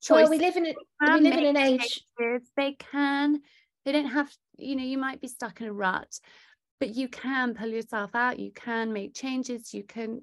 choices. 0.00 0.22
well 0.22 0.30
we 0.30 0.38
live 0.38 0.56
in 0.56 0.66
a, 0.66 0.74
we 1.14 1.20
live 1.20 1.38
in 1.38 1.44
an 1.44 1.56
age 1.56 2.02
choices. 2.18 2.48
they 2.56 2.72
can 2.72 3.40
they 3.84 3.92
don't 3.92 4.06
have 4.06 4.30
you 4.56 4.76
know 4.76 4.84
you 4.84 4.98
might 4.98 5.20
be 5.20 5.28
stuck 5.28 5.60
in 5.60 5.66
a 5.66 5.72
rut 5.72 6.18
but 6.78 6.94
you 6.94 7.08
can 7.08 7.54
pull 7.54 7.68
yourself 7.68 8.14
out 8.14 8.38
you 8.38 8.50
can 8.52 8.92
make 8.92 9.14
changes 9.14 9.74
you 9.74 9.82
can 9.82 10.22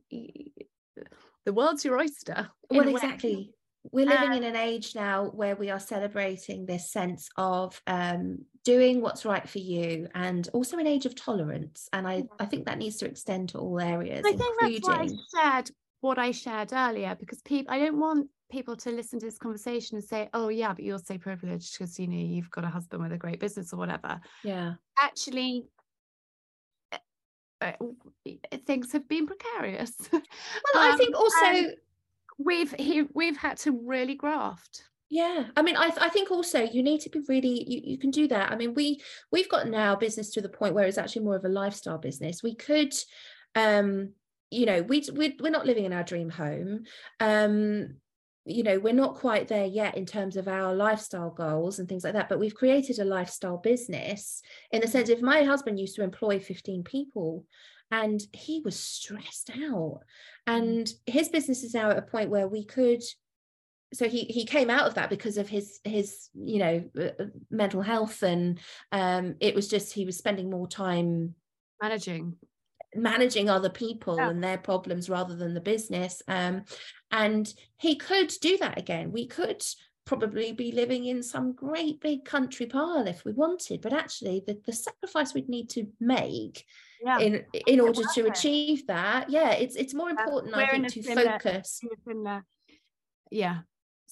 the 1.45 1.53
world's 1.53 1.86
your 1.86 1.99
oyster 1.99 2.49
well 2.70 2.88
exactly. 2.88 3.51
We're 3.89 4.05
living 4.05 4.34
in 4.34 4.43
an 4.43 4.58
age 4.58 4.95
now 4.95 5.28
where 5.28 5.55
we 5.55 5.70
are 5.70 5.80
celebrating 5.80 6.66
this 6.66 6.91
sense 6.91 7.30
of 7.38 7.82
um, 7.88 8.39
doing 8.66 8.99
what's 8.99 9.24
right 9.24 9.47
for 9.47 9.60
you 9.60 10.10
and 10.14 10.45
also 10.51 10.78
an 10.78 10.88
age 10.88 11.05
of 11.05 11.16
tolerance. 11.16 11.88
And 11.93 12.05
i 12.05 12.24
i 12.39 12.45
think 12.45 12.66
that 12.66 12.78
needs 12.78 12.97
to 12.97 13.05
extend 13.05 13.49
to 13.49 13.60
all 13.60 13.80
areas 13.80 14.26
i 14.26 14.34
think 14.34 14.55
that's 14.60 14.88
why 14.88 15.03
i 15.03 15.08
shared 15.34 15.72
what 16.01 16.20
i 16.20 16.32
shared 16.32 16.74
earlier 16.74 17.16
because 17.20 17.41
people 17.41 17.74
i 17.74 17.80
don't 17.80 17.97
want 17.97 18.30
people 18.49 18.75
to 18.77 18.91
listen 18.91 19.19
to 19.19 19.25
this 19.25 19.37
conversation 19.37 19.97
and 19.97 20.03
say 20.03 20.29
oh 20.33 20.47
yeah 20.47 20.73
but 20.73 20.83
you're 20.83 20.99
so 20.99 21.17
privileged 21.17 21.77
because 21.77 21.99
you 21.99 22.07
know 22.07 22.17
you've 22.17 22.51
got 22.51 22.63
a 22.63 22.69
husband 22.69 23.03
with 23.03 23.11
a 23.11 23.17
great 23.17 23.39
business 23.39 23.73
or 23.73 23.77
whatever. 23.77 24.19
Yeah. 24.43 24.73
Actually 25.01 25.65
uh, 27.61 27.71
things 28.65 28.91
have 28.91 29.07
been 29.07 29.25
precarious. 29.27 29.93
Well 30.11 30.21
um, 30.83 30.93
i 30.93 30.97
think 30.97 31.15
also 31.15 31.71
we've 32.37 32.71
he, 32.73 33.03
we've 33.13 33.37
had 33.37 33.57
to 33.59 33.71
really 33.71 34.15
graft. 34.15 34.83
Yeah 35.09 35.45
i 35.55 35.61
mean 35.61 35.77
I, 35.77 35.91
I 35.99 36.09
think 36.09 36.31
also 36.31 36.61
you 36.61 36.83
need 36.83 37.01
to 37.01 37.09
be 37.09 37.21
really 37.27 37.65
you, 37.67 37.81
you 37.83 37.97
can 37.97 38.11
do 38.11 38.27
that. 38.27 38.51
I 38.51 38.55
mean 38.55 38.73
we 38.73 39.01
we've 39.31 39.49
got 39.49 39.67
now 39.67 39.95
business 39.95 40.31
to 40.31 40.41
the 40.41 40.49
point 40.49 40.75
where 40.75 40.85
it's 40.85 40.97
actually 40.97 41.23
more 41.25 41.35
of 41.35 41.45
a 41.45 41.49
lifestyle 41.49 41.97
business. 41.97 42.43
We 42.43 42.55
could 42.55 42.93
um 43.55 44.13
you 44.51 44.65
know 44.65 44.81
we, 44.83 45.03
we 45.13 45.35
we're 45.39 45.49
not 45.49 45.65
living 45.65 45.85
in 45.85 45.93
our 45.93 46.03
dream 46.03 46.29
home. 46.29 46.83
Um 47.19 47.95
you 48.47 48.63
know 48.63 48.79
we're 48.79 48.93
not 48.93 49.15
quite 49.15 49.47
there 49.47 49.65
yet 49.65 49.97
in 49.97 50.05
terms 50.05 50.37
of 50.37 50.47
our 50.47 50.73
lifestyle 50.73 51.29
goals 51.29 51.79
and 51.79 51.89
things 51.89 52.03
like 52.03 52.13
that 52.13 52.29
but 52.29 52.39
we've 52.39 52.55
created 52.55 52.97
a 52.99 53.05
lifestyle 53.05 53.57
business 53.57 54.41
in 54.71 54.81
the 54.81 54.87
sense 54.87 55.09
if 55.09 55.21
my 55.21 55.43
husband 55.43 55.79
used 55.79 55.95
to 55.95 56.03
employ 56.03 56.39
15 56.39 56.83
people 56.83 57.45
and 57.91 58.21
he 58.33 58.61
was 58.63 58.79
stressed 58.79 59.49
out 59.49 59.99
mm. 59.99 59.99
and 60.47 60.93
his 61.05 61.29
business 61.29 61.63
is 61.63 61.73
now 61.73 61.89
at 61.89 61.97
a 61.97 62.01
point 62.01 62.29
where 62.29 62.47
we 62.47 62.63
could 62.63 63.03
so 63.93 64.07
he 64.07 64.21
he 64.25 64.45
came 64.45 64.69
out 64.69 64.87
of 64.87 64.95
that 64.95 65.09
because 65.09 65.37
of 65.37 65.47
his 65.47 65.79
his 65.83 66.29
you 66.33 66.59
know 66.59 66.83
uh, 66.99 67.23
uh, 67.23 67.27
mental 67.49 67.81
health 67.81 68.21
and 68.23 68.59
um 68.91 69.35
it 69.39 69.55
was 69.55 69.67
just 69.67 69.93
he 69.93 70.05
was 70.05 70.17
spending 70.17 70.49
more 70.49 70.67
time 70.67 71.35
managing 71.81 72.35
managing 72.97 73.49
other 73.49 73.69
people 73.69 74.17
yeah. 74.17 74.29
and 74.29 74.43
their 74.43 74.57
problems 74.57 75.09
rather 75.09 75.35
than 75.35 75.53
the 75.53 75.61
business 75.61 76.21
um 76.27 76.63
and 77.11 77.53
he 77.77 77.95
could 77.95 78.31
do 78.41 78.57
that 78.57 78.77
again 78.77 79.11
we 79.11 79.27
could 79.27 79.63
probably 80.05 80.53
be 80.53 80.71
living 80.71 81.05
in 81.05 81.21
some 81.21 81.51
great 81.51 81.99
big 81.99 82.23
country 82.23 82.65
pile 82.65 83.05
if 83.07 83.25
we 83.25 83.33
wanted 83.33 83.81
but 83.81 83.93
actually 83.93 84.41
the, 84.47 84.57
the 84.65 84.71
sacrifice 84.71 85.33
we'd 85.33 85.49
need 85.49 85.69
to 85.69 85.85
make 85.99 86.65
yeah. 87.03 87.19
in 87.19 87.43
in 87.67 87.79
order 87.79 88.01
to 88.13 88.25
achieve 88.25 88.87
that 88.87 89.29
yeah 89.29 89.51
it's 89.51 89.75
it's 89.75 89.93
more 89.93 90.09
important 90.09 90.55
i 90.55 90.65
think 90.67 90.87
to 90.87 91.03
focus 91.03 91.81
yeah 93.29 93.59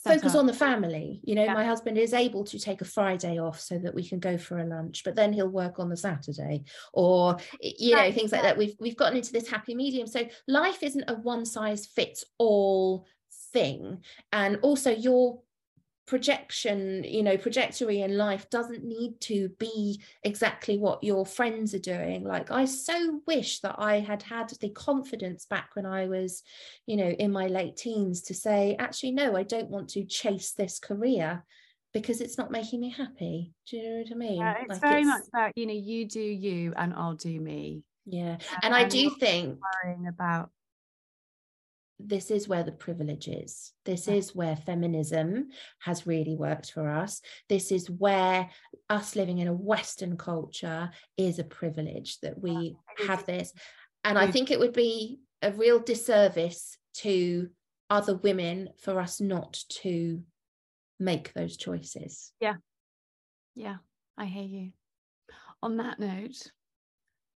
focus 0.06 0.36
on 0.36 0.46
the 0.46 0.54
family. 0.54 1.20
You 1.24 1.36
know 1.36 1.44
yeah. 1.44 1.54
my 1.54 1.66
husband 1.66 1.98
is 1.98 2.14
able 2.14 2.44
to 2.46 2.60
take 2.60 2.82
a 2.82 2.86
friday 2.86 3.40
off 3.40 3.60
so 3.60 3.78
that 3.78 3.94
we 3.94 4.08
can 4.08 4.20
go 4.20 4.38
for 4.38 4.60
a 4.60 4.66
lunch 4.66 5.04
but 5.04 5.16
then 5.16 5.34
he'll 5.34 5.48
work 5.48 5.80
on 5.80 5.90
the 5.90 5.98
saturday 5.98 6.64
or 6.94 7.38
you 7.62 7.96
know 7.96 8.12
things 8.12 8.32
like 8.32 8.44
that. 8.44 8.58
We've 8.58 8.76
we've 8.80 8.98
gotten 8.98 9.18
into 9.18 9.34
this 9.34 9.50
happy 9.50 9.76
medium. 9.76 10.08
So 10.08 10.28
life 10.48 10.84
isn't 10.84 11.10
a 11.10 11.16
one 11.16 11.46
size 11.46 11.86
fits 11.86 12.24
all 12.38 13.06
thing. 13.54 14.04
And 14.32 14.58
also 14.62 14.92
your 14.92 15.40
projection 16.08 17.04
you 17.04 17.24
know 17.24 17.36
trajectory 17.36 18.02
in 18.02 18.16
life 18.16 18.48
doesn't 18.50 18.84
need 18.84 19.20
to 19.20 19.50
be 19.58 20.00
exactly 20.24 20.78
what 20.78 21.04
your 21.04 21.26
friends 21.26 21.74
are 21.74 21.80
doing. 21.80 22.24
Like 22.24 22.52
i 22.52 22.66
so 22.66 23.22
wish 23.26 23.60
that 23.62 23.76
i 23.78 24.00
had 24.00 24.22
had 24.24 24.52
the 24.62 24.70
confidence 24.70 25.46
back 25.46 25.72
when 25.74 25.86
i 25.86 26.08
was 26.08 26.44
you 26.86 26.98
know 26.98 27.08
in 27.08 27.32
my 27.32 27.48
late 27.48 27.76
teens 27.76 28.22
to 28.24 28.34
say 28.34 28.76
actually 28.78 29.12
no 29.12 29.36
i 29.36 29.44
don't 29.44 29.70
want 29.70 29.90
to 29.90 30.06
chase 30.06 30.52
this 30.52 30.80
career 30.80 31.44
because 31.96 32.20
it's 32.20 32.38
not 32.38 32.52
making 32.52 32.82
me 32.82 32.90
happy. 32.90 33.54
Do 33.70 33.78
you 33.78 33.84
know 33.84 33.96
what 34.02 34.12
i 34.12 34.16
mean? 34.16 34.38
Yeah, 34.38 34.56
it's 34.60 34.70
like 34.70 34.82
very 34.82 35.02
it's, 35.02 35.08
much 35.08 35.24
about 35.34 35.58
you 35.58 35.66
know 35.66 35.74
you 35.74 36.06
do 36.06 36.20
you 36.20 36.74
and 36.76 36.94
i'll 36.94 37.16
do 37.16 37.40
me. 37.40 37.84
Yeah 38.06 38.38
and, 38.62 38.66
and 38.66 38.76
i 38.76 38.84
do 38.84 39.10
think 39.10 39.60
worrying 39.84 40.08
about 40.08 40.52
this 42.00 42.30
is 42.32 42.48
where 42.48 42.64
the 42.64 42.72
privilege 42.72 43.28
is. 43.28 43.72
This 43.86 44.08
is 44.08 44.36
where 44.36 44.56
feminism 44.56 45.50
has 45.80 46.06
really 46.06 46.36
worked 46.36 46.72
for 46.72 46.90
us. 46.90 47.22
This 47.48 47.72
is 47.72 47.90
where 47.90 48.50
us 48.90 49.16
living 49.16 49.38
in 49.38 49.48
a 49.48 49.54
Western 49.54 50.18
culture 50.18 50.92
is 51.18 51.40
a 51.40 51.44
privilege 51.44 52.20
that 52.20 52.42
we 52.42 52.76
have 53.08 53.26
this. 53.26 53.54
And 54.04 54.18
I 54.18 54.30
think 54.30 54.52
it 54.52 54.60
would 54.60 54.74
be 54.74 55.20
a 55.42 55.52
real 55.52 55.80
disservice 55.80 56.78
to 56.96 57.50
other 57.90 58.16
women 58.16 58.70
for 58.80 59.00
us 59.00 59.22
not 59.22 59.60
to 59.70 60.22
make 61.00 61.34
those 61.34 61.58
choices. 61.58 62.32
Yeah. 62.40 62.56
Yeah, 63.56 63.78
I 64.18 64.26
hear 64.26 64.44
you. 64.44 64.72
On 65.64 65.78
that 65.78 66.00
note, 66.00 66.52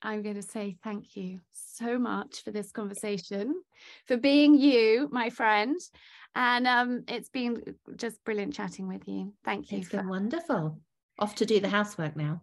I'm 0.03 0.23
going 0.23 0.37
to 0.37 0.43
say 0.43 0.77
thank 0.83 1.17
you 1.17 1.41
so 1.53 1.99
much 1.99 2.43
for 2.45 2.51
this 2.51 2.71
conversation, 2.71 3.55
for 4.07 4.17
being 4.17 4.55
you, 4.55 5.09
my 5.11 5.31
friend. 5.31 5.77
And 6.35 6.67
um, 6.67 7.05
it's 7.09 7.29
been 7.29 7.63
just 7.97 8.23
brilliant 8.25 8.55
chatting 8.55 8.87
with 8.87 9.09
you. 9.09 9.33
Thank 9.45 9.73
you. 9.73 9.79
It's 9.79 9.89
for... 9.89 9.99
been 9.99 10.09
wonderful. 10.09 10.81
Off 11.19 11.35
to 11.37 11.47
do 11.47 11.59
the 11.61 11.69
housework 11.69 12.17
now. 12.17 12.43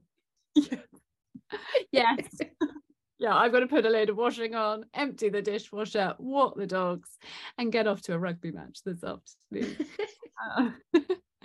yes. 1.92 2.28
yeah, 3.20 3.36
I've 3.36 3.52
got 3.52 3.62
to 3.62 3.68
put 3.68 3.86
a 3.86 3.90
load 3.90 4.10
of 4.10 4.18
washing 4.18 4.56
on, 4.56 4.86
empty 4.94 5.30
the 5.30 5.42
dishwasher, 5.42 6.16
walk 6.20 6.58
the 6.58 6.68
dogs, 6.68 7.10
and 7.58 7.72
get 7.72 7.88
off 7.88 8.02
to 8.04 8.14
a 8.14 8.20
rugby 8.20 8.52
match 8.52 8.80
this 8.86 9.04
afternoon. 9.04 9.78
uh, 10.58 10.72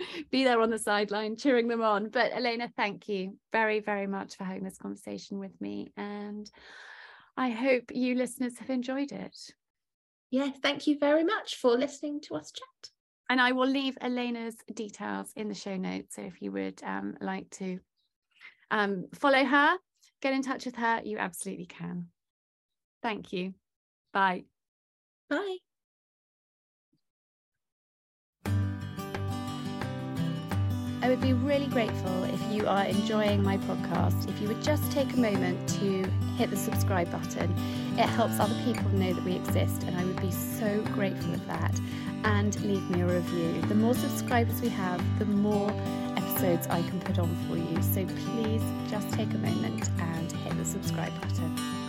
be 0.31 0.43
there 0.43 0.61
on 0.61 0.69
the 0.69 0.79
sideline 0.79 1.35
cheering 1.35 1.67
them 1.67 1.81
on. 1.81 2.09
But 2.09 2.31
Alena, 2.33 2.71
thank 2.75 3.07
you 3.07 3.37
very, 3.51 3.79
very 3.79 4.07
much 4.07 4.35
for 4.35 4.43
having 4.43 4.63
this 4.63 4.77
conversation 4.77 5.39
with 5.39 5.59
me. 5.59 5.91
And 5.97 6.49
I 7.37 7.49
hope 7.49 7.91
you 7.93 8.15
listeners 8.15 8.57
have 8.59 8.69
enjoyed 8.69 9.11
it. 9.11 9.37
Yeah, 10.29 10.49
thank 10.61 10.87
you 10.87 10.97
very 10.97 11.23
much 11.23 11.55
for 11.55 11.77
listening 11.77 12.21
to 12.21 12.35
us 12.35 12.51
chat. 12.51 12.91
And 13.29 13.39
I 13.39 13.51
will 13.53 13.67
leave 13.67 13.97
Alena's 14.01 14.57
details 14.73 15.31
in 15.35 15.47
the 15.47 15.55
show 15.55 15.77
notes. 15.77 16.15
So 16.15 16.21
if 16.23 16.41
you 16.41 16.51
would 16.51 16.81
um, 16.83 17.15
like 17.21 17.49
to 17.51 17.79
um, 18.71 19.05
follow 19.13 19.43
her, 19.43 19.77
get 20.21 20.33
in 20.33 20.41
touch 20.41 20.65
with 20.65 20.75
her, 20.75 21.01
you 21.03 21.17
absolutely 21.17 21.65
can. 21.65 22.07
Thank 23.01 23.33
you. 23.33 23.53
Bye. 24.13 24.43
Bye. 25.29 25.57
I 31.03 31.09
would 31.09 31.21
be 31.21 31.33
really 31.33 31.65
grateful 31.65 32.23
if 32.25 32.39
you 32.51 32.67
are 32.67 32.85
enjoying 32.85 33.41
my 33.41 33.57
podcast, 33.57 34.29
if 34.29 34.39
you 34.39 34.47
would 34.47 34.61
just 34.61 34.91
take 34.91 35.11
a 35.13 35.17
moment 35.17 35.67
to 35.79 36.03
hit 36.37 36.51
the 36.51 36.55
subscribe 36.55 37.11
button. 37.11 37.51
It 37.97 38.07
helps 38.07 38.39
other 38.39 38.55
people 38.63 38.87
know 38.91 39.11
that 39.11 39.23
we 39.23 39.33
exist, 39.33 39.83
and 39.83 39.97
I 39.97 40.05
would 40.05 40.21
be 40.21 40.29
so 40.29 40.79
grateful 40.93 41.33
of 41.33 41.45
that. 41.47 41.79
And 42.23 42.55
leave 42.61 42.87
me 42.91 43.01
a 43.01 43.07
review. 43.07 43.61
The 43.63 43.73
more 43.73 43.95
subscribers 43.95 44.61
we 44.61 44.69
have, 44.69 45.01
the 45.17 45.25
more 45.25 45.71
episodes 46.17 46.67
I 46.67 46.83
can 46.83 46.99
put 46.99 47.17
on 47.17 47.35
for 47.47 47.57
you. 47.57 47.81
So 47.81 48.05
please 48.05 48.61
just 48.87 49.11
take 49.11 49.33
a 49.33 49.39
moment 49.39 49.89
and 49.99 50.31
hit 50.31 50.55
the 50.55 50.65
subscribe 50.65 51.19
button. 51.19 51.80